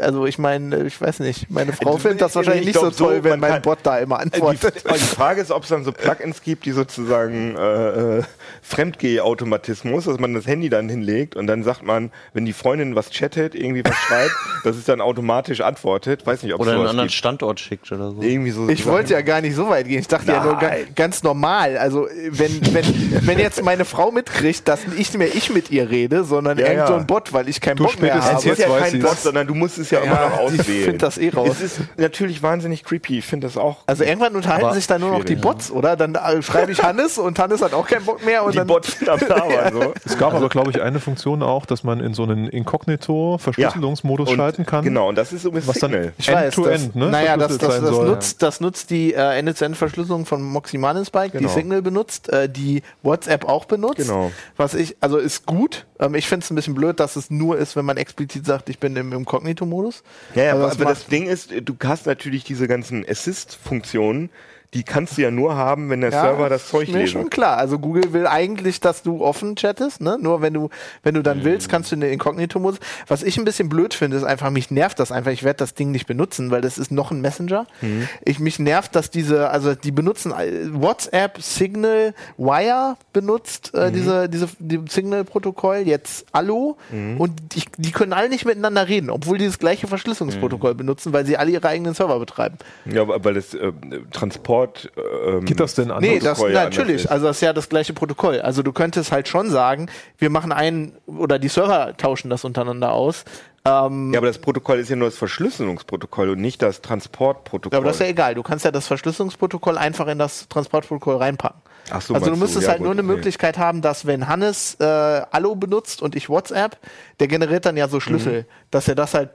Also 0.00 0.26
ich 0.26 0.38
meine, 0.38 0.84
ich 0.84 1.00
weiß 1.00 1.20
nicht, 1.20 1.50
meine 1.50 1.72
Frau 1.72 1.92
also, 1.92 1.98
findet 1.98 2.22
das 2.22 2.34
wahrscheinlich 2.34 2.66
nicht 2.66 2.78
so 2.78 2.90
toll, 2.90 3.16
so, 3.16 3.24
wenn 3.24 3.40
mein 3.40 3.62
Bot 3.62 3.78
da 3.82 3.98
immer 3.98 4.18
antwortet. 4.20 4.84
Die, 4.84 4.92
die 4.92 4.98
Frage 4.98 5.40
ist, 5.40 5.50
ob 5.50 5.62
es 5.62 5.68
dann 5.68 5.84
so 5.84 5.92
Plugins 5.92 6.42
gibt, 6.42 6.64
die 6.64 6.72
sozusagen 6.72 7.56
äh, 7.56 8.18
äh, 8.18 8.22
Fremdgeh-Automatismus, 8.62 10.04
dass 10.04 10.18
man 10.18 10.34
das 10.34 10.46
Handy 10.46 10.68
dann 10.68 10.88
hinlegt 10.88 11.36
und 11.36 11.46
dann 11.46 11.62
sagt 11.62 11.82
man, 11.82 12.10
wenn 12.32 12.44
die 12.44 12.52
Freundin 12.52 12.94
was 12.94 13.10
chattet, 13.10 13.54
irgendwie 13.54 13.84
was 13.84 13.94
schreibt, 13.94 14.34
dass 14.64 14.76
es 14.76 14.84
dann 14.84 15.00
automatisch 15.00 15.60
antwortet. 15.60 16.26
Weiß 16.26 16.42
nicht, 16.42 16.54
ob 16.54 16.60
oder 16.60 16.72
einen 16.72 16.86
anderen 16.86 17.08
gibt. 17.08 17.12
Standort 17.12 17.60
schickt 17.60 17.90
oder 17.92 18.12
so. 18.12 18.22
Irgendwie 18.22 18.50
so. 18.50 18.68
Ich 18.68 18.86
wollte 18.86 19.14
ja 19.14 19.22
gar 19.22 19.40
nicht 19.40 19.54
so 19.54 19.68
weit 19.68 19.86
gehen. 19.86 20.00
Ich 20.00 20.08
dachte 20.08 20.26
Nein. 20.26 20.36
ja 20.36 20.44
nur 20.44 20.56
ganz, 20.58 20.94
ganz 20.94 21.22
normal. 21.22 21.76
Also 21.78 22.08
wenn 22.30 22.74
wenn 22.74 23.26
wenn 23.26 23.38
jetzt 23.38 23.62
meine 23.62 23.84
Frau 23.84 24.10
mitkriegt, 24.10 24.66
dass 24.66 24.86
nicht 24.86 25.16
mehr 25.16 25.34
ich 25.34 25.50
mit 25.50 25.70
ihr 25.70 25.90
rede, 25.90 26.24
sondern 26.24 26.58
ja, 26.58 26.66
irgend 26.66 26.88
so 26.88 26.94
ein 26.94 27.06
Bot, 27.06 27.32
weil 27.32 27.48
ich 27.48 27.60
keinen 27.60 27.76
du 27.76 27.84
Bock 27.84 28.00
mehr 28.00 28.14
habe. 28.14 28.38
Es 28.38 28.44
ist 28.44 28.58
ja 28.58 28.68
kein 28.78 29.00
Bot, 29.00 29.18
sondern 29.18 29.46
du 29.46 29.54
musst 29.54 29.67
es 29.76 29.90
ja, 29.90 30.02
ja 30.02 30.06
immer 30.06 30.30
noch 30.30 30.38
auswählen. 30.38 30.78
Ich 30.78 30.84
finde 30.84 30.98
das 30.98 31.18
eh 31.18 31.28
raus. 31.28 31.50
Es 31.50 31.60
ist 31.60 31.80
natürlich 31.98 32.42
wahnsinnig 32.42 32.84
creepy. 32.84 33.18
Ich 33.18 33.26
finde 33.26 33.46
das 33.46 33.58
auch. 33.58 33.78
Also 33.86 34.04
irgendwann 34.04 34.34
unterhalten 34.36 34.72
sich 34.72 34.86
da 34.86 34.98
nur 34.98 35.10
noch 35.10 35.24
die 35.24 35.36
Bots, 35.36 35.70
oder? 35.70 35.96
Dann 35.96 36.14
äh, 36.14 36.40
schreibe 36.42 36.72
ich 36.72 36.82
Hannes 36.82 37.18
und 37.18 37.38
Hannes 37.38 37.60
hat 37.60 37.74
auch 37.74 37.86
keinen 37.86 38.06
Bock 38.06 38.24
mehr. 38.24 38.44
Und 38.44 38.52
die 38.52 38.58
dann 38.58 38.66
Bots 38.66 38.98
sind 38.98 39.08
am 39.08 39.20
Labern, 39.20 39.72
so. 39.72 39.94
Es 40.04 40.16
gab 40.16 40.32
aber, 40.32 40.48
glaube 40.48 40.70
ich, 40.70 40.80
eine 40.80 41.00
Funktion 41.00 41.42
auch, 41.42 41.66
dass 41.66 41.84
man 41.84 42.00
in 42.00 42.14
so 42.14 42.22
einen 42.22 42.48
Inkognito-Verschlüsselungsmodus 42.48 44.30
ja. 44.30 44.36
schalten 44.36 44.64
kann. 44.64 44.84
Genau, 44.84 45.08
und 45.08 45.18
das 45.18 45.32
ist 45.32 45.42
so 45.42 45.50
ein 45.50 45.66
was 45.66 45.76
Signal. 45.76 46.12
Ich 46.16 46.32
weiß, 46.32 46.54
to 46.54 46.64
end, 46.66 46.94
ne? 46.96 47.10
Naja, 47.10 47.36
das, 47.36 47.58
das, 47.58 47.80
das, 47.80 47.90
nutzt, 47.90 48.42
das 48.42 48.60
nutzt 48.60 48.90
die 48.90 49.12
äh, 49.14 49.38
Ende-zu-Ende-Verschlüsselung 49.38 50.26
von 50.26 50.42
Moxie 50.42 50.78
Spike, 50.78 51.38
genau. 51.38 51.48
die 51.48 51.54
Signal 51.54 51.82
benutzt, 51.82 52.28
äh, 52.32 52.48
die 52.48 52.82
WhatsApp 53.02 53.44
auch 53.48 53.64
benutzt. 53.64 53.98
Genau. 53.98 54.30
Was 54.56 54.74
ich, 54.74 54.96
also 55.00 55.18
ist 55.18 55.46
gut. 55.46 55.86
Ähm, 55.98 56.14
ich 56.14 56.28
finde 56.28 56.44
es 56.44 56.50
ein 56.50 56.54
bisschen 56.54 56.74
blöd, 56.74 57.00
dass 57.00 57.16
es 57.16 57.30
nur 57.30 57.58
ist, 57.58 57.76
wenn 57.76 57.84
man 57.84 57.96
explizit 57.96 58.46
sagt, 58.46 58.68
ich 58.68 58.78
bin 58.78 58.96
im 58.96 59.24
Inkognito-Modus. 59.58 60.02
Ja, 60.34 60.44
ja, 60.44 60.52
also 60.52 60.64
aber, 60.64 60.72
aber 60.72 60.84
das 60.86 61.06
Ding 61.06 61.26
ist, 61.26 61.52
du 61.62 61.74
hast 61.84 62.06
natürlich 62.06 62.44
diese 62.44 62.68
ganzen 62.68 63.04
Assist-Funktionen, 63.08 64.30
die 64.74 64.82
kannst 64.82 65.16
du 65.16 65.22
ja 65.22 65.30
nur 65.30 65.56
haben, 65.56 65.88
wenn 65.88 66.02
der 66.02 66.10
ja, 66.10 66.20
Server 66.20 66.50
das 66.50 66.68
Zeug 66.68 66.88
lesen. 66.88 67.06
schon 67.06 67.30
klar. 67.30 67.56
Also 67.56 67.78
Google 67.78 68.12
will 68.12 68.26
eigentlich, 68.26 68.80
dass 68.80 69.02
du 69.02 69.24
offen 69.24 69.56
chattest, 69.56 70.02
ne? 70.02 70.18
Nur 70.20 70.42
wenn 70.42 70.52
du, 70.52 70.68
wenn 71.02 71.14
du 71.14 71.22
dann 71.22 71.38
mhm. 71.38 71.44
willst, 71.44 71.70
kannst 71.70 71.90
du 71.90 71.94
in 71.94 72.02
den 72.02 72.12
Inkognito-Modus. 72.12 72.78
Was 73.06 73.22
ich 73.22 73.38
ein 73.38 73.46
bisschen 73.46 73.70
blöd 73.70 73.94
finde, 73.94 74.18
ist 74.18 74.24
einfach, 74.24 74.50
mich 74.50 74.70
nervt 74.70 74.98
das 74.98 75.10
einfach. 75.10 75.30
Ich 75.30 75.42
werde 75.42 75.56
das 75.56 75.72
Ding 75.72 75.90
nicht 75.90 76.06
benutzen, 76.06 76.50
weil 76.50 76.60
das 76.60 76.76
ist 76.76 76.90
noch 76.90 77.10
ein 77.10 77.22
Messenger. 77.22 77.66
Mhm. 77.80 78.08
Ich, 78.26 78.40
mich 78.40 78.58
nervt, 78.58 78.94
dass 78.94 79.10
diese, 79.10 79.48
also 79.48 79.74
die 79.74 79.90
benutzen 79.90 80.32
äh, 80.32 80.68
WhatsApp, 80.70 81.40
Signal, 81.40 82.12
Wire 82.36 82.96
benutzt, 83.14 83.72
äh, 83.74 83.88
mhm. 83.88 83.94
diese, 83.94 84.28
diese, 84.28 84.48
die 84.58 84.80
Signal-Protokoll, 84.86 85.78
jetzt 85.86 86.26
Allo. 86.32 86.76
Mhm. 86.90 87.18
Und 87.18 87.32
die, 87.54 87.62
die 87.78 87.90
können 87.90 88.12
alle 88.12 88.28
nicht 88.28 88.44
miteinander 88.44 88.86
reden, 88.86 89.08
obwohl 89.08 89.38
die 89.38 89.46
das 89.46 89.58
gleiche 89.58 89.86
Verschlüsselungsprotokoll 89.86 90.74
mhm. 90.74 90.78
benutzen, 90.78 91.14
weil 91.14 91.24
sie 91.24 91.38
alle 91.38 91.52
ihre 91.52 91.66
eigenen 91.68 91.94
Server 91.94 92.18
betreiben. 92.18 92.58
Ja, 92.84 93.08
weil 93.08 93.32
das 93.32 93.54
äh, 93.54 93.72
Transport 94.12 94.57
Support. 94.58 94.92
Ähm, 95.26 95.44
Geht 95.44 95.60
das 95.60 95.74
denn 95.74 95.90
anders? 95.90 96.10
Nee, 96.10 96.18
das, 96.18 96.40
ja 96.40 96.64
natürlich. 96.64 97.10
Also 97.10 97.26
das 97.26 97.36
ist 97.36 97.42
ja 97.42 97.52
das 97.52 97.68
gleiche 97.68 97.92
Protokoll. 97.92 98.40
Also 98.40 98.62
du 98.62 98.72
könntest 98.72 99.12
halt 99.12 99.28
schon 99.28 99.50
sagen, 99.50 99.88
wir 100.18 100.30
machen 100.30 100.52
einen 100.52 100.92
oder 101.06 101.38
die 101.38 101.48
Server 101.48 101.96
tauschen 101.96 102.30
das 102.30 102.44
untereinander 102.44 102.92
aus. 102.92 103.24
Ähm, 103.64 104.12
ja, 104.12 104.20
aber 104.20 104.28
das 104.28 104.38
Protokoll 104.38 104.78
ist 104.78 104.88
ja 104.88 104.96
nur 104.96 105.08
das 105.08 105.18
Verschlüsselungsprotokoll 105.18 106.30
und 106.30 106.40
nicht 106.40 106.62
das 106.62 106.80
Transportprotokoll. 106.80 107.76
Ja, 107.76 107.78
aber 107.78 107.88
das 107.88 107.96
ist 107.96 108.00
ja 108.00 108.06
egal. 108.06 108.34
Du 108.34 108.42
kannst 108.42 108.64
ja 108.64 108.70
das 108.70 108.86
Verschlüsselungsprotokoll 108.86 109.76
einfach 109.76 110.06
in 110.06 110.18
das 110.18 110.48
Transportprotokoll 110.48 111.16
reinpacken. 111.16 111.60
Ach 111.90 112.02
so, 112.02 112.14
also 112.14 112.30
du 112.30 112.36
müsstest 112.36 112.64
ja, 112.64 112.70
halt 112.70 112.78
gut, 112.78 112.84
nur 112.84 112.92
eine 112.92 113.02
okay. 113.02 113.14
Möglichkeit 113.14 113.56
haben, 113.58 113.80
dass 113.80 114.06
wenn 114.06 114.28
Hannes 114.28 114.76
äh, 114.78 114.84
Allo 114.84 115.54
benutzt 115.54 116.02
und 116.02 116.16
ich 116.16 116.28
WhatsApp, 116.28 116.76
der 117.18 117.28
generiert 117.28 117.64
dann 117.66 117.76
ja 117.76 117.88
so 117.88 117.98
Schlüssel, 117.98 118.42
mhm. 118.42 118.46
dass 118.70 118.88
er 118.88 118.94
das 118.94 119.14
halt 119.14 119.30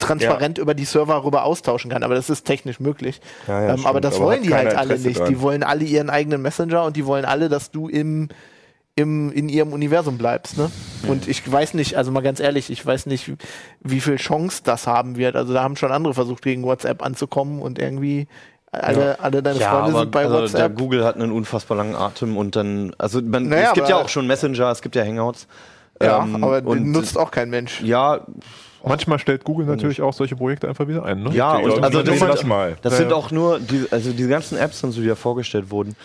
transparent 0.00 0.58
ja. 0.58 0.62
über 0.62 0.74
die 0.74 0.84
Server 0.84 1.22
rüber 1.24 1.44
austauschen 1.44 1.90
kann. 1.90 2.02
Aber 2.02 2.14
das 2.14 2.28
ist 2.28 2.44
technisch 2.44 2.80
möglich. 2.80 3.20
Ja, 3.46 3.62
ja, 3.62 3.74
ähm, 3.74 3.86
aber 3.86 4.00
das 4.00 4.16
aber 4.16 4.26
wollen 4.26 4.42
die 4.42 4.54
halt 4.54 4.74
alle 4.74 4.98
nicht. 4.98 5.20
Dran. 5.20 5.28
Die 5.28 5.40
wollen 5.40 5.62
alle 5.62 5.84
ihren 5.84 6.10
eigenen 6.10 6.42
Messenger 6.42 6.84
und 6.84 6.96
die 6.96 7.06
wollen 7.06 7.24
alle, 7.24 7.48
dass 7.48 7.70
du 7.70 7.88
im 7.88 8.28
im, 8.96 9.32
in 9.32 9.48
ihrem 9.48 9.72
Universum 9.72 10.18
bleibst. 10.18 10.58
Ne? 10.58 10.70
Und 11.08 11.28
ich 11.28 11.50
weiß 11.50 11.74
nicht, 11.74 11.96
also 11.96 12.10
mal 12.10 12.22
ganz 12.22 12.40
ehrlich, 12.40 12.70
ich 12.70 12.84
weiß 12.84 13.06
nicht, 13.06 13.32
wie 13.80 14.00
viel 14.00 14.16
Chance 14.16 14.62
das 14.64 14.86
haben 14.86 15.16
wird. 15.16 15.36
Also 15.36 15.54
da 15.54 15.62
haben 15.62 15.76
schon 15.76 15.92
andere 15.92 16.12
versucht, 16.12 16.42
gegen 16.42 16.64
WhatsApp 16.64 17.02
anzukommen 17.02 17.62
und 17.62 17.78
irgendwie 17.78 18.26
alle, 18.72 19.04
ja. 19.04 19.14
alle 19.20 19.42
deine 19.42 19.58
ja, 19.58 19.70
Freunde 19.70 19.98
sind 19.98 20.10
bei 20.10 20.24
also 20.24 20.42
WhatsApp. 20.42 20.76
Google 20.76 21.04
hat 21.04 21.16
einen 21.16 21.32
unfassbar 21.32 21.76
langen 21.76 21.96
Atem 21.96 22.36
und 22.36 22.56
dann, 22.56 22.94
also 22.98 23.20
man, 23.20 23.48
naja, 23.48 23.68
es 23.68 23.72
gibt 23.74 23.88
ja 23.88 23.96
auch 23.96 24.08
schon 24.08 24.26
Messenger, 24.26 24.70
es 24.70 24.82
gibt 24.82 24.94
ja 24.96 25.04
Hangouts. 25.04 25.46
Ja, 26.02 26.22
ähm, 26.22 26.42
aber 26.42 26.62
den 26.62 26.92
nutzt 26.92 27.18
auch 27.18 27.30
kein 27.30 27.50
Mensch. 27.50 27.82
Ja, 27.82 28.20
Manchmal 28.84 29.18
stellt 29.18 29.44
Google 29.44 29.66
natürlich 29.66 30.00
auch 30.02 30.12
solche 30.12 30.36
Projekte 30.36 30.68
einfach 30.68 30.88
wieder 30.88 31.04
ein. 31.04 31.22
Ne? 31.22 31.30
Ja, 31.34 31.56
und 31.56 31.82
also 31.82 32.02
das, 32.02 32.18
das, 32.18 32.44
mal. 32.44 32.76
das 32.82 32.96
sind 32.96 33.12
auch 33.12 33.30
nur, 33.30 33.60
die, 33.60 33.86
also 33.90 34.12
diese 34.12 34.28
ganzen 34.28 34.56
Apps, 34.58 34.80
die 34.80 35.02
ja 35.02 35.14
vorgestellt 35.14 35.70
wurden, 35.70 35.96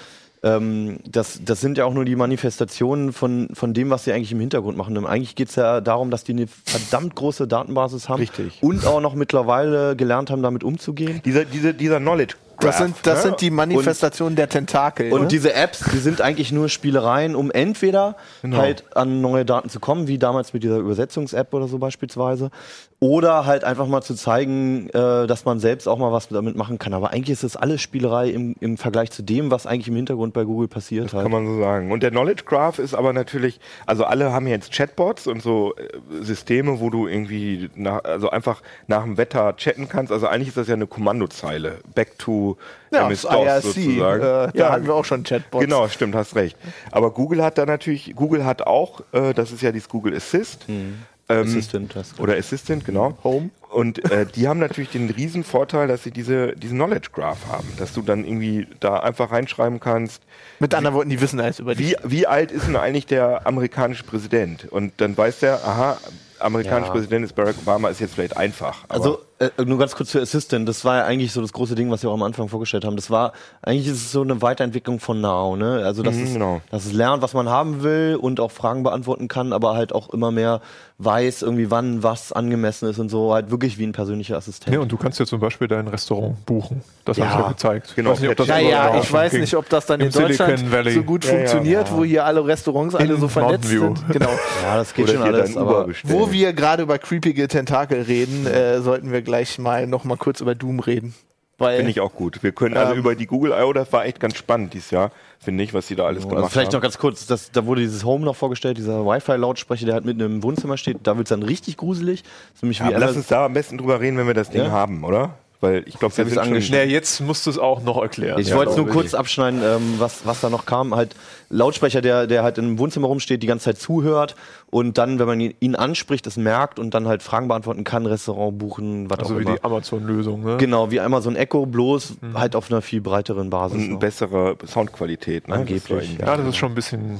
ähm, 0.44 1.00
das, 1.08 1.40
das 1.44 1.60
sind 1.60 1.78
ja 1.78 1.86
auch 1.86 1.94
nur 1.94 2.06
die 2.06 2.16
Manifestationen 2.16 3.14
von, 3.14 3.50
von 3.54 3.74
dem, 3.74 3.90
was 3.90 4.04
sie 4.04 4.14
eigentlich 4.14 4.32
im 4.32 4.40
Hintergrund 4.40 4.78
machen. 4.78 4.96
Und 4.98 5.06
eigentlich 5.06 5.36
geht 5.36 5.50
es 5.50 5.56
ja 5.56 5.82
darum, 5.82 6.12
dass 6.12 6.24
die 6.24 6.34
eine 6.34 6.48
verdammt 6.48 7.16
große 7.16 7.48
Datenbasis 7.48 8.10
haben 8.10 8.20
Richtig. 8.20 8.60
und 8.62 8.86
auch 8.86 9.02
noch 9.02 9.16
mittlerweile 9.16 9.96
gelernt 9.96 10.30
haben, 10.30 10.44
damit 10.44 10.64
umzugehen. 10.64 11.22
Dieser, 11.26 11.46
dieser, 11.46 11.74
dieser 11.74 12.00
Knowledge 12.00 12.36
das 12.66 12.78
sind, 12.78 12.96
das 13.04 13.18
ne? 13.18 13.30
sind 13.30 13.42
die 13.42 13.52
Manifestationen 13.52 14.34
und, 14.34 14.38
der 14.38 14.50
Tentakel. 14.50 15.12
Und 15.12 15.24
ne? 15.24 15.28
diese 15.28 15.54
Apps, 15.54 15.84
die 15.92 15.98
sind 15.98 16.22
eigentlich 16.22 16.52
nur 16.52 16.70
Spielereien, 16.70 17.36
um 17.36 17.52
entweder 17.52 18.16
genau. 18.42 18.58
halt 18.58 18.84
an 18.96 19.22
neue 19.22 19.46
Daten 19.46 19.70
zu 19.70 19.80
kommen, 19.80 20.08
wie 20.08 20.18
damals 20.18 20.54
mit 20.54 20.64
dieser 20.64 20.78
Übersetzungs-App 20.78 21.54
oder 21.54 21.68
so 21.68 21.78
beispielsweise, 21.78 22.52
oder 23.00 23.46
halt 23.46 23.64
einfach 23.64 23.88
mal 23.88 24.02
zu 24.02 24.16
zeigen, 24.16 24.90
äh, 24.90 25.28
dass 25.28 25.46
man 25.46 25.60
selbst 25.60 25.88
auch 25.88 25.98
mal 25.98 26.12
was 26.12 26.30
damit 26.30 26.56
machen 26.56 26.80
kann. 26.80 26.94
Aber 26.94 27.12
eigentlich 27.12 27.32
ist 27.32 27.44
das 27.44 27.56
alles 27.56 27.82
Spielerei 27.82 28.30
im, 28.30 28.56
im 28.62 28.78
Vergleich 28.78 29.12
zu 29.12 29.22
dem, 29.22 29.52
was 29.52 29.68
eigentlich 29.68 29.90
im 29.90 29.96
Hintergrund 29.96 30.34
bei 30.34 30.44
Google 30.44 30.68
passiert. 30.68 31.06
Das 31.06 31.14
halt. 31.14 31.24
kann 31.24 31.32
man 31.32 31.46
so 31.46 31.60
sagen. 31.60 31.92
Und 31.92 32.04
der 32.04 32.12
Knowledge 32.12 32.44
Graph 32.46 32.80
ist 32.80 32.94
aber 32.94 33.12
natürlich, 33.14 33.60
also 33.86 34.06
alle 34.06 34.32
haben 34.32 34.48
jetzt 34.48 34.72
Chatbots 34.72 35.28
und 35.28 35.42
so 35.42 35.76
äh, 35.76 36.24
Systeme, 36.24 36.80
wo 36.80 36.90
du 36.90 37.08
irgendwie 37.08 37.70
nach, 37.76 38.04
also 38.04 38.30
einfach 38.30 38.62
nach 38.88 39.04
dem 39.04 39.18
Wetter 39.18 39.56
chatten 39.58 39.90
kannst. 39.90 40.12
Also 40.12 40.28
eigentlich 40.28 40.50
ist 40.50 40.58
das 40.58 40.68
ja 40.68 40.74
eine 40.74 40.88
Kommandozeile. 40.88 41.80
Back 41.94 42.18
to 42.18 42.55
ja, 42.92 43.08
MS-DOS 43.08 43.64
sozusagen. 43.64 44.22
Äh, 44.22 44.26
da 44.26 44.52
ja, 44.54 44.72
hatten 44.72 44.86
wir 44.86 44.94
auch 44.94 45.06
schon 45.06 45.24
Chatbots. 45.24 45.64
Genau, 45.64 45.88
stimmt, 45.88 46.16
hast 46.16 46.36
recht. 46.36 46.58
Aber 46.92 47.12
Google 47.12 47.44
hat 47.44 47.58
da 47.58 47.66
natürlich, 47.66 48.16
Google 48.16 48.46
hat 48.46 48.62
auch, 48.62 49.02
äh, 49.12 49.34
das 49.34 49.52
ist 49.52 49.62
ja 49.62 49.72
dieses 49.72 49.90
Google 49.90 50.16
Assist. 50.16 50.68
Mhm 50.68 51.00
ähm, 51.28 51.48
Assistant. 51.48 51.96
Oder 52.20 52.38
Assistant, 52.38 52.86
genau. 52.86 53.18
Home. 53.24 53.50
Und 53.70 54.10
äh, 54.12 54.26
die 54.26 54.48
haben 54.48 54.60
natürlich 54.60 54.92
den 54.92 55.10
riesen 55.10 55.44
Vorteil, 55.44 55.88
dass 55.88 56.04
sie 56.04 56.12
diese, 56.12 56.54
diesen 56.54 56.78
Knowledge 56.78 57.10
Graph 57.12 57.48
haben, 57.48 57.68
dass 57.78 57.94
du 57.94 58.02
dann 58.02 58.24
irgendwie 58.24 58.68
da 58.80 59.00
einfach 59.00 59.32
reinschreiben 59.32 59.80
kannst. 59.80 60.22
Mit 60.60 60.74
anderen 60.74 60.96
Worten, 60.96 61.10
die 61.10 61.20
wissen 61.20 61.40
alles 61.40 61.60
über 61.60 61.76
dich. 61.76 61.96
Wie, 62.04 62.12
wie 62.12 62.28
alt 62.28 62.52
ist 62.52 62.68
denn 62.68 62.76
eigentlich 62.76 63.06
der 63.06 63.46
amerikanische 63.48 64.04
Präsident? 64.04 64.72
Und 64.72 64.94
dann 64.98 65.18
weiß 65.18 65.40
der, 65.40 65.66
aha, 65.66 65.98
amerikanischer 66.40 66.88
ja. 66.88 66.94
Präsident 66.94 67.26
ist 67.26 67.36
Barack 67.36 67.56
Obama, 67.58 67.90
ist 67.90 68.00
jetzt 68.00 68.14
vielleicht 68.14 68.38
einfach. 68.38 68.86
also 68.88 69.20
äh, 69.40 69.50
nur 69.66 69.78
ganz 69.78 69.96
kurz 69.96 70.12
für 70.12 70.22
Assistant, 70.22 70.68
das 70.68 70.86
war 70.86 70.98
ja 70.98 71.06
eigentlich 71.06 71.34
so 71.34 71.42
das 71.42 71.52
große 71.52 71.76
Ding, 71.76 71.92
was 71.92 72.04
wir 72.04 72.10
auch 72.10 72.14
am 72.14 72.24
Anfang 72.24 72.48
vorgestellt 72.48 72.86
haben. 72.86 72.96
Das 72.96 73.10
war, 73.10 73.34
eigentlich 73.62 73.88
ist 73.88 73.98
es 73.98 74.12
so 74.12 74.22
eine 74.22 74.42
Weiterentwicklung 74.42 75.00
von 75.00 75.20
Now, 75.20 75.58
ne? 75.58 75.82
Also 75.84 76.04
dass, 76.04 76.16
mhm, 76.16 76.24
es, 76.24 76.34
genau. 76.34 76.62
dass 76.72 76.86
es 76.86 76.94
lernt, 76.94 77.22
was 77.22 77.34
man 77.34 77.50
haben 77.50 77.84
will 77.84 78.18
und 78.20 78.40
auch 78.40 78.52
Fragen 78.52 78.84
beantworten 78.84 79.28
kann, 79.28 79.52
aber 79.52 79.76
halt 79.76 79.94
auch 79.94 80.10
immer 80.10 80.32
mehr 80.32 80.62
weiß, 80.98 81.42
irgendwie 81.42 81.70
wann 81.70 82.04
was 82.04 82.32
angemessen 82.32 82.88
ist 82.88 83.00
und 83.00 83.10
so, 83.10 83.34
halt 83.34 83.52
wirklich 83.52 83.78
wie 83.78 83.86
ein 83.86 83.92
persönlicher 83.92 84.38
Assistent. 84.38 84.74
Ja, 84.74 84.80
und 84.80 84.90
du 84.90 84.96
kannst 84.96 85.20
ja 85.20 85.26
zum 85.26 85.42
Beispiel 85.42 85.68
dein 85.68 85.90
Restaurant 85.90 86.46
buchen. 86.46 86.82
Das 87.04 87.18
ja. 87.18 87.26
habe 87.26 87.34
ich 87.34 87.46
ja 87.46 87.52
gezeigt. 87.52 87.94
Genau. 87.98 88.14
Ich 88.14 88.22
weiß 88.22 88.22
nicht, 88.22 88.32
ob 88.32 88.38
das 88.38 88.48
ja, 88.48 88.60
ja, 88.60 89.00
ich 89.02 89.12
weiß 89.12 89.34
nicht, 89.34 89.56
ob 89.56 89.68
das 89.68 89.86
dann 89.86 90.00
in 90.00 90.12
Deutschland 90.12 90.64
so 90.94 91.04
gut 91.04 91.26
ja, 91.26 91.32
funktioniert, 91.32 91.92
wo 91.92 92.06
hier 92.06 92.24
alle 92.24 92.46
Restaurants 92.46 92.96
alle 92.96 93.18
so 93.18 93.28
vernetzt 93.28 93.68
sind. 93.68 94.04
Genau. 94.10 94.30
Ja, 94.64 94.78
das 94.78 94.94
geht 94.94 95.06
Oder 95.06 95.14
schon 95.14 95.24
alles. 95.24 95.58
Aber 95.58 95.88
wo 96.04 96.32
wir 96.32 96.54
gerade 96.54 96.84
über 96.84 96.98
creepige 96.98 97.48
Tentakel 97.48 98.02
reden, 98.02 98.48
äh, 98.48 98.82
sollten 98.82 99.12
wir 99.12 99.22
gleich 99.26 99.60
mal 99.60 99.88
noch 99.88 100.06
mal 100.06 100.18
kurz 100.18 100.40
über 100.42 100.56
Doom 100.56 100.80
reden. 100.80 101.14
Finde 101.58 101.90
ich 101.90 102.02
auch 102.02 102.14
gut. 102.14 102.44
Wir 102.44 102.52
können 102.52 102.76
also 102.76 102.94
ähm, 102.94 103.00
über 103.00 103.16
die 103.16 103.28
Google 103.28 103.52
I.O., 103.52 103.72
das 103.72 103.94
war 103.94 104.06
echt 104.06 104.20
ganz 104.20 104.36
spannend 104.36 104.74
dieses 104.74 104.92
Jahr, 104.92 105.12
finde 105.40 105.64
ich, 105.64 105.74
was 105.74 105.88
sie 105.88 105.96
da 105.96 106.04
alles 106.04 106.26
also 106.26 106.28
gemacht 106.28 106.52
vielleicht 106.52 106.52
haben. 106.52 106.52
Vielleicht 106.52 106.74
noch 106.74 106.82
ganz 106.82 106.98
kurz, 106.98 107.28
das, 107.28 107.52
da 107.52 107.66
wurde 107.66 107.82
dieses 107.82 108.04
Home 108.04 108.26
noch 108.26 108.36
vorgestellt, 108.36 108.78
dieser 108.78 109.06
Wi-Fi-Lautsprecher, 109.06 109.86
der 109.86 109.96
halt 109.96 110.06
mitten 110.06 110.20
im 110.20 110.44
Wohnzimmer 110.44 110.76
steht. 110.76 110.98
Da 111.04 111.16
wird 111.16 111.28
es 111.28 111.30
dann 111.30 111.44
richtig 111.44 111.78
gruselig. 111.78 112.24
Ja, 112.62 112.90
lass 112.98 113.16
uns 113.16 113.28
da 113.28 113.46
am 113.46 113.54
besten 113.54 113.78
drüber 113.78 114.02
reden, 114.02 114.18
wenn 114.18 114.28
wir 114.28 114.34
das 114.34 114.50
Ding 114.50 114.64
ja? 114.64 114.72
haben, 114.72 115.06
oder? 115.06 115.38
Weil 115.62 115.84
ich 115.88 115.98
glaube, 115.98 116.16
wir 116.18 116.26
sind 116.26 116.38
angeschnitten. 116.38 116.90
jetzt 116.90 117.22
musst 117.22 117.46
du 117.46 117.50
es 117.50 117.58
auch 117.58 117.82
noch 117.82 118.02
erklären. 118.02 118.40
Ich 118.40 118.50
ja, 118.50 118.56
wollte 118.56 118.72
es 118.72 118.78
nur 118.78 118.88
kurz 118.88 119.14
abschneiden, 119.14 119.62
ähm, 119.64 119.96
was, 119.98 120.26
was 120.26 120.42
da 120.42 120.50
noch 120.50 120.66
kam. 120.66 120.94
Halt 120.96 121.16
Lautsprecher, 121.50 122.02
der, 122.02 122.28
der 122.28 122.44
halt 122.44 122.58
im 122.58 122.78
Wohnzimmer 122.78 123.08
rumsteht, 123.08 123.42
die 123.42 123.48
ganze 123.48 123.66
Zeit 123.66 123.78
zuhört 123.78 124.36
und 124.70 124.98
dann, 124.98 125.20
wenn 125.20 125.28
man 125.28 125.40
ihn 125.40 125.76
anspricht, 125.76 126.28
es 126.28 126.38
merkt 126.38 126.80
und 126.80 126.94
dann 126.94 127.08
halt 127.08 127.24
Fragen 127.24 127.48
beantworten 127.48 127.84
kann, 127.84 128.06
Restaurant 128.06 128.58
buchen, 128.58 129.10
was 129.10 129.20
also 129.20 129.36
auch 129.36 129.40
immer. 129.40 129.52
Also 129.52 129.54
wie 129.54 129.60
die 129.60 129.64
Amazon-Lösung, 129.64 130.44
ne? 130.44 130.58
Genau, 130.58 130.92
wie 130.92 131.00
Amazon 131.00 131.36
Echo, 131.36 131.66
bloß 131.66 132.18
mhm. 132.22 132.38
halt 132.38 132.56
auf 132.56 132.72
einer 132.72 132.82
viel 132.82 133.02
breiteren 133.02 133.50
Basis. 133.50 133.78
Und 133.78 133.90
eine 133.90 133.98
bessere 133.98 134.58
Soundqualität, 134.66 135.48
ne? 135.48 135.56
Angeblich. 135.56 136.18
Ja, 136.20 136.36
das 136.36 136.48
ist 136.48 136.58
schon 136.58 136.72
ein 136.72 136.76
bisschen 136.76 137.20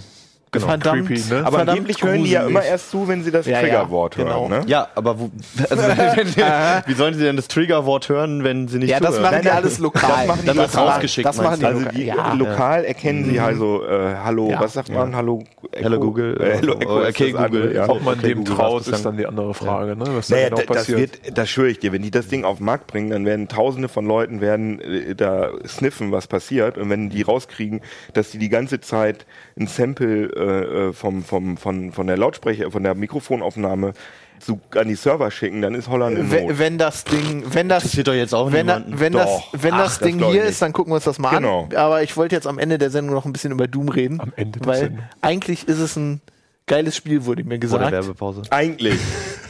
Genau, 0.56 0.68
verdammt, 0.68 1.08
creepy, 1.08 1.34
ne? 1.34 1.46
Aber 1.46 1.60
angeblich 1.60 2.04
hören 2.04 2.24
die 2.24 2.32
ja 2.32 2.48
immer 2.48 2.64
erst 2.64 2.92
zu, 2.92 3.08
wenn 3.08 3.24
sie 3.24 3.32
das 3.32 3.46
ja, 3.46 3.62
Triggerwort 3.62 4.18
ja, 4.18 4.24
hören. 4.24 4.44
Genau. 4.44 4.48
Ne? 4.50 4.64
Ja, 4.68 4.88
aber 4.96 5.20
wo, 5.20 5.32
also, 5.70 5.84
wie 6.86 6.94
sollen 6.94 7.14
sie 7.14 7.24
denn 7.24 7.36
das 7.36 7.48
Triggerwort 7.48 8.10
hören, 8.10 8.44
wenn 8.44 8.68
sie 8.68 8.80
nicht 8.80 8.90
Ja, 8.90 9.00
das 9.00 9.20
machen 9.20 9.42
die 9.42 9.50
alles 9.50 9.80
lokal. 9.80 10.10
Das 10.10 10.28
machen 10.28 10.40
die 10.42 10.48
dann 10.48 10.58
lokal. 10.58 10.88
rausgeschickt. 10.88 11.26
Das 11.26 11.38
machen 11.38 11.60
die 11.60 11.66
also 11.66 11.86
die 11.90 12.06
ja. 12.06 12.34
lokal 12.34 12.86
erkennen 12.86 13.26
sie 13.26 13.40
also 13.40 13.86
äh, 13.86 14.16
Hallo, 14.24 14.54
was 14.58 14.74
sagt 14.74 14.90
man? 14.90 15.16
Hallo 15.16 15.44
Echo, 15.72 15.84
Hello 15.84 16.00
Google, 16.00 16.42
äh, 16.42 16.58
Hello 16.58 16.74
Echo, 16.80 17.08
okay 17.08 17.32
Google. 17.32 17.86
Ob 17.88 18.04
man 18.04 18.18
okay, 18.18 18.28
dem 18.28 18.38
Google 18.40 18.56
traut, 18.56 18.88
ist 18.88 19.06
dann 19.06 19.18
die 19.18 19.26
andere 19.26 19.54
Frage, 19.54 19.96
ne? 19.96 20.06
Was 20.08 20.30
naja, 20.30 20.50
genau 20.50 20.62
passiert. 20.62 21.16
Das, 21.16 21.26
wird, 21.26 21.38
das 21.38 21.50
schwöre 21.50 21.70
ich 21.70 21.80
dir, 21.80 21.92
wenn 21.92 22.02
die 22.02 22.12
das 22.12 22.28
Ding 22.28 22.44
auf 22.44 22.58
den 22.58 22.66
Markt 22.66 22.88
bringen, 22.88 23.10
dann 23.10 23.26
werden 23.26 23.48
Tausende 23.48 23.90
von 23.90 24.06
Leuten 24.06 24.42
werden 24.42 24.80
äh, 24.80 25.16
da 25.16 25.52
sniffen, 25.66 26.12
was 26.12 26.28
passiert, 26.28 26.78
und 26.78 26.90
wenn 26.90 27.10
die 27.10 27.22
rauskriegen, 27.22 27.82
dass 28.14 28.32
die 28.32 28.38
die 28.38 28.50
ganze 28.50 28.80
Zeit 28.80 29.26
ein 29.58 29.68
Sample 29.68 30.30
äh, 30.46 30.88
äh 30.90 30.94
vom 30.94 31.24
vom, 31.24 31.58
von, 31.58 31.92
von 31.92 32.08
der 32.08 32.18
Lautsprecher, 32.18 32.72
von 32.72 32.84
der 32.84 32.96
Mikrofonaufnahme 32.96 33.94
zu, 34.40 34.60
an 34.76 34.88
die 34.88 34.96
Server 34.96 35.32
schicken, 35.32 35.62
dann 35.62 35.76
ist 35.76 35.90
Holland 35.90 36.18
in 36.18 36.30
Not. 36.30 36.60
Wenn 36.60 36.78
das 36.78 37.04
Ding, 37.04 37.44
wenn 37.54 37.70
das, 37.70 37.84
das 37.84 38.04
doch 38.04 38.14
jetzt 38.14 38.34
auch 38.34 38.52
wenn, 38.52 38.68
da, 38.68 38.84
wenn 38.88 39.14
doch. 39.14 39.52
das, 39.52 39.64
wenn 39.64 39.74
Ach, 39.74 39.84
das 39.84 40.00
Ding 40.00 40.20
das 40.20 40.32
hier 40.32 40.44
ist, 40.44 40.62
dann 40.62 40.74
gucken 40.74 40.92
wir 40.92 40.96
uns 40.96 41.06
das 41.06 41.20
mal 41.20 41.36
genau. 41.36 41.64
an. 41.64 41.76
Aber 41.76 42.04
ich 42.04 42.16
wollte 42.18 42.36
jetzt 42.36 42.48
am 42.48 42.60
Ende 42.60 42.78
der 42.78 42.90
Sendung 42.90 43.16
noch 43.16 43.26
ein 43.26 43.34
bisschen 43.34 43.52
über 43.52 43.68
Doom 43.68 43.90
reden. 43.90 44.20
Am 44.20 44.34
Ende 44.36 44.60
weil 44.64 44.80
Sendung. 44.80 45.04
eigentlich 45.22 45.68
ist 45.68 45.80
es 45.80 45.96
ein 45.96 46.22
geiles 46.68 46.96
Spiel, 46.96 47.26
wurde 47.26 47.44
mir 47.44 47.60
gesagt. 47.60 47.82
Vor 47.82 47.92
der 47.92 48.02
Werbepause. 48.02 48.42
Eigentlich. 48.50 49.00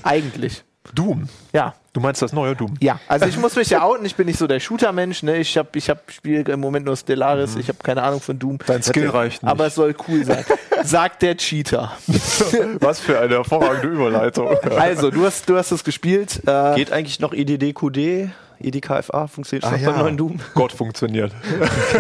eigentlich. 0.03 0.63
Doom. 0.93 1.29
Ja. 1.53 1.73
Du 1.95 2.01
meinst 2.01 2.21
das 2.21 2.33
neue 2.33 2.57
Doom? 2.57 2.73
Ja, 2.81 2.99
also 3.07 3.25
ich 3.25 3.37
muss 3.37 3.55
mich 3.55 3.69
ja 3.69 3.81
outen, 3.81 4.05
ich 4.05 4.15
bin 4.15 4.25
nicht 4.25 4.37
so 4.37 4.47
der 4.47 4.59
Shooter-Mensch, 4.59 5.23
ne? 5.23 5.37
Ich 5.37 5.57
habe 5.57 5.69
ich 5.75 5.89
hab 5.89 6.11
spiele 6.11 6.41
im 6.51 6.59
Moment 6.59 6.85
nur 6.85 6.97
Stellaris, 6.97 7.55
mhm. 7.55 7.61
ich 7.61 7.69
habe 7.69 7.77
keine 7.81 8.03
Ahnung 8.03 8.19
von 8.19 8.37
Doom. 8.37 8.57
Dein 8.67 8.83
Skill 8.83 9.07
reicht 9.07 9.43
nicht. 9.43 9.49
Aber 9.49 9.67
es 9.67 9.75
soll 9.75 9.95
cool 10.09 10.25
sein. 10.25 10.43
Sagt 10.83 11.21
der 11.21 11.37
Cheater. 11.37 11.93
Was 12.81 12.99
für 12.99 13.17
eine 13.17 13.35
hervorragende 13.35 13.87
Überleitung. 13.87 14.57
Also, 14.77 15.09
du 15.09 15.25
hast, 15.25 15.47
du 15.47 15.55
hast 15.55 15.71
es 15.71 15.85
gespielt. 15.85 16.41
Äh 16.45 16.75
Geht 16.75 16.91
eigentlich 16.91 17.21
noch 17.21 17.31
IDDQD? 17.31 18.29
EDKFA 18.59 19.27
funktioniert 19.27 19.63
ah, 19.63 19.77
ja. 19.77 19.91
beim 19.91 19.99
neuen 19.99 20.17
Doom? 20.17 20.39
Gott 20.53 20.73
funktioniert. 20.73 21.31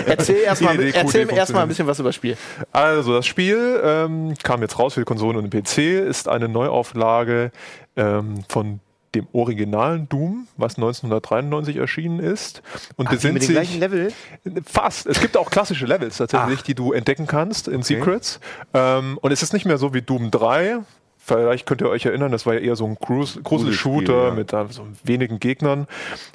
erzähl 0.05 0.35
erstmal 0.43 0.77
erzähl 0.77 1.29
erst 1.29 1.55
ein 1.55 1.67
bisschen 1.69 1.87
was 1.87 1.99
über 1.99 2.09
das 2.09 2.15
Spiel. 2.15 2.35
Also 2.73 3.13
das 3.13 3.25
Spiel 3.25 3.79
ähm, 3.81 4.33
kam 4.43 4.61
jetzt 4.61 4.77
raus 4.77 4.95
für 4.95 5.01
die 5.01 5.05
Konsolen 5.05 5.37
und 5.37 5.53
den 5.53 5.63
PC, 5.63 6.05
ist 6.05 6.27
eine 6.27 6.49
Neuauflage 6.49 7.51
ähm, 7.95 8.43
von 8.49 8.81
dem 9.15 9.27
originalen 9.33 10.07
Doom, 10.09 10.47
was 10.57 10.75
1993 10.75 11.77
erschienen 11.77 12.19
ist. 12.19 12.61
Und 12.97 13.07
Ach, 13.07 13.11
besinnt 13.11 13.41
sich 13.41 13.51
gleichen 13.51 13.79
Level? 13.79 14.11
Fast. 14.65 15.07
Es 15.07 15.19
gibt 15.19 15.37
auch 15.37 15.49
klassische 15.49 15.85
Levels 15.85 16.17
tatsächlich, 16.17 16.59
Ach. 16.61 16.65
die 16.65 16.75
du 16.75 16.93
entdecken 16.93 17.25
kannst 17.25 17.67
in 17.67 17.77
okay. 17.77 17.95
Secrets. 17.95 18.39
Ähm, 18.73 19.17
und 19.21 19.31
es 19.31 19.41
ist 19.41 19.53
nicht 19.53 19.65
mehr 19.65 19.77
so 19.77 19.93
wie 19.93 20.01
Doom 20.01 20.31
3, 20.31 20.79
Vielleicht 21.27 21.65
könnt 21.65 21.81
ihr 21.81 21.89
euch 21.89 22.05
erinnern, 22.05 22.31
das 22.31 22.45
war 22.45 22.53
ja 22.53 22.59
eher 22.59 22.75
so 22.75 22.85
ein 22.85 22.97
Grusel-Shooter 22.99 24.27
ja. 24.27 24.33
mit 24.35 24.51
so 24.51 24.85
wenigen 25.03 25.39
Gegnern. 25.39 25.87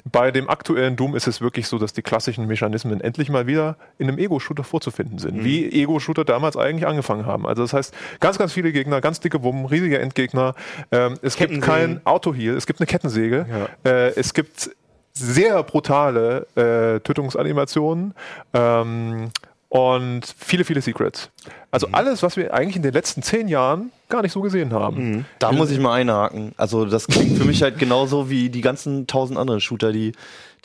Bei 0.03 0.31
dem 0.31 0.49
aktuellen 0.49 0.97
Doom 0.97 1.15
ist 1.15 1.27
es 1.27 1.39
wirklich 1.39 1.69
so, 1.69 1.77
dass 1.77 1.93
die 1.93 2.01
klassischen 2.01 2.45
Mechanismen 2.45 2.99
endlich 2.99 3.29
mal 3.29 3.47
wieder 3.47 3.77
in 3.99 4.09
einem 4.09 4.17
Ego-Shooter 4.17 4.65
vorzufinden 4.65 5.17
sind. 5.17 5.37
Mhm. 5.37 5.45
Wie 5.45 5.71
Ego-Shooter 5.71 6.25
damals 6.25 6.57
eigentlich 6.57 6.87
angefangen 6.87 7.25
haben. 7.25 7.47
Also 7.47 7.61
das 7.61 7.71
heißt, 7.71 7.93
ganz, 8.19 8.37
ganz 8.37 8.51
viele 8.51 8.73
Gegner, 8.73 8.99
ganz 8.99 9.21
dicke 9.21 9.41
Wummen, 9.43 9.65
riesige 9.65 9.97
Endgegner. 9.97 10.55
Ähm, 10.91 11.17
es 11.21 11.37
gibt 11.37 11.61
kein 11.61 12.05
Auto-Heal, 12.05 12.57
es 12.57 12.67
gibt 12.67 12.81
eine 12.81 12.87
Kettensäge. 12.87 13.45
Ja. 13.49 13.89
Äh, 13.89 14.09
es 14.17 14.33
gibt 14.33 14.71
sehr 15.13 15.63
brutale 15.63 16.47
äh, 16.55 16.99
Tötungsanimationen. 16.99 18.13
Ähm, 18.53 19.31
und 19.71 20.23
viele, 20.37 20.65
viele 20.65 20.81
Secrets. 20.81 21.29
Also 21.71 21.87
mhm. 21.87 21.95
alles, 21.95 22.23
was 22.23 22.35
wir 22.35 22.53
eigentlich 22.53 22.75
in 22.75 22.81
den 22.81 22.91
letzten 22.91 23.23
zehn 23.23 23.47
Jahren 23.47 23.93
gar 24.09 24.21
nicht 24.21 24.33
so 24.33 24.41
gesehen 24.41 24.73
haben. 24.73 25.11
Mhm. 25.11 25.25
Da 25.39 25.53
muss 25.53 25.71
ich 25.71 25.79
mal 25.79 25.93
einhaken. 25.93 26.51
Also 26.57 26.83
das 26.83 27.07
klingt 27.07 27.37
für 27.37 27.45
mich 27.45 27.63
halt 27.63 27.79
genauso 27.79 28.29
wie 28.29 28.49
die 28.49 28.59
ganzen 28.59 29.07
tausend 29.07 29.39
anderen 29.39 29.61
Shooter, 29.61 29.93
die, 29.93 30.11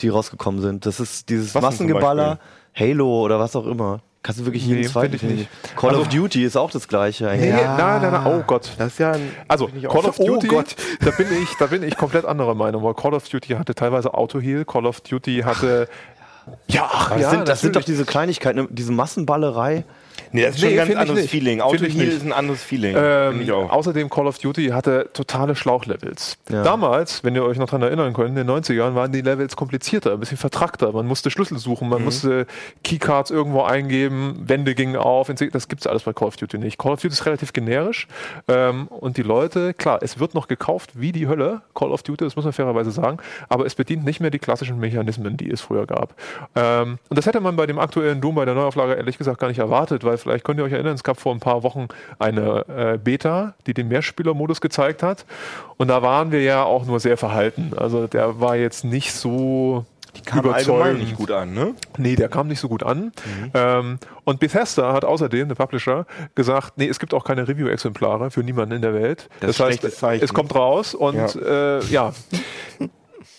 die 0.01 0.09
rausgekommen 0.09 0.59
sind. 0.59 0.85
Das 0.85 0.99
ist 0.99 1.29
dieses 1.29 1.55
was 1.55 1.61
Massengeballer, 1.61 2.39
Halo 2.75 3.23
oder 3.23 3.39
was 3.39 3.55
auch 3.55 3.65
immer. 3.65 4.01
Kannst 4.23 4.41
du 4.41 4.45
wirklich 4.45 4.65
jeden 4.65 4.81
nee, 4.81 4.87
zweiten 4.87 5.25
nicht. 5.25 5.47
Call 5.77 5.91
also, 5.91 6.01
of 6.01 6.09
Duty 6.09 6.43
ist 6.43 6.57
auch 6.57 6.69
das 6.69 6.89
gleiche 6.89 7.29
eigentlich. 7.29 7.53
Nee, 7.53 7.61
ja. 7.61 7.77
Nein, 7.77 8.01
nein, 8.01 8.11
nein, 8.11 8.27
oh 8.27 8.43
Gott. 8.45 8.71
Das 8.77 8.87
ist 8.87 8.99
ja 8.99 9.11
ein, 9.13 9.31
also 9.47 9.67
Call 9.67 10.03
of 10.03 10.17
Duty, 10.17 10.49
oh 10.51 10.63
da 10.99 11.11
bin 11.11 11.27
ich, 11.41 11.55
da 11.57 11.67
bin 11.67 11.81
ich 11.81 11.95
komplett 11.95 12.25
anderer 12.25 12.55
Meinung, 12.55 12.83
weil 12.83 12.93
Call 12.93 13.13
of 13.13 13.29
Duty 13.29 13.53
hatte 13.53 13.73
teilweise 13.73 14.13
Auto-Heal, 14.13 14.65
Call 14.65 14.85
of 14.85 14.99
Duty 14.99 15.43
hatte 15.45 15.87
ja, 16.67 16.89
ach, 16.91 17.09
das, 17.11 17.21
ja, 17.21 17.29
sind, 17.29 17.47
das 17.47 17.61
sind 17.61 17.75
doch 17.75 17.83
diese 17.83 18.05
Kleinigkeiten, 18.05 18.67
diese 18.69 18.91
Massenballerei. 18.91 19.83
Nee, 20.31 20.43
das 20.43 20.55
ist 20.55 20.61
nee, 20.61 20.69
schon 20.69 20.79
ein 20.79 20.87
ganz 20.87 20.99
anderes 20.99 21.27
Feeling. 21.27 21.61
Auto 21.61 21.85
Heal 21.85 22.07
ist 22.07 22.25
ein 22.25 22.33
anderes 22.33 22.63
Feeling. 22.63 22.95
Ähm, 22.97 23.49
außerdem 23.49 24.09
Call 24.09 24.27
of 24.27 24.37
Duty 24.39 24.67
hatte 24.67 25.09
totale 25.13 25.55
Schlauchlevels. 25.55 26.37
Ja. 26.49 26.63
Damals, 26.63 27.23
wenn 27.23 27.35
ihr 27.35 27.43
euch 27.43 27.57
noch 27.57 27.67
daran 27.67 27.83
erinnern 27.83 28.13
könnt, 28.13 28.29
in 28.29 28.35
den 28.35 28.49
90ern 28.49 28.95
waren 28.95 29.11
die 29.11 29.21
Levels 29.21 29.55
komplizierter, 29.55 30.13
ein 30.13 30.19
bisschen 30.19 30.37
vertrackter. 30.37 30.91
Man 30.91 31.07
musste 31.07 31.31
Schlüssel 31.31 31.57
suchen, 31.57 31.89
man 31.89 31.99
mhm. 31.99 32.05
musste 32.05 32.47
Keycards 32.83 33.31
irgendwo 33.31 33.63
eingeben, 33.63 34.43
Wände 34.45 34.75
gingen 34.75 34.95
auf. 34.95 35.27
Das 35.27 35.67
gibt 35.67 35.81
es 35.81 35.87
alles 35.87 36.03
bei 36.03 36.13
Call 36.13 36.27
of 36.27 36.37
Duty 36.37 36.57
nicht. 36.57 36.77
Call 36.77 36.93
of 36.93 37.01
Duty 37.01 37.13
ist 37.13 37.25
relativ 37.25 37.53
generisch 37.53 38.07
ähm, 38.47 38.87
und 38.87 39.17
die 39.17 39.23
Leute, 39.23 39.73
klar, 39.73 39.99
es 40.01 40.19
wird 40.19 40.33
noch 40.33 40.47
gekauft 40.47 40.91
wie 40.93 41.11
die 41.11 41.27
Hölle, 41.27 41.61
Call 41.75 41.91
of 41.91 42.03
Duty, 42.03 42.23
das 42.23 42.35
muss 42.35 42.45
man 42.45 42.53
fairerweise 42.53 42.91
sagen, 42.91 43.17
aber 43.49 43.65
es 43.65 43.75
bedient 43.75 44.05
nicht 44.05 44.19
mehr 44.19 44.31
die 44.31 44.39
klassischen 44.39 44.79
Mechanismen, 44.79 45.37
die 45.37 45.49
es 45.49 45.61
früher 45.61 45.85
gab. 45.85 46.15
Ähm, 46.55 46.99
und 47.09 47.17
das 47.17 47.25
hätte 47.25 47.39
man 47.39 47.55
bei 47.55 47.65
dem 47.65 47.79
aktuellen 47.79 48.21
Doom, 48.21 48.35
bei 48.35 48.45
der 48.45 48.55
Neuauflage 48.55 48.93
ehrlich 48.93 49.17
gesagt 49.17 49.39
gar 49.39 49.47
nicht 49.47 49.59
erwartet, 49.59 50.03
weil 50.07 50.17
vielleicht 50.17 50.43
könnt 50.43 50.59
ihr 50.59 50.65
euch 50.65 50.73
erinnern, 50.73 50.95
es 50.95 51.03
gab 51.03 51.19
vor 51.19 51.33
ein 51.33 51.39
paar 51.39 51.61
Wochen 51.61 51.87
eine 52.17 52.65
äh, 52.67 52.97
Beta, 52.97 53.53
die 53.67 53.75
den 53.75 53.87
Mehrspielermodus 53.87 54.61
gezeigt 54.61 55.03
hat. 55.03 55.25
Und 55.77 55.89
da 55.89 56.01
waren 56.01 56.31
wir 56.31 56.41
ja 56.41 56.63
auch 56.63 56.85
nur 56.85 56.99
sehr 56.99 57.17
verhalten. 57.17 57.73
Also 57.77 58.07
der 58.07 58.39
war 58.39 58.55
jetzt 58.55 58.83
nicht 58.83 59.13
so 59.13 59.85
die 60.17 60.21
kam 60.23 60.49
allgemein 60.49 60.97
nicht 60.97 61.15
gut 61.15 61.31
an, 61.31 61.53
ne? 61.53 61.75
Nee, 61.97 62.15
der 62.15 62.29
kam 62.29 62.47
nicht 62.47 62.59
so 62.59 62.67
gut 62.67 62.83
an. 62.83 63.11
Mhm. 63.25 63.51
Ähm, 63.53 63.99
und 64.23 64.39
Bethesda 64.39 64.93
hat 64.93 65.05
außerdem, 65.05 65.47
der 65.47 65.55
Publisher, 65.55 66.05
gesagt, 66.35 66.73
nee, 66.77 66.87
es 66.87 66.99
gibt 66.99 67.13
auch 67.13 67.23
keine 67.23 67.47
Review-Exemplare 67.47 68.31
für 68.31 68.41
niemanden 68.41 68.75
in 68.75 68.81
der 68.81 68.93
Welt. 68.93 69.29
Das, 69.41 69.57
das 69.57 70.01
heißt, 70.01 70.23
es 70.23 70.33
kommt 70.33 70.55
raus 70.55 70.95
und 70.95 71.35
ja, 71.35 71.77
äh, 71.77 71.85
ja. 71.85 72.13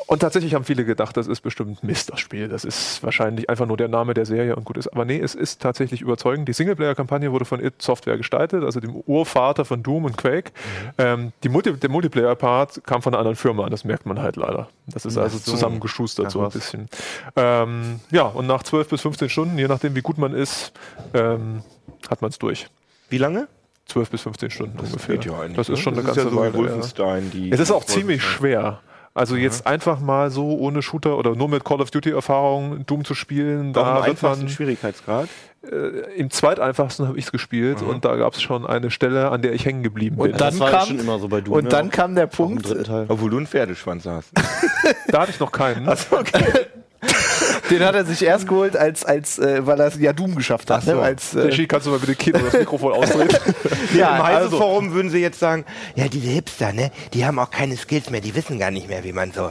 Und 0.08 0.20
tatsächlich 0.20 0.54
haben 0.54 0.64
viele 0.64 0.86
gedacht, 0.86 1.18
das 1.18 1.26
ist 1.26 1.42
bestimmt 1.42 1.84
Mist, 1.84 2.10
das 2.10 2.18
Spiel. 2.18 2.48
Das 2.48 2.64
ist 2.64 3.02
wahrscheinlich 3.02 3.50
einfach 3.50 3.66
nur 3.66 3.76
der 3.76 3.88
Name 3.88 4.14
der 4.14 4.24
Serie 4.24 4.56
und 4.56 4.64
gut 4.64 4.78
ist. 4.78 4.88
Aber 4.88 5.04
nee, 5.04 5.20
es 5.20 5.34
ist 5.34 5.60
tatsächlich 5.60 6.00
überzeugend. 6.00 6.48
Die 6.48 6.54
Singleplayer-Kampagne 6.54 7.30
wurde 7.30 7.44
von 7.44 7.62
id 7.62 7.82
Software 7.82 8.16
gestaltet, 8.16 8.64
also 8.64 8.80
dem 8.80 8.96
Urvater 8.96 9.66
von 9.66 9.82
Doom 9.82 10.06
und 10.06 10.16
Quake. 10.16 10.52
Mhm. 10.52 10.90
Ähm, 10.96 11.32
die 11.42 11.50
Multi 11.50 11.74
der 11.74 11.90
Multiplayer-Part 11.90 12.84
kam 12.86 13.02
von 13.02 13.12
einer 13.12 13.18
anderen 13.18 13.36
Firma, 13.36 13.68
das 13.68 13.84
merkt 13.84 14.06
man 14.06 14.18
halt 14.18 14.36
leider. 14.36 14.70
Das 14.86 15.04
ist 15.04 15.18
also 15.18 15.36
so. 15.36 15.50
zusammengeschustert 15.50 16.24
ja, 16.24 16.30
so 16.30 16.42
ein 16.42 16.50
bisschen. 16.52 16.88
Ähm, 17.36 18.00
ja, 18.10 18.22
und 18.22 18.46
nach 18.46 18.62
12 18.62 18.88
bis 18.88 19.02
15 19.02 19.28
Stunden, 19.28 19.58
je 19.58 19.68
nachdem 19.68 19.94
wie 19.94 20.00
gut 20.00 20.16
man 20.16 20.32
ist, 20.32 20.72
ähm, 21.12 21.62
hat 22.08 22.22
man 22.22 22.30
es 22.30 22.38
durch. 22.38 22.66
Wie 23.10 23.18
lange? 23.18 23.46
12 23.88 24.10
bis 24.10 24.22
15 24.22 24.50
Stunden 24.50 24.78
das 24.78 24.86
ungefähr. 24.86 25.16
Ja 25.16 25.48
das 25.54 25.68
ist 25.68 25.80
schon 25.80 25.94
das 25.94 26.04
eine 26.04 26.14
ganze 26.14 26.24
ja 26.24 26.30
so 26.30 26.36
Weile. 26.36 27.50
Ja. 27.50 27.54
Es 27.54 27.60
ist 27.60 27.70
auch 27.70 27.84
ziemlich 27.84 28.22
schwer. 28.22 28.80
Also 29.18 29.34
mhm. 29.34 29.40
jetzt 29.40 29.66
einfach 29.66 29.98
mal 29.98 30.30
so 30.30 30.56
ohne 30.58 30.80
Shooter 30.80 31.18
oder 31.18 31.34
nur 31.34 31.48
mit 31.48 31.64
Call 31.64 31.80
of 31.80 31.90
Duty 31.90 32.10
Erfahrung 32.10 32.86
Doom 32.86 33.04
zu 33.04 33.14
spielen, 33.14 33.72
da 33.72 34.06
wird 34.06 34.22
man 34.22 34.48
Schwierigkeitsgrad. 34.48 35.28
Äh, 35.68 36.14
Im 36.16 36.30
zweiteinfachsten 36.30 37.08
habe 37.08 37.18
ich 37.18 37.24
es 37.24 37.32
gespielt 37.32 37.82
mhm. 37.82 37.88
und 37.88 38.04
da 38.04 38.14
gab 38.14 38.34
es 38.34 38.42
schon 38.42 38.64
eine 38.64 38.92
Stelle, 38.92 39.30
an 39.32 39.42
der 39.42 39.54
ich 39.54 39.64
hängen 39.64 39.82
geblieben 39.82 40.16
bin. 40.16 40.32
Und 40.32 40.40
dann 40.40 40.50
das 40.50 40.60
war 40.60 40.70
kam, 40.70 40.86
schon 40.86 41.00
immer 41.00 41.18
so 41.18 41.26
bei 41.26 41.40
Doom. 41.40 41.54
Und 41.56 41.64
ne? 41.64 41.68
dann 41.68 41.90
kam 41.90 42.14
der 42.14 42.28
Punkt, 42.28 42.72
obwohl 43.08 43.30
du 43.30 43.38
einen 43.38 43.48
Pferdeschwanz 43.48 44.06
hast. 44.06 44.30
da 45.08 45.22
hatte 45.22 45.32
ich 45.32 45.40
noch 45.40 45.50
keinen. 45.50 45.88
Also, 45.88 46.16
okay. 46.16 46.66
Den 47.70 47.84
hat 47.84 47.94
er 47.94 48.04
sich 48.04 48.22
erst 48.22 48.48
geholt, 48.48 48.76
als, 48.76 49.04
als 49.04 49.38
äh, 49.38 49.66
weil 49.66 49.78
er 49.80 49.86
es 49.86 49.98
ja 49.98 50.12
Doom 50.12 50.34
geschafft 50.34 50.70
hat. 50.70 50.84
So. 50.84 50.94
Ne? 50.94 51.02
Als, 51.02 51.34
äh 51.34 51.66
kannst 51.66 51.86
du 51.86 51.90
mal 51.90 51.98
bitte 51.98 52.14
Kino 52.14 52.38
das 52.38 52.54
Mikrofon 52.54 52.92
ausdrehen? 52.92 53.28
ja, 53.94 54.16
Im 54.16 54.22
Heise-Forum 54.22 54.84
also. 54.84 54.96
würden 54.96 55.10
sie 55.10 55.18
jetzt 55.18 55.38
sagen, 55.38 55.64
ja, 55.94 56.08
diese 56.08 56.28
Hipster, 56.28 56.72
ne, 56.72 56.90
die 57.14 57.24
haben 57.24 57.38
auch 57.38 57.50
keine 57.50 57.76
Skills 57.76 58.10
mehr, 58.10 58.20
die 58.20 58.34
wissen 58.34 58.58
gar 58.58 58.70
nicht 58.70 58.88
mehr, 58.88 59.04
wie 59.04 59.12
man 59.12 59.32
so 59.32 59.50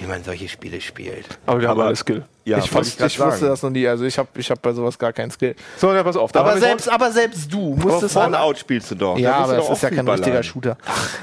wie 0.00 0.06
man 0.06 0.24
solche 0.24 0.48
Spiele 0.48 0.80
spielt. 0.80 1.26
Aber 1.46 1.60
wir 1.60 1.68
haben 1.68 1.80
alle 1.80 1.94
Skill. 1.94 2.24
Ja, 2.44 2.58
ich, 2.58 2.70
fast, 2.70 3.00
ich 3.00 3.20
wusste 3.20 3.46
das 3.46 3.62
noch 3.62 3.70
nie. 3.70 3.86
Also 3.86 4.04
ich 4.04 4.18
habe 4.18 4.28
ich 4.34 4.50
hab 4.50 4.60
bei 4.62 4.72
sowas 4.72 4.98
gar 4.98 5.12
keinen 5.12 5.30
Skill. 5.30 5.54
So, 5.76 5.92
ja, 5.92 6.02
pass 6.02 6.16
auf. 6.16 6.34
Aber 6.34 6.56
selbst, 6.56 6.88
aber 6.88 7.12
selbst 7.12 7.52
du 7.52 7.76
musstest 7.76 8.14
Fallout 8.14 8.58
spielst 8.58 8.90
du 8.90 8.94
doch. 8.94 9.18
Ja, 9.18 9.36
aber 9.36 9.56
das 9.56 9.68
ist 9.68 9.82
ja 9.82 9.90
kein 9.90 10.08
richtiger 10.08 10.42
Shooter. 10.42 10.78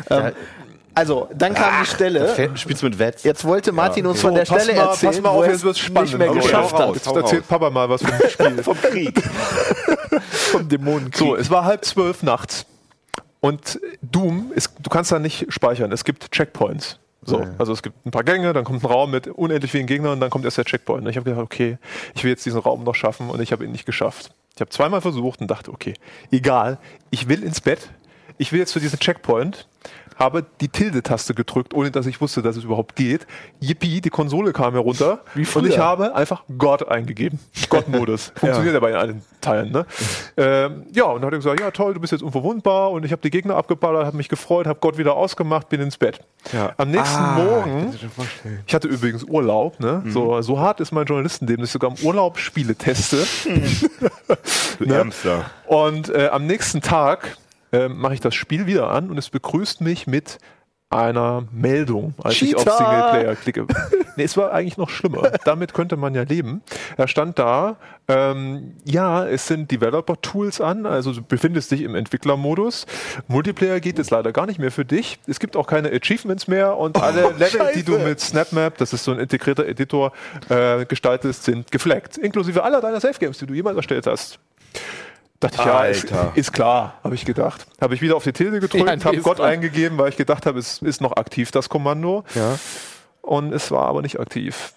Ähm, 0.09 0.31
also, 0.97 1.29
dann 1.31 1.53
kam 1.53 1.69
Ach, 1.71 1.83
die 1.83 1.89
Stelle. 1.91 2.57
Spielst 2.57 2.81
mit 2.81 2.97
Wetz. 2.97 3.23
Jetzt 3.23 3.45
wollte 3.45 3.71
Martin 3.71 4.03
ja, 4.03 4.09
okay. 4.09 4.15
uns 4.15 4.21
von 4.21 4.33
der 4.33 4.47
so, 4.47 4.55
Stelle 4.55 4.73
mal, 4.73 4.87
erzählen, 4.87 5.13
pass 5.13 5.21
mal 5.21 5.29
auf, 5.29 5.45
jetzt 5.45 5.63
wird's 5.63 5.79
spannend. 5.79 6.09
nicht 6.09 6.17
mehr 6.17 6.31
okay, 6.31 6.39
geschafft 6.39 6.73
hat. 6.73 6.95
Jetzt 6.95 7.07
erzählt 7.07 7.47
Papa 7.47 7.69
mal 7.69 7.87
was 7.87 8.01
vom 8.01 8.29
Spiel. 8.29 8.63
vom 8.63 8.81
Krieg. 8.81 9.21
vom 10.31 10.67
Dämonenkrieg. 10.67 11.15
So, 11.15 11.35
es 11.35 11.51
war 11.51 11.65
halb 11.65 11.85
zwölf 11.85 12.23
nachts. 12.23 12.65
Und 13.41 13.79
Doom, 14.01 14.51
ist, 14.55 14.71
du 14.81 14.89
kannst 14.89 15.11
da 15.11 15.19
nicht 15.19 15.45
speichern. 15.53 15.91
Es 15.91 16.03
gibt 16.03 16.31
Checkpoints. 16.31 16.97
So, 17.23 17.45
also 17.57 17.73
es 17.73 17.83
gibt 17.83 18.05
ein 18.05 18.11
paar 18.11 18.23
Gänge, 18.23 18.53
dann 18.53 18.63
kommt 18.63 18.83
ein 18.83 18.87
Raum 18.87 19.11
mit 19.11 19.27
unendlich 19.27 19.69
vielen 19.69 19.85
Gegnern 19.85 20.13
und 20.13 20.19
dann 20.21 20.29
kommt 20.29 20.45
erst 20.45 20.57
der 20.57 20.65
Checkpoint. 20.65 21.03
Und 21.03 21.09
ich 21.09 21.17
habe 21.17 21.25
gedacht, 21.29 21.43
okay, 21.43 21.77
ich 22.15 22.23
will 22.23 22.31
jetzt 22.31 22.45
diesen 22.45 22.59
Raum 22.59 22.83
noch 22.85 22.95
schaffen 22.95 23.29
und 23.29 23.39
ich 23.41 23.51
habe 23.51 23.65
ihn 23.65 23.71
nicht 23.71 23.85
geschafft. 23.85 24.31
Ich 24.55 24.61
habe 24.61 24.71
zweimal 24.71 25.01
versucht 25.01 25.41
und 25.41 25.47
dachte, 25.51 25.71
okay, 25.71 25.93
egal, 26.31 26.79
ich 27.11 27.27
will 27.27 27.43
ins 27.43 27.61
Bett. 27.61 27.89
Ich 28.37 28.51
will 28.53 28.59
jetzt 28.59 28.71
für 28.71 28.79
diesen 28.79 28.97
Checkpoint 28.97 29.67
habe 30.17 30.45
die 30.61 30.69
Tilde-Taste 30.69 31.33
gedrückt, 31.33 31.73
ohne 31.73 31.91
dass 31.91 32.05
ich 32.05 32.19
wusste, 32.21 32.41
dass 32.41 32.57
es 32.57 32.63
überhaupt 32.63 32.95
geht. 32.95 33.27
Yippie, 33.59 34.01
die 34.01 34.09
Konsole 34.09 34.53
kam 34.53 34.73
herunter 34.73 35.19
und 35.35 35.67
ich 35.67 35.77
habe 35.77 36.15
einfach 36.15 36.43
Gott 36.57 36.87
eingegeben. 36.87 37.39
Gott-Modus. 37.69 38.31
Funktioniert 38.35 38.73
ja. 38.73 38.79
bei 38.79 38.95
allen 38.95 39.21
Teilen. 39.41 39.71
Ne? 39.71 39.85
ähm, 40.37 40.85
ja, 40.93 41.05
und 41.05 41.21
dann 41.21 41.27
hat 41.27 41.33
er 41.33 41.37
gesagt, 41.37 41.59
ja 41.59 41.71
toll, 41.71 41.93
du 41.93 41.99
bist 41.99 42.11
jetzt 42.11 42.23
unverwundbar 42.23 42.91
und 42.91 43.05
ich 43.05 43.11
habe 43.11 43.21
die 43.21 43.29
Gegner 43.29 43.55
abgeballert, 43.55 44.05
habe 44.05 44.17
mich 44.17 44.29
gefreut, 44.29 44.67
habe 44.67 44.79
Gott 44.79 44.97
wieder 44.97 45.15
ausgemacht, 45.15 45.69
bin 45.69 45.81
ins 45.81 45.97
Bett. 45.97 46.19
Ja. 46.51 46.73
Am 46.77 46.91
nächsten 46.91 47.17
ah, 47.17 47.37
Morgen, 47.37 47.93
ich 48.65 48.73
hatte 48.73 48.87
übrigens 48.87 49.23
Urlaub, 49.23 49.79
ne? 49.79 50.01
Mhm. 50.03 50.11
so, 50.11 50.41
so 50.41 50.59
hart 50.59 50.79
ist 50.79 50.91
mein 50.91 51.05
Journalistenleben, 51.05 51.61
dass 51.61 51.69
ich 51.69 51.73
sogar 51.73 51.91
im 51.91 52.05
Urlaub 52.05 52.37
Spiele 52.37 52.75
teste. 52.75 53.25
ne? 54.79 55.09
Und 55.65 56.09
äh, 56.09 56.29
am 56.31 56.45
nächsten 56.45 56.81
Tag 56.81 57.37
äh, 57.71 57.87
mache 57.87 58.13
ich 58.13 58.19
das 58.19 58.35
Spiel 58.35 58.65
wieder 58.65 58.89
an 58.89 59.09
und 59.09 59.17
es 59.17 59.29
begrüßt 59.29 59.81
mich 59.81 60.07
mit 60.07 60.39
einer 60.89 61.45
Meldung, 61.51 62.13
als 62.23 62.35
Cheater. 62.35 62.61
ich 62.61 62.67
auf 62.67 62.77
Singleplayer 62.77 63.35
klicke. 63.35 63.67
nee, 64.15 64.23
es 64.23 64.37
war 64.37 64.53
eigentlich 64.53 64.77
noch 64.77 64.89
schlimmer. 64.89 65.31
Damit 65.43 65.73
könnte 65.73 65.97
man 65.97 66.15
ja 66.15 66.21
leben. 66.21 66.61
Da 66.95 67.09
stand 67.09 67.37
da, 67.37 67.75
ähm, 68.07 68.75
ja, 68.85 69.25
es 69.27 69.47
sind 69.47 69.69
Developer-Tools 69.69 70.61
an, 70.61 70.85
also 70.85 71.11
du 71.11 71.21
befindest 71.21 71.71
dich 71.71 71.81
im 71.81 71.93
Entwicklermodus. 71.93 72.85
Multiplayer 73.27 73.81
geht 73.81 73.97
jetzt 73.97 74.11
leider 74.11 74.31
gar 74.31 74.45
nicht 74.45 74.59
mehr 74.59 74.71
für 74.71 74.85
dich. 74.85 75.19
Es 75.27 75.41
gibt 75.41 75.57
auch 75.57 75.67
keine 75.67 75.91
Achievements 75.91 76.47
mehr 76.47 76.77
und 76.77 76.97
oh, 76.97 77.01
alle 77.01 77.31
Level, 77.31 77.49
Scheiße. 77.49 77.77
die 77.77 77.83
du 77.83 77.99
mit 77.99 78.21
SnapMap, 78.21 78.77
das 78.77 78.93
ist 78.93 79.03
so 79.03 79.11
ein 79.11 79.19
integrierter 79.19 79.65
Editor, 79.67 80.13
äh, 80.47 80.85
gestaltest, 80.85 81.43
sind 81.43 81.69
gefleckt. 81.69 82.17
Inklusive 82.17 82.63
aller 82.63 82.79
deiner 82.79 83.01
Safe 83.01 83.19
Games, 83.19 83.37
die 83.39 83.45
du 83.45 83.53
jemals 83.53 83.75
erstellt 83.75 84.07
hast. 84.07 84.39
Dachte 85.39 85.57
ich, 85.59 85.65
ja, 85.65 85.85
ist, 85.85 86.13
ist, 86.33 86.51
klar, 86.51 86.95
habe 87.03 87.13
ich 87.13 87.23
gedacht. 87.23 87.67
Habe 87.79 87.93
ich 87.93 88.01
wieder 88.01 88.15
auf 88.15 88.23
die 88.23 88.33
Tilde 88.33 88.59
gedrückt, 88.59 88.87
ja, 88.87 89.05
habe 89.05 89.17
Gott 89.21 89.35
klar. 89.35 89.49
eingegeben, 89.49 89.99
weil 89.99 90.09
ich 90.09 90.17
gedacht 90.17 90.47
habe, 90.47 90.57
es 90.57 90.81
ist 90.81 90.99
noch 90.99 91.15
aktiv, 91.15 91.51
das 91.51 91.69
Kommando. 91.69 92.23
Ja. 92.33 92.57
Und 93.21 93.53
es 93.53 93.69
war 93.69 93.85
aber 93.85 94.01
nicht 94.01 94.19
aktiv. 94.19 94.73